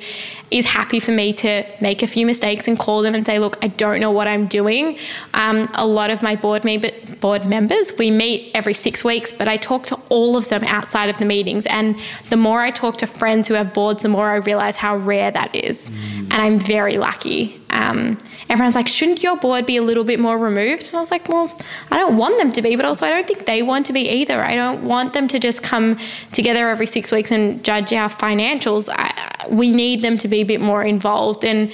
is 0.49 0.65
happy 0.65 0.99
for 0.99 1.11
me 1.11 1.33
to 1.33 1.63
make 1.79 2.01
a 2.01 2.07
few 2.07 2.25
mistakes 2.25 2.67
and 2.67 2.79
call 2.79 3.01
them 3.01 3.13
and 3.13 3.25
say, 3.25 3.37
look, 3.37 3.57
I 3.61 3.67
don't 3.67 3.99
know 3.99 4.11
what 4.11 4.27
I'm 4.27 4.47
doing. 4.47 4.97
Um, 5.33 5.67
a 5.73 5.85
lot 5.85 6.09
of 6.09 6.23
my 6.23 6.35
board, 6.35 6.63
me- 6.63 6.81
board 7.19 7.45
members, 7.45 7.91
we 7.99 8.09
meet 8.09 8.51
every 8.55 8.73
six 8.73 9.03
weeks, 9.03 9.31
but 9.31 9.47
I 9.47 9.57
talk 9.57 9.83
to 9.83 9.99
all 10.07 10.37
of 10.37 10.47
them 10.49 10.63
outside 10.63 11.09
of 11.09 11.17
the 11.17 11.25
meetings. 11.25 11.65
And 11.67 11.99
the 12.29 12.37
more 12.37 12.61
I 12.61 12.71
talk 12.71 12.97
to 12.99 13.07
friends 13.07 13.47
who 13.47 13.55
have 13.55 13.73
boards, 13.73 14.03
the 14.03 14.09
more 14.09 14.29
I 14.29 14.37
realize 14.37 14.77
how 14.77 14.95
rare 14.97 15.29
that 15.31 15.48
is. 15.55 15.89
Mm. 15.89 16.19
And 16.19 16.33
I'm 16.33 16.59
very 16.59 16.97
lucky. 16.97 17.59
Um, 17.69 18.17
everyone's 18.49 18.75
like, 18.75 18.87
shouldn't 18.87 19.23
your 19.23 19.37
board 19.37 19.65
be 19.65 19.77
a 19.77 19.81
little 19.81 20.03
bit 20.03 20.19
more 20.19 20.37
removed? 20.37 20.87
And 20.87 20.95
I 20.95 20.99
was 20.99 21.11
like, 21.11 21.29
well, 21.29 21.55
I 21.91 21.97
don't 21.97 22.17
want 22.17 22.37
them 22.39 22.51
to 22.51 22.61
be, 22.61 22.75
but 22.75 22.85
also 22.85 23.05
I 23.05 23.09
don't 23.11 23.27
think 23.27 23.45
they 23.45 23.61
want 23.61 23.85
to 23.87 23.93
be 23.93 24.09
either. 24.09 24.43
I 24.43 24.55
don't 24.55 24.83
want 24.83 25.13
them 25.13 25.27
to 25.27 25.39
just 25.39 25.63
come 25.63 25.97
together 26.31 26.69
every 26.69 26.87
six 26.87 27.11
weeks 27.11 27.31
and 27.31 27.63
judge 27.63 27.93
our 27.93 28.09
financials. 28.09 28.89
I, 28.91 29.47
we 29.49 29.71
need 29.71 30.01
them 30.01 30.17
to 30.17 30.27
be 30.27 30.41
a 30.41 30.45
bit 30.45 30.61
more 30.61 30.83
involved. 30.83 31.45
And 31.45 31.71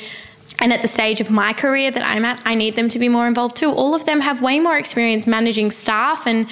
and 0.60 0.72
at 0.72 0.82
the 0.82 0.88
stage 0.88 1.20
of 1.20 1.30
my 1.30 1.52
career 1.52 1.92
that 1.92 2.04
I'm 2.04 2.24
at, 2.24 2.42
I 2.46 2.56
need 2.56 2.76
them 2.76 2.88
to 2.90 2.98
be 2.98 3.10
more 3.10 3.28
involved 3.28 3.58
too. 3.58 3.72
All 3.72 3.94
of 3.94 4.06
them 4.06 4.22
have 4.22 4.42
way 4.42 4.58
more 4.60 4.78
experience 4.78 5.28
managing 5.28 5.70
staff 5.70 6.26
and 6.26 6.50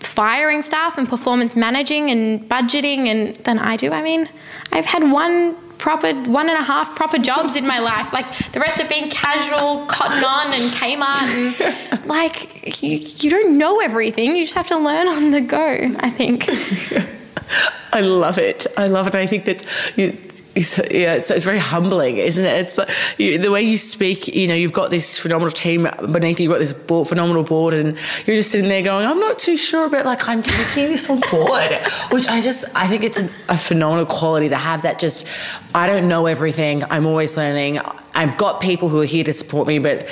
firing 0.00 0.60
staff 0.60 0.98
and 0.98 1.08
performance 1.08 1.56
managing 1.56 2.10
and 2.10 2.48
budgeting 2.50 3.06
and 3.06 3.36
than 3.44 3.58
I 3.58 3.76
do. 3.76 3.92
I 3.92 4.02
mean, 4.02 4.28
I've 4.72 4.86
had 4.86 5.10
one 5.10 5.56
proper 5.84 6.14
one 6.30 6.48
and 6.48 6.58
a 6.58 6.62
half 6.62 6.96
proper 6.96 7.18
jobs 7.18 7.56
in 7.56 7.66
my 7.66 7.78
life. 7.78 8.10
Like 8.10 8.24
the 8.52 8.58
rest 8.58 8.80
have 8.80 8.88
been 8.88 9.10
casual, 9.10 9.84
cotton 9.84 10.24
on 10.24 10.46
and 10.46 10.72
Kmart 10.72 11.92
and 11.92 12.06
like 12.06 12.82
you, 12.82 12.96
you 12.96 13.28
don't 13.28 13.58
know 13.58 13.80
everything. 13.80 14.34
You 14.34 14.44
just 14.44 14.54
have 14.54 14.66
to 14.68 14.78
learn 14.78 15.06
on 15.06 15.30
the 15.30 15.42
go, 15.42 15.94
I 15.98 16.08
think. 16.08 16.48
I 17.92 18.00
love 18.00 18.38
it. 18.38 18.66
I 18.78 18.86
love 18.86 19.06
it. 19.08 19.14
I 19.14 19.26
think 19.26 19.44
that 19.44 19.66
you, 19.94 20.18
yeah, 20.56 21.14
it's, 21.14 21.30
it's 21.30 21.44
very 21.44 21.58
humbling, 21.58 22.18
isn't 22.18 22.44
it? 22.44 22.60
It's 22.60 22.78
like 22.78 22.88
you, 23.18 23.38
the 23.38 23.50
way 23.50 23.62
you 23.62 23.76
speak. 23.76 24.28
You 24.28 24.46
know, 24.46 24.54
you've 24.54 24.72
got 24.72 24.90
this 24.90 25.18
phenomenal 25.18 25.50
team 25.50 25.88
beneath 26.12 26.38
you. 26.38 26.44
You've 26.44 26.52
got 26.52 26.60
this 26.60 26.72
board, 26.72 27.08
phenomenal 27.08 27.42
board, 27.42 27.74
and 27.74 27.98
you're 28.24 28.36
just 28.36 28.52
sitting 28.52 28.68
there 28.68 28.82
going, 28.82 29.04
"I'm 29.04 29.18
not 29.18 29.38
too 29.38 29.56
sure, 29.56 29.88
but 29.88 30.06
like 30.06 30.28
I'm 30.28 30.44
taking 30.44 30.90
this 30.90 31.10
on 31.10 31.20
board." 31.30 31.72
Which 32.10 32.28
I 32.28 32.40
just, 32.40 32.64
I 32.76 32.86
think 32.86 33.02
it's 33.02 33.18
a, 33.18 33.28
a 33.48 33.58
phenomenal 33.58 34.06
quality 34.06 34.48
to 34.50 34.56
have. 34.56 34.82
That 34.82 35.00
just, 35.00 35.26
I 35.74 35.88
don't 35.88 36.06
know 36.06 36.26
everything. 36.26 36.84
I'm 36.84 37.06
always 37.06 37.36
learning. 37.36 37.80
I've 38.14 38.36
got 38.38 38.60
people 38.60 38.88
who 38.88 39.00
are 39.00 39.06
here 39.06 39.24
to 39.24 39.32
support 39.32 39.66
me, 39.66 39.80
but 39.80 40.08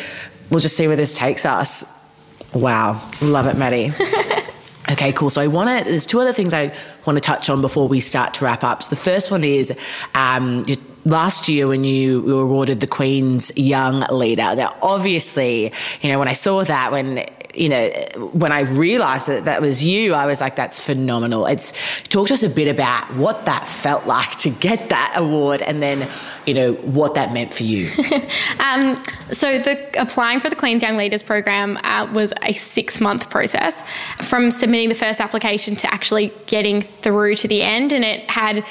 we'll 0.51 0.61
just 0.61 0.77
see 0.77 0.89
where 0.89 0.97
this 0.97 1.15
takes 1.15 1.47
us. 1.47 1.85
Wow, 2.53 3.09
love 3.21 3.47
it, 3.47 3.57
Maddie. 3.57 3.93
Okay, 4.93 5.13
cool. 5.13 5.31
So 5.31 5.41
I 5.41 5.47
want 5.47 5.71
to. 5.71 5.91
There's 5.91 6.05
two 6.05 6.21
other 6.21 6.35
things 6.35 6.53
I 6.53 6.75
want 7.07 7.17
to 7.17 7.21
touch 7.21 7.49
on 7.49 7.63
before 7.63 7.89
we 7.89 7.99
start 7.99 8.35
to 8.35 8.45
wrap 8.45 8.63
up. 8.63 8.83
So 8.83 8.91
the 8.91 9.01
first 9.01 9.31
one 9.31 9.43
is 9.43 9.73
um, 10.15 10.65
last 11.07 11.49
year 11.49 11.67
when 11.67 11.83
you 11.83 12.21
were 12.21 12.43
awarded 12.43 12.81
the 12.81 12.87
Queen's 12.87 13.51
Young 13.57 14.01
Leader. 14.11 14.55
Now, 14.55 14.77
obviously, 14.83 15.73
you 16.03 16.11
know 16.11 16.19
when 16.19 16.29
I 16.29 16.35
saw 16.35 16.63
that 16.65 16.93
when 16.93 17.27
you 17.55 17.69
know, 17.69 17.91
when 18.33 18.53
I 18.53 18.61
realized 18.61 19.29
that 19.29 19.45
that 19.45 19.61
was 19.61 19.85
you, 19.85 20.15
I 20.15 20.27
was 20.27 20.41
like, 20.41 20.57
that's 20.57 20.81
phenomenal. 20.81 21.47
It's 21.47 21.73
talk 22.09 22.29
to 22.29 22.35
us 22.35 22.43
a 22.43 22.49
bit 22.49 22.69
about 22.69 23.15
what 23.15 23.45
that 23.47 23.69
felt 23.69 24.07
like 24.07 24.37
to 24.39 24.51
get 24.51 24.89
that 24.89 25.15
award 25.17 25.63
and 25.63 25.83
then 25.83 26.09
you 26.47 26.55
know, 26.55 26.73
what 26.75 27.15
that 27.15 27.33
meant 27.33 27.55
for 27.55 27.63
you. 27.63 27.89
um, 28.59 29.03
so 29.31 29.59
the 29.59 29.89
applying 30.01 30.41
for 30.41 30.51
the 30.51 30.57
Queen's 30.57 30.83
Young 30.83 30.97
Leaders 30.97 31.23
Program 31.23 31.77
uh, 31.79 32.11
was 32.13 32.33
a 32.43 32.53
six 32.53 33.01
month 33.01 33.31
process 33.31 33.83
from 34.23 34.51
submitting 34.51 34.89
the 34.89 34.95
first 34.95 35.21
application 35.21 35.77
to 35.77 35.93
actually 35.93 36.33
getting 36.47 36.81
through 36.81 37.37
to 37.37 37.49
the 37.49 37.63
end, 37.63 37.93
and 37.93 38.05
it 38.05 38.29
had. 38.31 38.65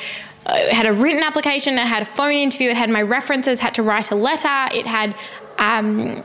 Uh, 0.43 0.53
it 0.55 0.73
had 0.73 0.87
a 0.87 0.93
written 0.93 1.21
application, 1.21 1.77
it 1.77 1.85
had 1.85 2.01
a 2.01 2.05
phone 2.05 2.31
interview, 2.31 2.71
it 2.71 2.75
had 2.75 2.89
my 2.89 3.03
references, 3.03 3.59
had 3.59 3.75
to 3.75 3.83
write 3.83 4.09
a 4.09 4.15
letter, 4.15 4.75
it 4.75 4.87
had 4.87 5.13
um, 5.57 6.21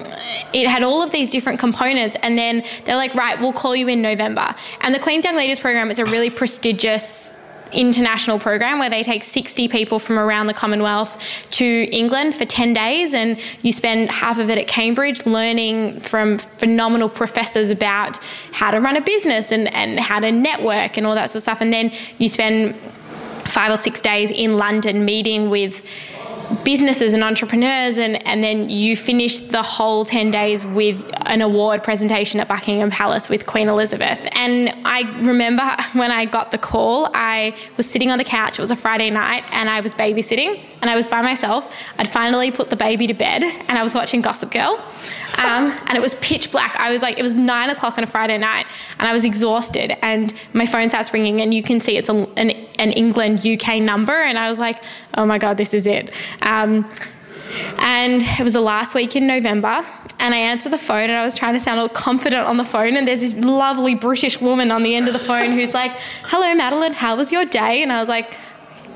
it 0.53 0.66
had 0.66 0.83
all 0.83 1.03
of 1.03 1.12
these 1.12 1.31
different 1.31 1.59
components. 1.59 2.16
And 2.22 2.39
then 2.39 2.64
they're 2.85 2.97
like, 2.97 3.14
right, 3.14 3.39
we'll 3.39 3.53
call 3.53 3.77
you 3.77 3.89
in 3.89 4.03
November. 4.03 4.55
And 4.81 4.95
the 4.95 4.99
Queen's 4.99 5.24
Young 5.24 5.37
Leaders 5.37 5.59
Program 5.59 5.91
is 5.91 5.99
a 5.99 6.05
really 6.07 6.31
prestigious 6.31 7.37
international 7.72 8.39
program 8.39 8.79
where 8.79 8.89
they 8.89 9.03
take 9.03 9.22
60 9.22 9.68
people 9.68 9.99
from 9.99 10.18
around 10.18 10.47
the 10.47 10.55
Commonwealth 10.55 11.20
to 11.51 11.89
England 11.91 12.35
for 12.35 12.45
10 12.45 12.72
days 12.72 13.12
and 13.12 13.39
you 13.62 13.72
spend 13.72 14.11
half 14.11 14.39
of 14.39 14.49
it 14.51 14.57
at 14.57 14.68
Cambridge 14.68 15.27
learning 15.27 15.99
from 16.01 16.37
phenomenal 16.37 17.09
professors 17.09 17.70
about 17.70 18.18
how 18.53 18.70
to 18.70 18.81
run 18.81 18.97
a 18.97 19.01
business 19.01 19.53
and, 19.53 19.72
and 19.74 19.99
how 19.99 20.20
to 20.20 20.31
network 20.31 20.97
and 20.97 21.07
all 21.07 21.14
that 21.14 21.29
sort 21.29 21.37
of 21.37 21.43
stuff. 21.43 21.61
And 21.61 21.72
then 21.72 21.93
you 22.18 22.29
spend 22.29 22.77
five 23.45 23.72
or 23.72 23.77
six 23.77 24.01
days 24.01 24.31
in 24.31 24.57
London 24.57 25.05
meeting 25.05 25.51
with 25.51 25.85
businesses 26.64 27.12
and 27.12 27.22
entrepreneurs 27.22 27.99
and, 27.99 28.24
and 28.26 28.42
then 28.42 28.70
you 28.70 28.97
finish 28.97 29.40
the 29.40 29.62
whole 29.62 30.05
10 30.05 30.30
days 30.30 30.64
with 30.64 31.03
an 31.26 31.42
award 31.42 31.82
presentation 31.82 32.40
at 32.40 32.49
Buckingham 32.49 32.90
Palace 32.90 33.28
with 33.28 33.47
Queen 33.47 33.68
Elizabeth. 33.68 34.18
And 34.32 34.72
I 34.84 35.03
remember 35.20 35.64
when 35.94 36.11
I 36.11 36.24
got 36.24 36.51
the 36.51 36.59
call, 36.59 37.09
I 37.14 37.57
was 37.76 37.88
sitting 37.88 38.11
on 38.11 38.18
the 38.18 38.24
couch, 38.24 38.59
it 38.59 38.62
was 38.62 38.70
a 38.70 38.76
Friday 38.76 39.11
night, 39.11 39.44
and 39.51 39.68
I 39.68 39.80
was 39.80 39.94
babysitting 39.94 40.61
and 40.80 40.90
I 40.90 40.94
was 40.94 41.09
by 41.09 41.22
myself. 41.22 41.72
I'd 41.99 42.09
finally 42.09 42.51
put 42.51 42.70
the 42.70 42.76
baby 42.76 43.07
to 43.07 43.14
bed 43.14 43.42
and 43.42 43.78
I 43.78 43.82
was 43.82 43.94
watching 43.94 44.20
Gossip 44.20 44.51
Girl. 44.51 44.82
Um, 45.38 45.72
and 45.86 45.92
it 45.92 46.01
was 46.01 46.14
pitch 46.16 46.51
black. 46.53 46.76
I 46.76 46.90
was 46.90 47.03
like, 47.03 47.18
it 47.18 47.22
was 47.22 47.34
nine 47.34 47.70
o'clock 47.70 47.99
on 47.99 48.05
a 48.05 48.07
Friday 48.07 48.38
night 48.38 48.66
and 48.99 49.09
I 49.09 49.12
was 49.12 49.24
exhausted 49.24 49.97
and 50.03 50.32
my 50.53 50.66
phone 50.66 50.88
starts 50.88 51.12
ringing 51.12 51.40
and 51.40 51.53
you 51.53 51.62
can 51.62 51.80
see 51.80 51.97
it's 51.97 52.09
a, 52.09 52.14
an, 52.36 52.51
an 52.78 52.92
England 52.92 53.47
UK 53.47 53.76
number. 53.80 54.12
And 54.12 54.38
I 54.38 54.49
was 54.49 54.59
like, 54.59 54.82
oh 55.14 55.26
my 55.26 55.38
God, 55.38 55.57
this 55.57 55.74
is 55.74 55.86
it. 55.86 56.12
Um, 56.43 56.89
and 57.78 58.22
it 58.22 58.43
was 58.43 58.53
the 58.53 58.61
last 58.61 58.95
week 58.95 59.16
in 59.16 59.26
November, 59.26 59.84
and 60.18 60.34
I 60.34 60.39
answered 60.39 60.72
the 60.72 60.78
phone, 60.78 61.11
and 61.11 61.12
I 61.12 61.24
was 61.24 61.34
trying 61.34 61.55
to 61.55 61.61
sound 61.61 61.78
all 61.78 61.89
confident 61.89 62.47
on 62.47 62.57
the 62.57 62.64
phone. 62.64 62.97
And 62.97 63.07
there's 63.07 63.20
this 63.20 63.34
lovely 63.34 63.95
British 63.95 64.41
woman 64.41 64.70
on 64.70 64.82
the 64.82 64.95
end 64.95 65.07
of 65.07 65.12
the 65.12 65.18
phone 65.18 65.53
who's 65.53 65.74
like, 65.74 65.93
"Hello, 66.24 66.55
Madeline, 66.55 66.93
how 66.93 67.16
was 67.16 67.32
your 67.32 67.45
day?" 67.45 67.82
And 67.82 67.93
I 67.93 68.01
was 68.01 68.09
like, 68.09 68.37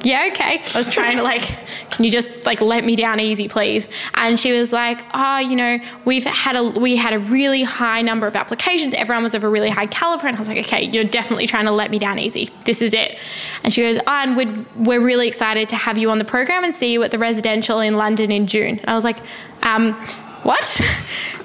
yeah, 0.03 0.29
okay. 0.33 0.63
I 0.75 0.79
was 0.79 0.93
trying 0.93 1.19
to 1.19 1.23
like, 1.23 1.43
can 1.91 2.05
you 2.05 2.11
just 2.11 2.47
like 2.47 2.61
let 2.61 2.85
me 2.85 2.97
down 2.97 3.21
easy, 3.21 3.49
please? 3.49 3.89
And 4.15 4.41
she 4.41 4.53
was 4.53 4.73
like, 4.73 5.03
oh, 5.13 5.39
you 5.39 5.57
know, 5.57 5.79
we've 6.05 6.25
had 6.25 6.57
a 6.57 6.63
we 6.79 6.97
had 6.97 7.13
a 7.13 7.19
really 7.19 7.63
high 7.63 8.01
number 8.01 8.27
of 8.27 8.35
applications. 8.35 8.95
Everyone 8.95 9.23
was 9.23 9.35
of 9.35 9.45
a 9.45 9.49
really 9.49 9.71
high 9.71 9.87
caliber, 9.87 10.27
and 10.27 10.37
I 10.37 10.39
was 10.39 10.49
like, 10.49 10.59
okay, 10.59 10.85
you're 10.85 11.05
definitely 11.05 11.47
trying 11.47 11.67
to 11.67 11.73
let 11.73 11.91
me 11.91 11.99
down 11.99 12.19
easy. 12.19 12.51
This 12.65 12.81
is 12.83 12.95
it. 12.95 13.19
And 13.63 13.73
she 13.73 13.83
goes, 13.83 13.99
oh, 14.07 14.11
and 14.11 14.37
we'd, 14.37 14.67
we're 14.77 15.01
really 15.01 15.29
excited 15.29 15.69
to 15.69 15.77
have 15.77 15.99
you 15.99 16.11
on 16.11 16.19
the 16.19 16.25
program 16.25 16.65
and 16.65 16.75
see 16.75 16.93
you 16.93 17.03
at 17.03 17.11
the 17.11 17.19
residential 17.19 17.81
in 17.81 17.97
London 17.97 18.31
in 18.31 18.47
June. 18.47 18.79
And 18.79 18.89
I 18.89 18.95
was 18.95 19.05
like, 19.05 19.19
um, 19.63 20.01
what? 20.43 20.81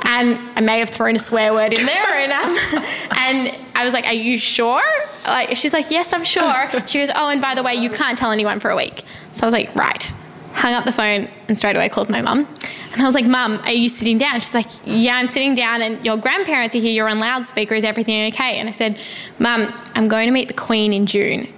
And 0.05 0.39
I 0.55 0.61
may 0.61 0.79
have 0.79 0.89
thrown 0.89 1.15
a 1.15 1.19
swear 1.19 1.51
word 1.53 1.73
in 1.73 1.85
there. 1.85 2.19
And, 2.19 2.31
um, 2.31 2.83
and 3.17 3.57
I 3.75 3.83
was 3.83 3.93
like, 3.93 4.05
are 4.05 4.13
you 4.13 4.37
sure? 4.37 4.83
Like, 5.25 5.57
she's 5.57 5.73
like, 5.73 5.89
yes, 5.89 6.13
I'm 6.13 6.23
sure. 6.23 6.69
She 6.87 6.99
goes, 6.99 7.09
oh, 7.15 7.29
and 7.29 7.41
by 7.41 7.55
the 7.55 7.63
way, 7.63 7.73
you 7.73 7.89
can't 7.89 8.17
tell 8.17 8.31
anyone 8.31 8.59
for 8.59 8.69
a 8.69 8.75
week. 8.75 9.03
So 9.33 9.43
I 9.43 9.47
was 9.47 9.53
like, 9.53 9.75
right. 9.75 10.03
Hung 10.53 10.73
up 10.73 10.85
the 10.85 10.91
phone 10.91 11.27
and 11.47 11.57
straight 11.57 11.75
away 11.75 11.89
called 11.89 12.09
my 12.09 12.21
mum. 12.21 12.47
And 12.93 13.01
I 13.01 13.05
was 13.05 13.13
like, 13.13 13.25
Mum, 13.25 13.59
are 13.65 13.73
you 13.73 13.89
sitting 13.89 14.17
down? 14.17 14.35
She's 14.35 14.53
like, 14.53 14.67
Yeah, 14.85 15.17
I'm 15.17 15.27
sitting 15.27 15.53
down, 15.53 15.81
and 15.81 16.05
your 16.05 16.15
grandparents 16.15 16.73
are 16.77 16.79
here. 16.79 16.93
You're 16.93 17.09
on 17.09 17.19
loudspeaker. 17.19 17.73
Is 17.73 17.83
everything 17.83 18.31
okay? 18.31 18.57
And 18.57 18.69
I 18.69 18.71
said, 18.71 18.97
Mum, 19.37 19.73
I'm 19.95 20.07
going 20.07 20.27
to 20.27 20.31
meet 20.31 20.47
the 20.47 20.53
Queen 20.53 20.93
in 20.93 21.05
June 21.05 21.53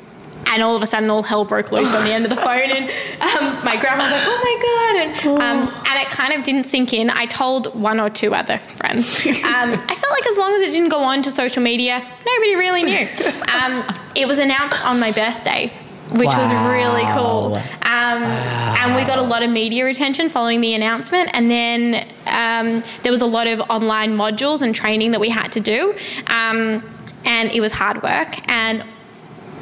and 0.47 0.63
all 0.63 0.75
of 0.75 0.81
a 0.81 0.87
sudden 0.87 1.09
all 1.09 1.23
hell 1.23 1.45
broke 1.45 1.71
loose 1.71 1.93
on 1.93 2.03
the 2.03 2.11
end 2.11 2.23
of 2.23 2.29
the 2.29 2.35
phone 2.35 2.69
and 2.71 2.89
um, 3.21 3.63
my 3.63 3.77
grandma 3.79 4.03
was 4.03 4.11
like 4.11 4.23
oh 4.25 4.39
my 4.43 4.57
god 4.63 4.95
and, 5.03 5.41
um, 5.41 5.83
and 5.87 6.01
it 6.01 6.09
kind 6.09 6.33
of 6.33 6.43
didn't 6.43 6.65
sink 6.65 6.93
in 6.93 7.09
i 7.09 7.25
told 7.25 7.73
one 7.79 7.99
or 7.99 8.09
two 8.09 8.33
other 8.33 8.57
friends 8.57 9.25
um, 9.25 9.71
i 9.73 9.95
felt 9.95 10.11
like 10.11 10.27
as 10.27 10.37
long 10.37 10.53
as 10.53 10.67
it 10.67 10.71
didn't 10.71 10.89
go 10.89 10.99
on 10.99 11.21
to 11.21 11.31
social 11.31 11.61
media 11.61 11.99
nobody 12.25 12.55
really 12.55 12.83
knew 12.83 13.07
um, 13.53 13.85
it 14.15 14.27
was 14.27 14.37
announced 14.37 14.83
on 14.85 14.99
my 14.99 15.11
birthday 15.11 15.71
which 16.11 16.27
wow. 16.27 16.41
was 16.41 16.51
really 16.71 17.03
cool. 17.17 17.57
Um, 17.85 18.21
wow. 18.21 18.75
And 18.79 18.95
we 18.95 19.03
got 19.03 19.17
a 19.17 19.21
lot 19.21 19.43
of 19.43 19.49
media 19.49 19.85
attention 19.87 20.29
following 20.29 20.61
the 20.61 20.73
announcement. 20.73 21.29
And 21.33 21.51
then 21.51 22.07
um, 22.27 22.83
there 23.03 23.11
was 23.11 23.21
a 23.21 23.25
lot 23.25 23.47
of 23.47 23.59
online 23.69 24.15
modules 24.15 24.61
and 24.61 24.73
training 24.73 25.11
that 25.11 25.19
we 25.19 25.29
had 25.29 25.51
to 25.53 25.59
do. 25.59 25.93
Um, 26.27 26.83
and 27.25 27.51
it 27.51 27.59
was 27.59 27.73
hard 27.73 28.01
work. 28.03 28.49
And 28.49 28.85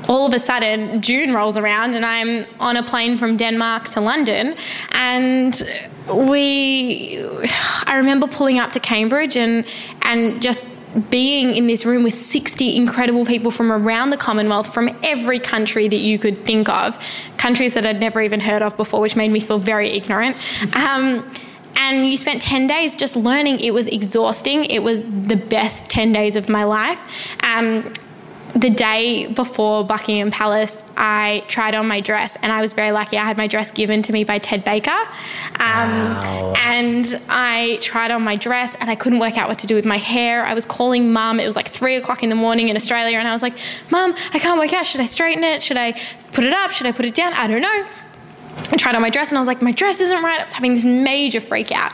all 0.08 0.26
of 0.26 0.34
a 0.34 0.39
sudden 0.39 1.01
June 1.01 1.34
rolls 1.34 1.58
around 1.58 1.95
and 1.95 2.06
I'm 2.06 2.45
on 2.60 2.78
a 2.78 2.84
plane 2.84 3.18
from 3.18 3.38
Denmark 3.38 3.89
to 3.89 4.01
London 4.01 4.56
and 4.91 5.64
we 6.08 7.20
I 7.86 7.97
remember 7.97 8.28
pulling 8.28 8.60
up 8.60 8.72
to 8.74 8.80
Cambridge 8.80 9.38
and 9.38 9.66
and 10.01 10.41
just 10.41 10.68
being 11.10 11.56
in 11.56 11.68
this 11.68 11.86
room 11.86 12.03
with 12.03 12.14
60 12.14 12.76
incredible 12.76 13.26
people 13.26 13.51
from 13.51 13.72
around 13.72 14.12
the 14.12 14.18
Commonwealth, 14.18 14.74
from 14.74 14.89
every 15.03 15.39
country 15.39 15.88
that 15.88 15.97
you 15.97 16.18
could 16.18 16.45
think 16.45 16.70
of, 16.70 16.97
countries 17.38 17.74
that 17.74 17.86
I'd 17.86 17.99
never 17.99 18.22
even 18.22 18.39
heard 18.39 18.62
of 18.62 18.78
before, 18.78 19.01
which 19.01 19.16
made 19.16 19.32
me 19.32 19.39
feel 19.39 19.60
very 19.60 19.89
ignorant. 19.89 20.38
Um, 20.76 21.30
and 21.78 22.08
you 22.08 22.16
spent 22.16 22.41
10 22.41 22.68
days 22.68 22.95
just 22.95 23.16
learning. 23.16 23.60
It 23.60 23.74
was 23.74 23.88
exhausting. 23.88 24.66
It 24.66 24.82
was 24.82 25.03
the 25.03 25.36
best 25.36 25.89
10 25.89 26.14
days 26.14 26.36
of 26.36 26.47
my 26.47 26.64
life. 26.64 27.36
Um, 27.43 27.91
the 28.56 28.70
day 28.70 29.28
before 29.28 29.84
Buckingham 29.84 30.32
Palace, 30.32 30.84
I 30.95 31.43
tried 31.47 31.76
on 31.76 31.88
my 31.88 31.99
dress, 31.99 32.38
and 32.41 32.53
I 32.53 32.62
was 32.62 32.72
very 32.74 32.91
lucky. 32.91 33.18
I 33.18 33.26
had 33.26 33.36
my 33.36 33.47
dress 33.47 33.70
given 33.70 34.01
to 34.03 34.14
me 34.14 34.24
by 34.24 34.39
Ted 34.39 34.64
Baker. 34.64 34.91
Um, 34.91 36.16
wow. 36.16 36.53
And 36.58 37.20
I 37.28 37.78
tried 37.82 38.12
on 38.12 38.24
my 38.24 38.38
dress, 38.38 38.76
and 38.80 38.89
I 38.89 38.95
couldn't 38.95 39.20
work 39.20 39.38
out 39.38 39.49
what 39.49 39.60
to 39.60 39.68
do 39.68 39.76
with 39.76 39.86
my 39.86 39.97
hair. 39.97 40.45
I 40.45 40.53
was 40.53 40.66
calling 40.66 41.12
mum. 41.12 41.41
It 41.41 41.45
was 41.45 41.58
like 41.58 41.68
three 41.68 41.97
o'clock 41.97 42.24
in 42.24 42.30
the 42.30 42.36
morning 42.36 42.70
in 42.70 42.78
Australia, 42.78 43.18
and 43.20 43.28
I 43.28 43.34
was 43.34 43.41
like, 43.41 43.58
Mum, 43.91 44.16
I 44.34 44.39
can't 44.39 44.58
work 44.58 44.72
out. 44.72 44.86
Should 44.86 45.01
I 45.01 45.06
straighten 45.06 45.43
it? 45.43 45.62
Should 45.62 45.78
I 45.78 45.91
put 46.32 46.45
it 46.45 46.53
up? 46.53 46.72
Should 46.72 46.88
I 46.88 46.93
put 46.93 47.06
it 47.06 47.14
down? 47.14 47.34
I 47.34 47.47
don't 47.47 47.62
know. 47.62 47.86
I 48.72 48.78
tried 48.78 48.95
on 48.95 49.01
my 49.01 49.10
dress 49.10 49.30
and 49.30 49.38
I 49.38 49.41
was 49.41 49.47
like, 49.47 49.62
my 49.62 49.74
dress 49.74 49.99
isn't 49.99 50.24
right. 50.24 50.39
I 50.39 50.43
was 50.43 50.53
having 50.53 50.76
this 50.76 50.86
major 50.86 51.41
freak 51.41 51.72
out. 51.72 51.91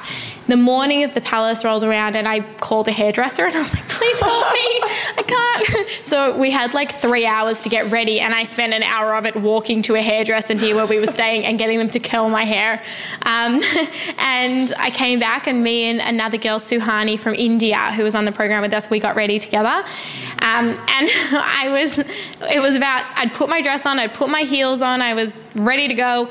The 0.47 0.57
morning 0.57 1.03
of 1.03 1.13
the 1.13 1.21
palace 1.21 1.63
rolled 1.63 1.83
around 1.83 2.15
and 2.15 2.27
I 2.27 2.41
called 2.55 2.87
a 2.87 2.91
hairdresser 2.91 3.45
and 3.45 3.55
I 3.55 3.59
was 3.59 3.73
like, 3.73 3.87
please 3.87 4.19
help 4.19 4.51
me. 4.51 4.79
I 5.17 5.23
can't. 5.25 6.05
So 6.05 6.37
we 6.37 6.49
had 6.49 6.73
like 6.73 6.91
three 6.91 7.25
hours 7.25 7.61
to 7.61 7.69
get 7.69 7.89
ready 7.91 8.19
and 8.19 8.33
I 8.33 8.45
spent 8.45 8.73
an 8.73 8.83
hour 8.83 9.15
of 9.15 9.25
it 9.25 9.35
walking 9.35 9.81
to 9.83 9.95
a 9.95 10.01
hairdresser 10.01 10.55
near 10.55 10.75
where 10.75 10.87
we 10.87 10.99
were 10.99 11.07
staying 11.07 11.45
and 11.45 11.59
getting 11.59 11.77
them 11.77 11.89
to 11.89 11.99
curl 11.99 12.29
my 12.29 12.43
hair. 12.43 12.83
Um, 13.21 13.61
and 14.17 14.73
I 14.77 14.89
came 14.91 15.19
back 15.19 15.47
and 15.47 15.63
me 15.63 15.85
and 15.85 16.01
another 16.01 16.37
girl, 16.37 16.59
Suhani 16.59 17.19
from 17.19 17.35
India, 17.35 17.91
who 17.93 18.03
was 18.03 18.15
on 18.15 18.25
the 18.25 18.31
program 18.31 18.61
with 18.61 18.73
us, 18.73 18.89
we 18.89 18.99
got 18.99 19.15
ready 19.15 19.37
together. 19.37 19.85
Um, 20.39 20.69
and 20.69 20.77
I 20.89 21.69
was, 21.71 21.99
it 21.99 22.61
was 22.61 22.75
about, 22.75 23.05
I'd 23.15 23.33
put 23.33 23.47
my 23.47 23.61
dress 23.61 23.85
on, 23.85 23.99
I'd 23.99 24.13
put 24.13 24.29
my 24.29 24.41
heels 24.41 24.81
on, 24.81 25.01
I 25.01 25.13
was 25.13 25.37
ready 25.55 25.87
to 25.87 25.93
go 25.93 26.29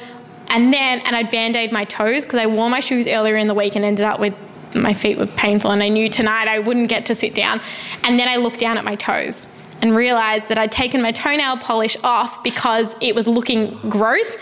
and 0.51 0.73
then, 0.75 1.01
and 1.01 1.17
I'd 1.17 1.31
band 1.31 1.57
aid 1.57 1.73
my 1.73 1.85
toes 1.85 2.25
because 2.25 2.41
I 2.41 2.47
wore 2.47 2.69
my 2.69 2.81
shoes 2.81 3.07
earlier 3.07 3.37
in 3.37 3.47
the 3.47 3.55
week 3.55 3.77
and 3.77 3.85
ended 3.85 4.05
up 4.05 4.21
with 4.21 4.35
my 4.75 4.93
feet 4.93 5.19
were 5.19 5.27
painful. 5.27 5.71
And 5.71 5.83
I 5.83 5.89
knew 5.89 6.09
tonight 6.09 6.49
I 6.49 6.59
wouldn't 6.59 6.89
get 6.89 7.07
to 7.07 7.15
sit 7.15 7.35
down. 7.35 7.61
And 8.05 8.19
then 8.19 8.29
I 8.29 8.37
looked 8.37 8.61
down 8.61 8.79
at 8.79 8.85
my 8.85 8.97
toes 8.97 9.47
and 9.83 9.97
realized 9.97 10.49
that 10.49 10.59
I'd 10.59 10.73
taken 10.73 11.01
my 11.03 11.13
toenail 11.13 11.59
polish 11.59 11.97
off 12.05 12.43
because 12.45 12.95
it 13.01 13.15
was 13.15 13.27
looking 13.27 13.79
gross 13.89 14.37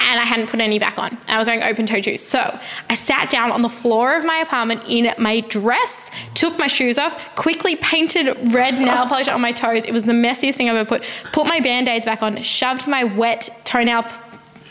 and 0.00 0.18
I 0.18 0.24
hadn't 0.24 0.48
put 0.48 0.60
any 0.60 0.78
back 0.78 0.98
on. 0.98 1.16
I 1.28 1.38
was 1.38 1.46
wearing 1.46 1.62
open 1.62 1.86
toe 1.86 2.00
shoes. 2.00 2.22
So 2.22 2.58
I 2.88 2.94
sat 2.94 3.30
down 3.30 3.52
on 3.52 3.62
the 3.62 3.68
floor 3.68 4.16
of 4.16 4.24
my 4.24 4.38
apartment 4.38 4.82
in 4.88 5.12
my 5.18 5.40
dress, 5.40 6.10
took 6.34 6.58
my 6.58 6.66
shoes 6.66 6.98
off, 6.98 7.34
quickly 7.36 7.76
painted 7.76 8.34
red 8.52 8.74
nail 8.74 9.06
polish 9.06 9.28
on 9.28 9.40
my 9.40 9.52
toes. 9.52 9.84
It 9.84 9.92
was 9.92 10.04
the 10.04 10.12
messiest 10.12 10.54
thing 10.54 10.68
I've 10.70 10.76
ever 10.76 10.88
put. 10.88 11.04
Put 11.32 11.46
my 11.46 11.60
band 11.60 11.88
aids 11.88 12.06
back 12.06 12.22
on, 12.22 12.40
shoved 12.40 12.88
my 12.88 13.04
wet 13.04 13.50
toenail 13.64 14.04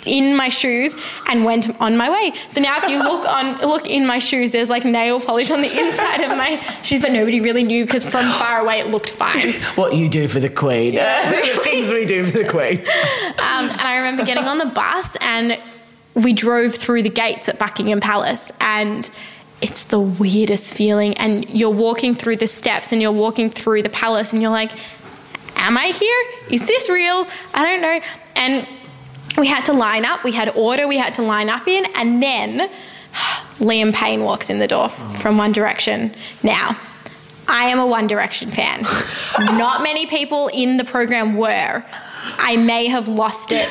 in 0.06 0.36
my 0.36 0.50
shoes 0.50 0.96
and 1.28 1.44
went 1.44 1.70
on 1.82 1.98
my 1.98 2.10
way. 2.10 2.34
So 2.48 2.62
now 2.62 2.78
if 2.78 2.90
you 2.90 3.00
look 3.00 3.28
on 3.28 3.58
look 3.68 3.90
in 3.90 4.06
my 4.06 4.20
shoes, 4.20 4.52
there's 4.52 4.70
like 4.70 4.86
nail 4.86 5.20
polish 5.20 5.52
on 5.52 5.62
the 5.62 5.80
inside 5.80 6.22
of 6.22 6.38
my 6.38 6.60
shoes, 6.84 7.02
but 7.02 7.12
nobody 7.12 7.42
really 7.42 7.64
knew 7.64 7.86
because 7.86 8.04
from 8.04 8.26
far 8.34 8.60
away 8.60 8.80
it 8.80 8.88
looked 8.88 9.10
fine. 9.10 9.54
What 9.76 9.96
you 9.96 10.10
do 10.10 10.28
for 10.28 10.40
the 10.40 10.50
Queen. 10.50 10.96
the 10.96 11.60
things 11.64 11.92
we 11.92 12.06
do 12.06 12.24
for 12.24 12.38
the 12.38 12.50
Queen. 12.50 12.80
Um, 12.80 13.70
and 13.70 13.82
I 13.82 13.98
remember 13.98 14.26
getting 14.26 14.46
on 14.46 14.58
the 14.58 14.66
bus 14.66 15.16
and 15.22 15.60
we 16.16 16.34
drove 16.34 16.76
through 16.76 17.04
the 17.04 17.10
gates 17.10 17.48
at 17.48 17.60
Buckingham 17.60 18.02
Palace 18.02 18.52
and 18.60 19.10
it's 19.62 19.86
the 19.86 20.00
weirdest 20.00 20.74
feeling 20.74 21.14
and 21.18 21.50
you're 21.50 21.70
walking 21.70 22.16
through 22.16 22.38
the 22.38 22.48
steps 22.48 22.92
and 22.92 23.02
you're 23.02 23.12
walking 23.12 23.50
through 23.50 23.84
the 23.84 23.90
palace 23.90 24.34
and 24.34 24.42
you're 24.42 24.52
like 24.52 24.72
am 25.60 25.78
I 25.78 25.88
here? 25.88 26.26
Is 26.50 26.66
this 26.66 26.90
real? 26.90 27.28
I 27.54 27.64
don't 27.64 27.82
know. 27.82 28.00
And 28.36 28.68
we 29.38 29.48
had 29.48 29.66
to 29.66 29.74
line 29.74 30.06
up, 30.06 30.24
we 30.24 30.32
had 30.32 30.50
order 30.56 30.88
we 30.88 30.98
had 30.98 31.14
to 31.16 31.22
line 31.22 31.50
up 31.50 31.68
in, 31.68 31.86
and 31.96 32.22
then 32.22 32.70
Liam 33.60 33.94
Payne 33.94 34.24
walks 34.24 34.50
in 34.50 34.60
the 34.60 34.68
door 34.68 34.90
from 35.20 35.38
One 35.38 35.52
Direction. 35.52 36.14
Now, 36.44 36.78
I 37.48 37.66
am 37.70 37.80
a 37.80 37.86
One 37.86 38.08
Direction 38.08 38.50
fan. 38.52 38.82
Not 39.58 39.82
many 39.82 40.06
people 40.06 40.50
in 40.54 40.78
the 40.78 40.86
program 40.86 41.36
were. 41.36 41.84
I 42.38 42.58
may 42.58 42.88
have 42.88 43.08
lost 43.08 43.52
it 43.52 43.68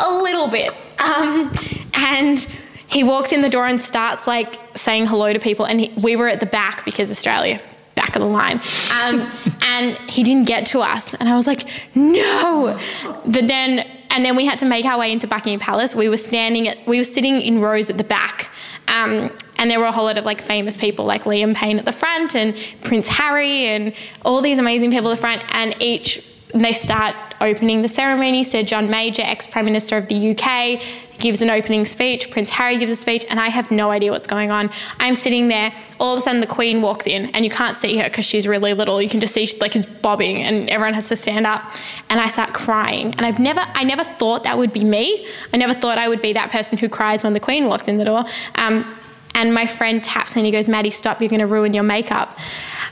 a 0.00 0.22
little 0.22 0.48
bit. 0.48 0.74
Um, 0.98 1.52
and 1.94 2.46
he 2.88 3.04
walks 3.04 3.32
in 3.32 3.42
the 3.42 3.48
door 3.48 3.66
and 3.66 3.80
starts 3.80 4.26
like 4.26 4.58
saying 4.76 5.06
hello 5.06 5.32
to 5.32 5.38
people. 5.38 5.64
And 5.64 5.80
he, 5.80 5.92
we 6.02 6.16
were 6.16 6.28
at 6.28 6.40
the 6.40 6.46
back 6.46 6.84
because 6.84 7.10
Australia, 7.10 7.60
back 7.94 8.16
of 8.16 8.22
the 8.22 8.28
line. 8.28 8.60
Um, 9.02 9.30
and 9.62 9.96
he 10.10 10.22
didn't 10.22 10.46
get 10.46 10.66
to 10.66 10.80
us. 10.80 11.14
And 11.14 11.28
I 11.28 11.36
was 11.36 11.46
like, 11.46 11.64
no. 11.94 12.78
But 13.04 13.46
then 13.46 13.86
and 14.14 14.24
then 14.24 14.36
we 14.36 14.46
had 14.46 14.60
to 14.60 14.64
make 14.64 14.84
our 14.84 14.98
way 14.98 15.10
into 15.10 15.26
Buckingham 15.26 15.58
Palace. 15.58 15.96
We 15.96 16.08
were 16.08 16.16
standing 16.16 16.68
at, 16.68 16.78
we 16.86 16.98
were 16.98 17.04
sitting 17.04 17.42
in 17.42 17.60
rows 17.60 17.90
at 17.90 17.98
the 17.98 18.04
back. 18.04 18.48
Um, 18.86 19.28
and 19.58 19.68
there 19.68 19.80
were 19.80 19.86
a 19.86 19.92
whole 19.92 20.04
lot 20.04 20.18
of 20.18 20.24
like 20.24 20.40
famous 20.40 20.76
people 20.76 21.04
like 21.04 21.24
Liam 21.24 21.54
Payne 21.54 21.78
at 21.80 21.84
the 21.84 21.92
front 21.92 22.36
and 22.36 22.56
Prince 22.82 23.08
Harry 23.08 23.66
and 23.66 23.92
all 24.24 24.40
these 24.40 24.60
amazing 24.60 24.92
people 24.92 25.10
at 25.10 25.16
the 25.16 25.20
front. 25.20 25.42
And 25.48 25.74
each, 25.82 26.24
they 26.62 26.72
start 26.72 27.16
opening 27.40 27.82
the 27.82 27.88
ceremony. 27.88 28.44
Sir 28.44 28.62
John 28.62 28.88
Major, 28.88 29.22
ex 29.22 29.46
Prime 29.46 29.64
Minister 29.64 29.96
of 29.96 30.06
the 30.06 30.30
UK, 30.30 30.80
gives 31.18 31.42
an 31.42 31.50
opening 31.50 31.84
speech. 31.84 32.30
Prince 32.30 32.50
Harry 32.50 32.78
gives 32.78 32.92
a 32.92 32.96
speech, 32.96 33.24
and 33.28 33.40
I 33.40 33.48
have 33.48 33.70
no 33.70 33.90
idea 33.90 34.12
what's 34.12 34.26
going 34.26 34.50
on. 34.50 34.70
I'm 35.00 35.16
sitting 35.16 35.48
there. 35.48 35.72
All 35.98 36.12
of 36.12 36.18
a 36.18 36.20
sudden, 36.20 36.40
the 36.40 36.46
Queen 36.46 36.80
walks 36.80 37.06
in, 37.06 37.26
and 37.34 37.44
you 37.44 37.50
can't 37.50 37.76
see 37.76 37.96
her 37.98 38.04
because 38.04 38.24
she's 38.24 38.46
really 38.46 38.72
little. 38.72 39.02
You 39.02 39.08
can 39.08 39.20
just 39.20 39.34
see 39.34 39.46
she's 39.46 39.60
like 39.60 39.74
it's 39.74 39.86
bobbing, 39.86 40.42
and 40.42 40.70
everyone 40.70 40.94
has 40.94 41.08
to 41.08 41.16
stand 41.16 41.46
up. 41.46 41.62
And 42.08 42.20
I 42.20 42.28
start 42.28 42.54
crying. 42.54 43.14
And 43.16 43.26
I've 43.26 43.40
never, 43.40 43.60
I 43.74 43.82
never 43.82 44.04
thought 44.04 44.44
that 44.44 44.56
would 44.56 44.72
be 44.72 44.84
me. 44.84 45.26
I 45.52 45.56
never 45.56 45.74
thought 45.74 45.98
I 45.98 46.08
would 46.08 46.22
be 46.22 46.32
that 46.34 46.50
person 46.50 46.78
who 46.78 46.88
cries 46.88 47.24
when 47.24 47.32
the 47.32 47.40
Queen 47.40 47.66
walks 47.66 47.88
in 47.88 47.96
the 47.96 48.04
door. 48.04 48.24
Um, 48.54 48.96
and 49.34 49.52
my 49.52 49.66
friend 49.66 50.02
taps 50.04 50.36
me 50.36 50.40
and 50.42 50.46
he 50.46 50.52
goes, 50.52 50.68
"Maddie, 50.68 50.90
stop! 50.90 51.20
You're 51.20 51.30
going 51.30 51.40
to 51.40 51.48
ruin 51.48 51.74
your 51.74 51.82
makeup." 51.82 52.38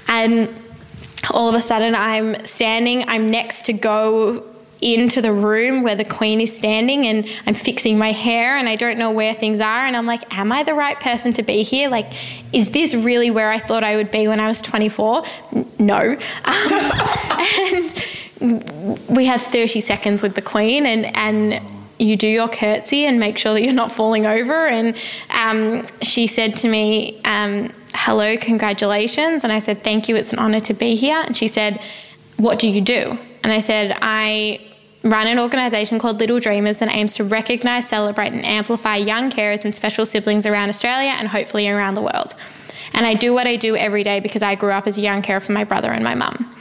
And 0.09 0.62
all 1.31 1.49
of 1.49 1.55
a 1.55 1.63
sudden, 1.63 1.95
I'm 1.95 2.47
standing. 2.47 3.09
I'm 3.09 3.31
next 3.31 3.67
to 3.67 3.73
go 3.73 4.45
into 4.83 5.23
the 5.23 5.33
room 5.33 5.85
where 5.85 5.95
the 5.95 6.05
queen 6.05 6.41
is 6.41 6.55
standing 6.55 7.07
and 7.07 7.27
I'm 7.47 7.55
fixing 7.55 7.97
my 7.97 8.11
hair 8.11 8.57
and 8.57 8.69
I 8.69 8.75
don't 8.75 8.99
know 8.99 9.13
where 9.13 9.33
things 9.33 9.61
are. 9.61 9.87
And 9.87 9.97
I'm 9.97 10.07
like, 10.07 10.23
am 10.37 10.51
I 10.51 10.65
the 10.65 10.75
right 10.75 10.99
person 10.99 11.33
to 11.35 11.43
be 11.43 11.63
here? 11.63 11.89
Like, 11.89 12.09
is 12.53 12.71
this 12.71 12.93
really 12.93 13.31
where 13.31 13.51
I 13.51 13.61
thought 13.61 13.85
I 13.85 13.95
would 13.95 14.11
be 14.11 14.27
when 14.27 14.41
I 14.41 14.49
was 14.49 14.61
24? 14.61 15.23
No. 15.79 16.17
Um, 16.45 16.73
and 18.41 19.05
we 19.09 19.25
had 19.25 19.41
30 19.41 19.81
seconds 19.81 20.23
with 20.23 20.35
the 20.35 20.43
queen 20.43 20.85
and, 20.85 21.17
and 21.17 21.73
you 21.99 22.17
do 22.17 22.27
your 22.27 22.49
curtsy 22.49 23.07
and 23.07 23.21
make 23.21 23.39
sure 23.39 23.55
that 23.55 23.63
you're 23.63 23.73
not 23.73 23.93
falling 23.93 24.27
over. 24.27 24.67
And 24.67 24.97
um, 25.31 25.87
she 26.03 26.27
said 26.27 26.57
to 26.57 26.69
me, 26.69 27.21
um, 27.25 27.71
hello, 27.95 28.37
congratulations. 28.37 29.45
And 29.45 29.53
I 29.53 29.59
said, 29.59 29.85
thank 29.85 30.09
you, 30.09 30.17
it's 30.17 30.33
an 30.33 30.39
honor 30.39 30.61
to 30.61 30.75
be 30.75 30.95
here. 30.95 31.23
And 31.25 31.37
she 31.37 31.49
said, 31.49 31.81
what 32.37 32.59
do 32.59 32.69
you 32.69 32.81
do? 32.81 33.19
And 33.43 33.53
I 33.53 33.61
said, 33.61 33.97
I 34.03 34.61
run 35.05 35.27
an 35.27 35.39
organisation 35.39 35.99
called 35.99 36.21
Little 36.21 36.39
Dreamers 36.39 36.79
that 36.79 36.89
aims 36.93 37.15
to 37.15 37.25
recognise, 37.25 37.89
celebrate, 37.89 38.33
and 38.33 38.45
amplify 38.45 38.97
young 38.97 39.31
carers 39.31 39.65
and 39.65 39.75
special 39.75 40.07
siblings 40.07 40.47
around 40.47 40.69
Australia 40.69 41.15
and 41.19 41.29
hopefully 41.29 41.69
around 41.69 41.95
the 41.95 42.03
world. 42.03 42.35
And 42.95 43.07
I 43.07 43.15
do 43.15 43.33
what 43.33 43.47
I 43.47 43.57
do 43.57 43.75
every 43.75 44.03
day 44.03 44.21
because 44.21 44.43
I 44.43 44.55
grew 44.55 44.71
up 44.71 44.87
as 44.87 44.99
a 44.99 45.01
young 45.01 45.23
carer 45.23 45.41
for 45.41 45.53
my 45.53 45.65
brother 45.65 45.91
and 45.91 46.05
my 46.05 46.15
mum. 46.15 46.55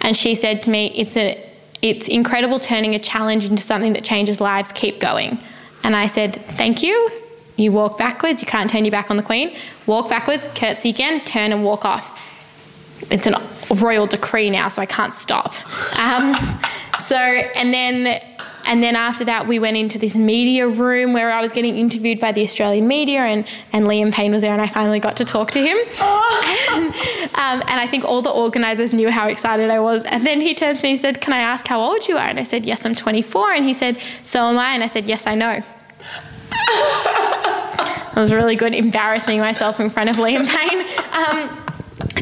And 0.00 0.16
she 0.16 0.34
said 0.34 0.62
to 0.64 0.70
me, 0.70 0.92
It's 0.94 1.16
a 1.16 1.42
it's 1.82 2.08
incredible 2.08 2.58
turning 2.58 2.94
a 2.94 2.98
challenge 2.98 3.44
into 3.44 3.62
something 3.62 3.92
that 3.92 4.02
changes 4.02 4.40
lives. 4.40 4.72
Keep 4.72 5.00
going. 5.00 5.38
And 5.84 5.94
I 5.94 6.06
said, 6.06 6.34
Thank 6.34 6.82
you. 6.82 7.10
You 7.56 7.72
walk 7.72 7.96
backwards, 7.98 8.42
you 8.42 8.46
can't 8.46 8.68
turn 8.68 8.84
your 8.84 8.92
back 8.92 9.10
on 9.10 9.16
the 9.16 9.22
Queen. 9.22 9.56
Walk 9.86 10.08
backwards, 10.08 10.48
curtsy 10.54 10.90
again, 10.90 11.24
turn 11.24 11.52
and 11.52 11.64
walk 11.64 11.84
off. 11.84 12.20
It's 13.10 13.26
a 13.26 13.74
royal 13.74 14.06
decree 14.06 14.50
now, 14.50 14.68
so 14.68 14.82
I 14.82 14.86
can't 14.86 15.14
stop. 15.14 15.54
Um, 15.98 16.34
so, 17.00 17.16
and 17.16 17.72
then 17.72 18.20
and 18.66 18.82
then 18.82 18.96
after 18.96 19.24
that, 19.24 19.46
we 19.46 19.58
went 19.58 19.76
into 19.76 19.98
this 19.98 20.16
media 20.16 20.68
room 20.68 21.12
where 21.12 21.30
I 21.30 21.40
was 21.40 21.52
getting 21.52 21.76
interviewed 21.76 22.18
by 22.18 22.32
the 22.32 22.42
Australian 22.42 22.88
media, 22.88 23.20
and, 23.20 23.46
and 23.72 23.86
Liam 23.86 24.12
Payne 24.12 24.32
was 24.32 24.42
there, 24.42 24.52
and 24.52 24.60
I 24.60 24.66
finally 24.66 24.98
got 24.98 25.16
to 25.18 25.24
talk 25.24 25.52
to 25.52 25.60
him. 25.60 25.76
Oh. 26.00 26.72
and, 26.72 26.86
um, 27.34 27.68
and 27.68 27.80
I 27.80 27.86
think 27.86 28.04
all 28.04 28.22
the 28.22 28.30
organisers 28.30 28.92
knew 28.92 29.08
how 29.08 29.28
excited 29.28 29.70
I 29.70 29.78
was. 29.78 30.02
And 30.04 30.26
then 30.26 30.40
he 30.40 30.52
turned 30.54 30.78
to 30.78 30.82
me 30.84 30.90
and 30.90 30.98
said, 30.98 31.20
Can 31.20 31.32
I 31.32 31.38
ask 31.38 31.66
how 31.66 31.80
old 31.80 32.08
you 32.08 32.16
are? 32.16 32.26
And 32.26 32.40
I 32.40 32.44
said, 32.44 32.66
Yes, 32.66 32.84
I'm 32.84 32.94
24. 32.96 33.52
And 33.52 33.64
he 33.64 33.72
said, 33.72 33.98
So 34.22 34.40
am 34.40 34.58
I. 34.58 34.74
And 34.74 34.82
I 34.82 34.88
said, 34.88 35.06
Yes, 35.06 35.26
I 35.26 35.34
know. 35.34 35.60
I 38.16 38.20
was 38.20 38.32
really 38.32 38.56
good 38.56 38.74
embarrassing 38.74 39.38
myself 39.38 39.78
in 39.78 39.90
front 39.90 40.08
of 40.08 40.16
Liam 40.16 40.46
Payne. 40.48 40.80
Um, 41.12 41.62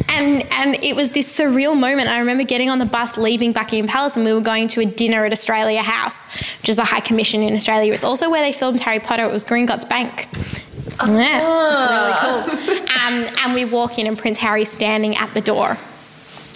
and 0.08 0.42
and 0.52 0.84
it 0.84 0.94
was 0.96 1.10
this 1.10 1.38
surreal 1.38 1.78
moment. 1.78 2.08
I 2.08 2.18
remember 2.18 2.42
getting 2.44 2.68
on 2.68 2.78
the 2.78 2.84
bus 2.84 3.16
leaving 3.16 3.52
Buckingham 3.52 3.86
Palace 3.86 4.16
and 4.16 4.24
we 4.24 4.32
were 4.32 4.40
going 4.40 4.68
to 4.68 4.80
a 4.80 4.84
dinner 4.84 5.24
at 5.24 5.32
Australia 5.32 5.82
House, 5.82 6.24
which 6.60 6.68
is 6.68 6.76
the 6.76 6.84
high 6.84 7.00
commission 7.00 7.42
in 7.42 7.54
Australia. 7.54 7.92
It's 7.92 8.04
also 8.04 8.28
where 8.28 8.42
they 8.42 8.52
filmed 8.52 8.80
Harry 8.80 8.98
Potter. 8.98 9.24
It 9.24 9.32
was 9.32 9.44
Gringotts 9.44 9.88
Bank. 9.88 10.28
Yeah, 11.08 11.70
it's 11.70 12.68
really 12.68 12.76
cool. 12.76 12.88
Um, 13.06 13.36
and 13.38 13.54
we 13.54 13.64
walk 13.64 13.98
in 13.98 14.06
and 14.06 14.18
Prince 14.18 14.38
Harry's 14.38 14.70
standing 14.70 15.16
at 15.16 15.32
the 15.34 15.40
door. 15.40 15.78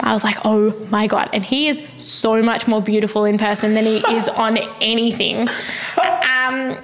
I 0.00 0.12
was 0.12 0.22
like, 0.22 0.36
oh 0.44 0.70
my 0.90 1.06
God. 1.06 1.28
And 1.32 1.44
he 1.44 1.68
is 1.68 1.82
so 1.96 2.40
much 2.42 2.68
more 2.68 2.80
beautiful 2.80 3.24
in 3.24 3.36
person 3.36 3.74
than 3.74 3.84
he 3.84 3.96
is 4.14 4.28
on 4.28 4.58
anything. 4.80 5.48
Um, 6.48 6.76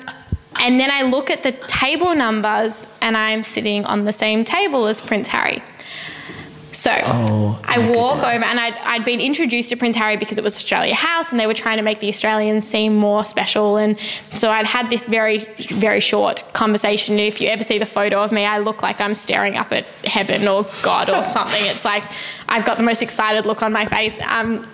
and 0.61 0.79
then 0.81 0.91
I 0.91 1.03
look 1.03 1.31
at 1.31 1.43
the 1.43 1.53
table 1.53 2.15
numbers 2.15 2.87
and 3.01 3.17
I'm 3.17 3.43
sitting 3.43 3.85
on 3.85 4.05
the 4.05 4.13
same 4.13 4.45
table 4.45 4.87
as 4.87 5.01
Prince 5.01 5.29
Harry. 5.29 5.63
So 6.73 6.91
Oh, 7.05 7.61
I 7.65 7.79
walk 7.95 8.17
goodness. 8.21 8.35
over 8.35 8.45
and 8.47 8.59
I'd, 8.59 8.75
I'd 8.79 9.05
been 9.05 9.21
introduced 9.21 9.71
to 9.71 9.77
Prince 9.77 9.95
Harry 9.95 10.17
because 10.17 10.39
it 10.39 10.45
was 10.45 10.57
Australia 10.57 10.93
House 10.93 11.31
and 11.31 11.39
they 11.39 11.47
were 11.47 11.55
trying 11.55 11.77
to 11.77 11.85
make 11.85 12.01
the 12.01 12.09
Australians 12.09 12.67
seem 12.67 12.97
more 12.97 13.25
special. 13.25 13.77
And 13.77 13.97
so 14.31 14.51
I'd 14.51 14.67
had 14.67 14.91
this 14.91 15.07
very, 15.07 15.45
very 15.71 16.01
short 16.01 16.43
conversation. 16.53 17.15
And 17.15 17.21
if 17.21 17.41
you 17.41 17.49
ever 17.49 17.63
see 17.63 17.79
the 17.79 17.87
photo 17.87 18.21
of 18.25 18.33
me, 18.33 18.45
I 18.45 18.59
look 18.59 18.83
like 18.83 19.01
I'm 19.01 19.15
staring 19.15 19.57
up 19.57 19.71
at 19.73 19.85
heaven 20.05 20.49
or 20.49 20.67
God 20.83 21.09
or 21.11 21.23
something. 21.37 21.65
It's 21.67 21.85
like 21.85 22.03
I've 22.49 22.65
got 22.65 22.77
the 22.79 22.83
most 22.85 23.03
excited 23.03 23.47
look 23.47 23.63
on 23.63 23.73
my 23.73 23.87
face. 23.87 24.19
Um, 24.27 24.67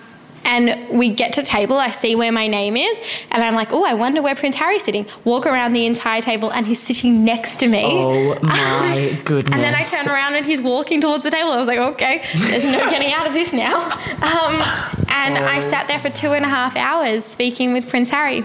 and 0.51 0.99
we 0.99 1.09
get 1.09 1.31
to 1.33 1.43
table, 1.43 1.77
I 1.77 1.91
see 1.91 2.15
where 2.15 2.31
my 2.31 2.47
name 2.47 2.75
is, 2.75 2.99
and 3.31 3.41
I'm 3.41 3.55
like, 3.55 3.71
oh, 3.71 3.85
I 3.85 3.93
wonder 3.93 4.21
where 4.21 4.35
Prince 4.35 4.55
Harry's 4.55 4.83
sitting. 4.83 5.05
Walk 5.23 5.45
around 5.45 5.71
the 5.71 5.85
entire 5.85 6.21
table, 6.21 6.51
and 6.51 6.67
he's 6.67 6.79
sitting 6.79 7.23
next 7.23 7.57
to 7.61 7.67
me. 7.69 7.81
Oh 7.83 8.37
my 8.43 9.17
goodness. 9.23 9.53
And 9.53 9.63
then 9.63 9.73
I 9.73 9.83
turn 9.83 10.07
around 10.13 10.35
and 10.35 10.45
he's 10.45 10.61
walking 10.61 10.99
towards 10.99 11.23
the 11.23 11.31
table. 11.31 11.51
I 11.51 11.57
was 11.57 11.67
like, 11.67 11.79
okay, 11.79 12.21
there's 12.35 12.65
no 12.65 12.89
getting 12.89 13.13
out 13.13 13.25
of 13.25 13.33
this 13.33 13.53
now. 13.53 13.97
Um, 14.21 14.61
and 15.09 15.37
I 15.37 15.61
sat 15.61 15.87
there 15.87 15.99
for 15.99 16.09
two 16.09 16.33
and 16.33 16.45
a 16.45 16.47
half 16.47 16.75
hours 16.75 17.25
speaking 17.25 17.73
with 17.73 17.89
Prince 17.89 18.09
Harry. 18.11 18.43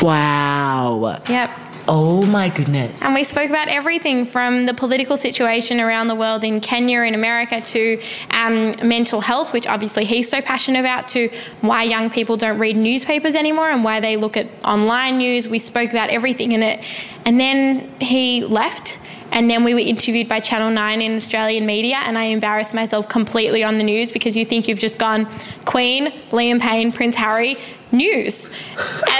Wow. 0.00 1.20
Yep. 1.28 1.50
Oh 1.88 2.24
my 2.26 2.48
goodness. 2.48 3.02
And 3.02 3.14
we 3.14 3.24
spoke 3.24 3.50
about 3.50 3.68
everything 3.68 4.24
from 4.24 4.64
the 4.64 4.74
political 4.74 5.16
situation 5.16 5.80
around 5.80 6.08
the 6.08 6.14
world 6.14 6.44
in 6.44 6.60
Kenya 6.60 7.00
and 7.00 7.14
America 7.14 7.60
to 7.60 8.00
um, 8.30 8.72
mental 8.82 9.20
health, 9.20 9.52
which 9.52 9.66
obviously 9.66 10.04
he's 10.04 10.28
so 10.28 10.40
passionate 10.40 10.80
about, 10.80 11.08
to 11.08 11.28
why 11.60 11.82
young 11.82 12.08
people 12.08 12.36
don't 12.36 12.58
read 12.58 12.76
newspapers 12.76 13.34
anymore 13.34 13.70
and 13.70 13.82
why 13.82 14.00
they 14.00 14.16
look 14.16 14.36
at 14.36 14.46
online 14.64 15.18
news. 15.18 15.48
We 15.48 15.58
spoke 15.58 15.90
about 15.90 16.10
everything 16.10 16.52
in 16.52 16.62
it. 16.62 16.84
And 17.24 17.40
then 17.40 17.90
he 18.00 18.44
left. 18.44 18.98
And 19.32 19.50
then 19.50 19.64
we 19.64 19.72
were 19.72 19.80
interviewed 19.80 20.28
by 20.28 20.40
Channel 20.40 20.70
9 20.70 21.00
in 21.00 21.16
Australian 21.16 21.64
media, 21.64 21.96
and 22.04 22.18
I 22.18 22.24
embarrassed 22.24 22.74
myself 22.74 23.08
completely 23.08 23.64
on 23.64 23.78
the 23.78 23.84
news 23.84 24.10
because 24.12 24.36
you 24.36 24.44
think 24.44 24.68
you've 24.68 24.78
just 24.78 24.98
gone 24.98 25.26
Queen, 25.64 26.12
Liam 26.32 26.60
Payne, 26.60 26.92
Prince 26.92 27.16
Harry, 27.16 27.56
news. 27.92 28.50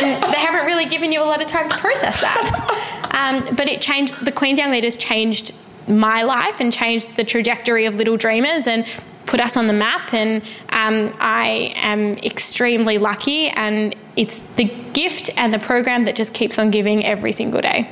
And 0.01 0.23
they 0.23 0.39
haven't 0.39 0.67
really 0.67 0.87
given 0.87 1.13
you 1.13 1.21
a 1.21 1.25
lot 1.25 1.41
of 1.41 1.49
time 1.49 1.69
to 1.69 1.77
process 1.77 2.21
that. 2.21 3.03
Um, 3.13 3.55
but 3.55 3.69
it 3.69 3.81
changed, 3.81 4.25
the 4.25 4.33
Queen's 4.33 4.59
Young 4.59 4.71
Leaders 4.71 4.97
changed 4.97 5.53
my 5.89 6.23
life 6.23 6.61
and 6.61 6.73
changed 6.73 7.17
the 7.17 7.25
trajectory 7.25 7.87
of 7.87 7.97
Little 7.97 8.17
Dreamers 8.17 8.67
and 8.67 8.87
put 9.27 9.41
us 9.41 9.57
on 9.57 9.67
the 9.67 9.73
map. 9.73 10.13
And 10.15 10.43
um, 10.71 11.15
I 11.21 11.73
am 11.77 12.17
extremely 12.19 12.99
lucky, 12.99 13.49
and 13.49 13.95
it's 14.17 14.41
the 14.57 14.65
gift 14.93 15.31
and 15.37 15.53
the 15.53 15.59
program 15.59 16.05
that 16.05 16.17
just 16.17 16.35
keeps 16.35 16.59
on 16.59 16.71
giving 16.71 17.05
every 17.05 17.33
single 17.33 17.61
day. 17.61 17.89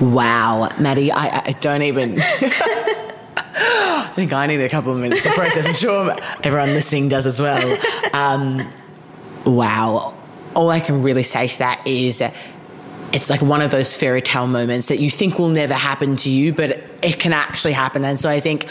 Wow, 0.00 0.70
Maddie, 0.78 1.10
I, 1.10 1.40
I 1.46 1.52
don't 1.52 1.82
even. 1.82 2.20
I 3.60 4.12
think 4.14 4.32
I 4.32 4.46
need 4.46 4.60
a 4.60 4.68
couple 4.68 4.92
of 4.92 4.98
minutes 4.98 5.22
to 5.24 5.30
process. 5.30 5.66
I'm 5.66 5.74
sure 5.74 6.16
everyone 6.42 6.70
listening 6.74 7.08
does 7.08 7.26
as 7.26 7.40
well. 7.40 7.78
Um, 8.12 8.68
wow. 9.48 10.14
All 10.54 10.70
I 10.70 10.80
can 10.80 11.02
really 11.02 11.22
say 11.22 11.48
to 11.48 11.58
that 11.58 11.86
is 11.86 12.22
it's 13.12 13.30
like 13.30 13.40
one 13.40 13.62
of 13.62 13.70
those 13.70 13.96
fairy 13.96 14.20
tale 14.20 14.46
moments 14.46 14.88
that 14.88 14.98
you 14.98 15.10
think 15.10 15.38
will 15.38 15.50
never 15.50 15.74
happen 15.74 16.16
to 16.16 16.30
you, 16.30 16.52
but 16.52 16.70
it 17.02 17.18
can 17.18 17.32
actually 17.32 17.72
happen. 17.72 18.04
And 18.04 18.18
so 18.18 18.28
I 18.28 18.40
think 18.40 18.66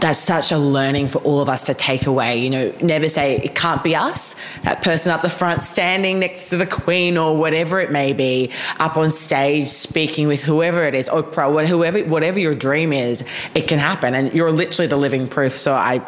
that's 0.00 0.18
such 0.18 0.50
a 0.50 0.58
learning 0.58 1.06
for 1.06 1.18
all 1.18 1.40
of 1.40 1.48
us 1.48 1.62
to 1.64 1.74
take 1.74 2.06
away. 2.06 2.38
You 2.38 2.50
know, 2.50 2.74
never 2.82 3.08
say 3.08 3.36
it 3.36 3.54
can't 3.54 3.84
be 3.84 3.94
us, 3.94 4.34
that 4.62 4.82
person 4.82 5.12
up 5.12 5.22
the 5.22 5.30
front 5.30 5.62
standing 5.62 6.18
next 6.18 6.50
to 6.50 6.56
the 6.56 6.66
Queen 6.66 7.16
or 7.16 7.36
whatever 7.36 7.78
it 7.78 7.92
may 7.92 8.12
be, 8.12 8.50
up 8.80 8.96
on 8.96 9.10
stage 9.10 9.68
speaking 9.68 10.26
with 10.26 10.42
whoever 10.42 10.82
it 10.82 10.96
is, 10.96 11.08
Oprah, 11.08 11.52
what- 11.52 11.68
whoever, 11.68 12.00
whatever 12.00 12.40
your 12.40 12.54
dream 12.56 12.92
is, 12.92 13.22
it 13.54 13.68
can 13.68 13.78
happen. 13.78 14.16
And 14.16 14.32
you're 14.32 14.50
literally 14.50 14.88
the 14.88 14.96
living 14.96 15.28
proof. 15.28 15.52
So 15.52 15.72
I, 15.72 16.00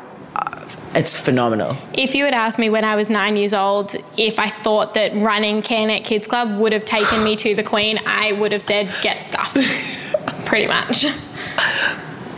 it's 0.95 1.21
phenomenal. 1.21 1.77
If 1.93 2.15
you 2.15 2.25
had 2.25 2.35
asked 2.35 2.59
me 2.59 2.71
when 2.71 2.85
I 2.85 2.97
was 2.97 3.11
nine 3.11 3.37
years 3.37 3.53
old 3.53 3.95
if 4.17 4.39
I 4.39 4.49
thought 4.49 4.95
that 4.95 5.15
running 5.15 5.63
CareNet 5.63 6.05
Kids 6.05 6.27
Club 6.27 6.59
would 6.59 6.73
have 6.73 6.85
taken 6.85 7.25
me 7.25 7.37
to 7.37 7.55
the 7.55 7.63
Queen, 7.63 7.99
I 8.07 8.33
would 8.33 8.53
have 8.53 8.63
said, 8.63 8.93
get 9.03 9.25
stuff. 9.25 9.55
Pretty 10.47 10.67
much. 10.67 11.07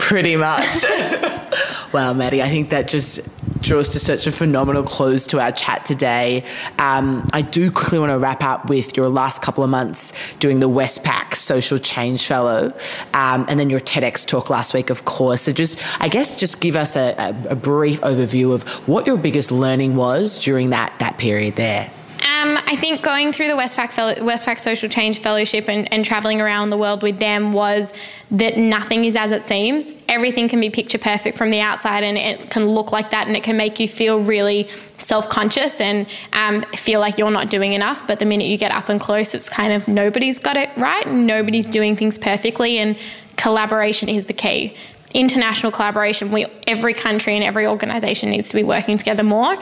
Pretty 0.07 0.37
much. 0.37 0.85
wow, 1.93 2.13
Maddie, 2.13 2.41
I 2.41 2.47
think 2.47 2.69
that 2.69 2.87
just 2.87 3.19
draws 3.61 3.89
to 3.89 3.99
such 3.99 4.25
a 4.25 4.31
phenomenal 4.31 4.81
close 4.81 5.27
to 5.27 5.41
our 5.41 5.51
chat 5.51 5.83
today. 5.83 6.45
Um, 6.79 7.27
I 7.33 7.41
do 7.41 7.69
quickly 7.69 7.99
want 7.99 8.11
to 8.11 8.17
wrap 8.17 8.41
up 8.41 8.69
with 8.69 8.95
your 8.95 9.09
last 9.09 9.41
couple 9.41 9.65
of 9.65 9.69
months 9.69 10.13
doing 10.39 10.61
the 10.61 10.69
Westpac 10.69 11.33
Social 11.33 11.77
Change 11.77 12.25
Fellow, 12.25 12.73
um, 13.13 13.45
and 13.49 13.59
then 13.59 13.69
your 13.69 13.81
TEDx 13.81 14.25
talk 14.25 14.49
last 14.49 14.73
week, 14.73 14.89
of 14.89 15.03
course. 15.03 15.41
So, 15.41 15.51
just 15.51 15.77
I 16.01 16.07
guess 16.07 16.39
just 16.39 16.61
give 16.61 16.77
us 16.77 16.95
a, 16.95 17.13
a, 17.17 17.49
a 17.49 17.55
brief 17.55 17.99
overview 17.99 18.53
of 18.53 18.63
what 18.87 19.05
your 19.07 19.17
biggest 19.17 19.51
learning 19.51 19.97
was 19.97 20.39
during 20.39 20.69
that 20.69 20.97
that 20.99 21.17
period 21.17 21.57
there. 21.57 21.91
Um, 22.27 22.57
I 22.65 22.75
think 22.75 23.03
going 23.03 23.31
through 23.31 23.47
the 23.47 23.53
Westpac, 23.53 23.91
Fellow, 23.91 24.13
Westpac 24.15 24.59
Social 24.59 24.89
Change 24.89 25.19
Fellowship 25.19 25.69
and, 25.69 25.91
and 25.93 26.03
traveling 26.03 26.41
around 26.41 26.71
the 26.71 26.77
world 26.77 27.01
with 27.01 27.19
them 27.19 27.53
was 27.53 27.93
that 28.31 28.57
nothing 28.57 29.05
is 29.05 29.15
as 29.15 29.31
it 29.31 29.45
seems. 29.45 29.95
Everything 30.09 30.49
can 30.49 30.59
be 30.59 30.69
picture 30.69 30.97
perfect 30.97 31.37
from 31.37 31.51
the 31.51 31.61
outside 31.61 32.03
and 32.03 32.17
it 32.17 32.49
can 32.49 32.65
look 32.65 32.91
like 32.91 33.11
that 33.11 33.27
and 33.27 33.37
it 33.37 33.43
can 33.43 33.55
make 33.55 33.79
you 33.79 33.87
feel 33.87 34.19
really 34.19 34.67
self 34.97 35.29
conscious 35.29 35.79
and 35.79 36.05
um, 36.33 36.61
feel 36.73 36.99
like 36.99 37.17
you're 37.17 37.31
not 37.31 37.49
doing 37.49 37.71
enough. 37.71 38.05
But 38.07 38.19
the 38.19 38.25
minute 38.25 38.47
you 38.47 38.57
get 38.57 38.71
up 38.71 38.89
and 38.89 38.99
close, 38.99 39.33
it's 39.33 39.47
kind 39.47 39.71
of 39.71 39.87
nobody's 39.87 40.37
got 40.37 40.57
it 40.57 40.69
right 40.75 41.05
and 41.05 41.25
nobody's 41.27 41.67
doing 41.67 41.95
things 41.95 42.17
perfectly. 42.17 42.77
And 42.77 42.97
collaboration 43.37 44.09
is 44.09 44.25
the 44.25 44.33
key 44.33 44.75
international 45.13 45.71
collaboration. 45.71 46.31
We 46.31 46.45
every 46.67 46.93
country 46.93 47.35
and 47.35 47.43
every 47.43 47.65
organisation 47.65 48.29
needs 48.29 48.49
to 48.49 48.55
be 48.55 48.63
working 48.63 48.97
together 48.97 49.23
more 49.23 49.55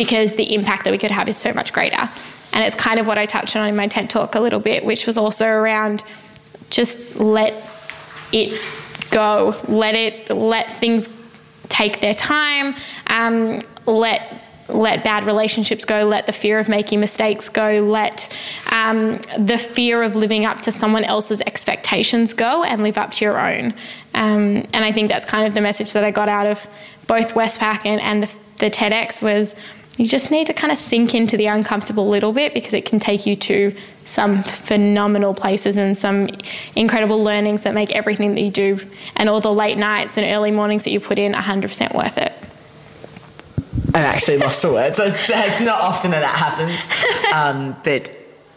because 0.00 0.32
the 0.32 0.54
impact 0.54 0.84
that 0.84 0.92
we 0.92 0.96
could 0.96 1.10
have 1.10 1.28
is 1.28 1.36
so 1.36 1.52
much 1.52 1.74
greater. 1.74 2.08
And 2.54 2.64
it's 2.64 2.74
kind 2.74 2.98
of 2.98 3.06
what 3.06 3.18
I 3.18 3.26
touched 3.26 3.54
on 3.54 3.68
in 3.68 3.76
my 3.76 3.86
TED 3.86 4.08
talk 4.08 4.34
a 4.34 4.40
little 4.40 4.58
bit, 4.58 4.82
which 4.82 5.06
was 5.06 5.18
also 5.18 5.46
around 5.46 6.04
just 6.70 7.16
let 7.16 7.52
it 8.32 8.58
go, 9.10 9.54
let 9.68 9.94
it 9.94 10.30
let 10.30 10.74
things 10.74 11.10
take 11.68 12.00
their 12.00 12.14
time, 12.14 12.74
um, 13.08 13.60
let 13.84 14.42
let 14.68 15.04
bad 15.04 15.24
relationships 15.24 15.84
go, 15.84 16.06
let 16.06 16.26
the 16.26 16.32
fear 16.32 16.58
of 16.58 16.66
making 16.66 16.98
mistakes 16.98 17.50
go, 17.50 17.80
let 17.82 18.34
um, 18.72 19.18
the 19.36 19.58
fear 19.58 20.02
of 20.02 20.16
living 20.16 20.46
up 20.46 20.62
to 20.62 20.72
someone 20.72 21.04
else's 21.04 21.42
expectations 21.42 22.32
go 22.32 22.64
and 22.64 22.82
live 22.82 22.96
up 22.96 23.10
to 23.10 23.24
your 23.26 23.38
own. 23.38 23.74
Um, 24.14 24.62
and 24.72 24.82
I 24.82 24.92
think 24.92 25.10
that's 25.10 25.26
kind 25.26 25.46
of 25.46 25.52
the 25.52 25.60
message 25.60 25.92
that 25.92 26.04
I 26.04 26.10
got 26.10 26.30
out 26.30 26.46
of 26.46 26.66
both 27.06 27.34
Westpac 27.34 27.84
and, 27.84 28.00
and 28.00 28.22
the, 28.22 28.30
the 28.56 28.70
TEDx 28.70 29.20
was 29.20 29.56
you 30.00 30.08
just 30.08 30.30
need 30.30 30.46
to 30.46 30.54
kind 30.54 30.72
of 30.72 30.78
sink 30.78 31.14
into 31.14 31.36
the 31.36 31.44
uncomfortable 31.44 32.08
little 32.08 32.32
bit 32.32 32.54
because 32.54 32.72
it 32.72 32.86
can 32.86 32.98
take 32.98 33.26
you 33.26 33.36
to 33.36 33.76
some 34.06 34.42
phenomenal 34.42 35.34
places 35.34 35.76
and 35.76 35.96
some 35.96 36.30
incredible 36.74 37.22
learnings 37.22 37.64
that 37.64 37.74
make 37.74 37.90
everything 37.90 38.34
that 38.34 38.40
you 38.40 38.50
do 38.50 38.80
and 39.16 39.28
all 39.28 39.42
the 39.42 39.52
late 39.52 39.76
nights 39.76 40.16
and 40.16 40.26
early 40.26 40.50
mornings 40.50 40.84
that 40.84 40.90
you 40.90 41.00
put 41.00 41.18
in 41.18 41.34
100% 41.34 41.94
worth 41.94 42.16
it. 42.16 42.32
I've 43.88 44.06
actually 44.06 44.38
lost 44.38 44.62
the 44.62 44.72
words. 44.72 44.98
It's, 44.98 45.28
it's 45.28 45.60
not 45.60 45.82
often 45.82 46.12
that 46.12 46.20
that 46.20 46.34
happens. 46.34 46.90
Um, 47.34 47.76
but 47.84 48.10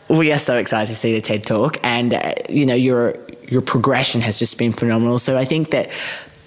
we 0.07 0.31
are 0.31 0.37
so 0.37 0.57
excited 0.57 0.93
to 0.93 0.95
see 0.97 1.13
the 1.13 1.21
TED 1.21 1.43
Talk, 1.43 1.77
and 1.83 2.13
uh, 2.13 2.33
you 2.49 2.65
know 2.65 2.73
your 2.73 3.17
your 3.47 3.61
progression 3.61 4.21
has 4.21 4.37
just 4.39 4.57
been 4.57 4.73
phenomenal. 4.73 5.19
So 5.19 5.37
I 5.37 5.45
think 5.45 5.71
that. 5.71 5.91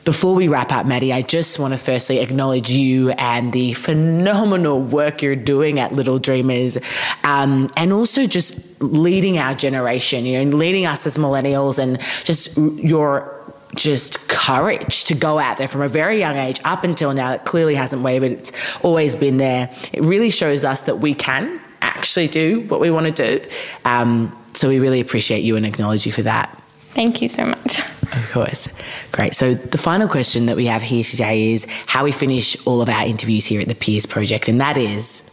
Before 0.06 0.36
we 0.36 0.46
wrap 0.46 0.70
up, 0.70 0.86
Maddie, 0.86 1.12
I 1.12 1.22
just 1.22 1.58
want 1.58 1.74
to 1.74 1.78
firstly 1.78 2.20
acknowledge 2.20 2.70
you 2.70 3.10
and 3.10 3.52
the 3.52 3.72
phenomenal 3.72 4.80
work 4.80 5.20
you're 5.20 5.34
doing 5.34 5.80
at 5.80 5.90
Little 5.90 6.20
Dreamers, 6.20 6.78
um, 7.24 7.68
and 7.76 7.92
also 7.92 8.24
just 8.24 8.80
leading 8.80 9.36
our 9.36 9.52
generation, 9.52 10.24
you 10.24 10.44
know, 10.44 10.56
leading 10.56 10.86
us 10.86 11.08
as 11.08 11.18
millennials, 11.18 11.80
and 11.80 12.00
just 12.22 12.56
your 12.56 13.34
just 13.74 14.28
courage 14.28 15.02
to 15.04 15.14
go 15.16 15.40
out 15.40 15.58
there 15.58 15.66
from 15.66 15.82
a 15.82 15.88
very 15.88 16.20
young 16.20 16.36
age 16.36 16.60
up 16.64 16.84
until 16.84 17.12
now. 17.12 17.32
It 17.32 17.44
clearly 17.44 17.74
hasn't 17.74 18.02
wavered, 18.02 18.30
it's 18.30 18.52
always 18.84 19.16
been 19.16 19.38
there. 19.38 19.68
It 19.92 20.04
really 20.04 20.30
shows 20.30 20.64
us 20.64 20.84
that 20.84 21.00
we 21.00 21.14
can 21.14 21.60
actually 21.82 22.28
do 22.28 22.60
what 22.68 22.78
we 22.78 22.92
want 22.92 23.06
to 23.06 23.38
do. 23.38 23.44
Um, 23.84 24.40
so 24.54 24.68
we 24.68 24.78
really 24.78 25.00
appreciate 25.00 25.42
you 25.42 25.56
and 25.56 25.66
acknowledge 25.66 26.06
you 26.06 26.12
for 26.12 26.22
that. 26.22 26.62
Thank 26.90 27.20
you 27.20 27.28
so 27.28 27.44
much. 27.44 27.80
Of 28.12 28.30
course. 28.30 28.68
Great. 29.12 29.34
So 29.34 29.54
the 29.54 29.78
final 29.78 30.08
question 30.08 30.46
that 30.46 30.56
we 30.56 30.66
have 30.66 30.82
here 30.82 31.02
today 31.02 31.52
is 31.52 31.66
how 31.86 32.04
we 32.04 32.12
finish 32.12 32.56
all 32.66 32.80
of 32.80 32.88
our 32.88 33.04
interviews 33.04 33.46
here 33.46 33.60
at 33.60 33.68
the 33.68 33.74
Peers 33.74 34.06
Project, 34.06 34.48
and 34.48 34.60
that 34.60 34.76
is 34.76 35.28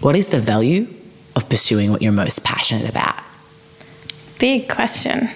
what 0.00 0.16
is 0.16 0.28
the 0.28 0.38
value 0.38 0.86
of 1.34 1.48
pursuing 1.48 1.90
what 1.90 2.02
you're 2.02 2.12
most 2.12 2.44
passionate 2.44 2.88
about? 2.88 3.18
Big 4.38 4.68
question. 4.68 5.28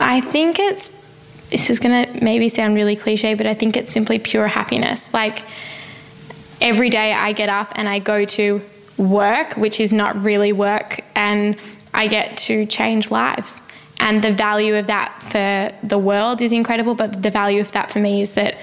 I 0.00 0.20
think 0.20 0.58
it's 0.58 0.90
this 1.50 1.68
is 1.68 1.78
going 1.78 2.06
to 2.06 2.24
maybe 2.24 2.48
sound 2.48 2.74
really 2.74 2.96
cliche, 2.96 3.34
but 3.34 3.46
I 3.46 3.54
think 3.54 3.76
it's 3.76 3.90
simply 3.90 4.18
pure 4.18 4.46
happiness. 4.46 5.12
Like 5.12 5.44
every 6.60 6.90
day 6.90 7.12
I 7.12 7.32
get 7.32 7.48
up 7.48 7.72
and 7.74 7.88
I 7.88 7.98
go 7.98 8.24
to 8.24 8.62
work, 8.96 9.56
which 9.56 9.80
is 9.80 9.92
not 9.92 10.20
really 10.22 10.52
work, 10.52 11.00
and 11.14 11.56
I 11.92 12.06
get 12.06 12.36
to 12.38 12.66
change 12.66 13.10
lives. 13.10 13.60
And 13.98 14.24
the 14.24 14.32
value 14.32 14.76
of 14.76 14.86
that 14.86 15.22
for 15.22 15.86
the 15.86 15.98
world 15.98 16.40
is 16.40 16.52
incredible, 16.52 16.94
but 16.94 17.22
the 17.22 17.30
value 17.30 17.60
of 17.60 17.72
that 17.72 17.90
for 17.90 17.98
me 17.98 18.22
is 18.22 18.34
that 18.34 18.56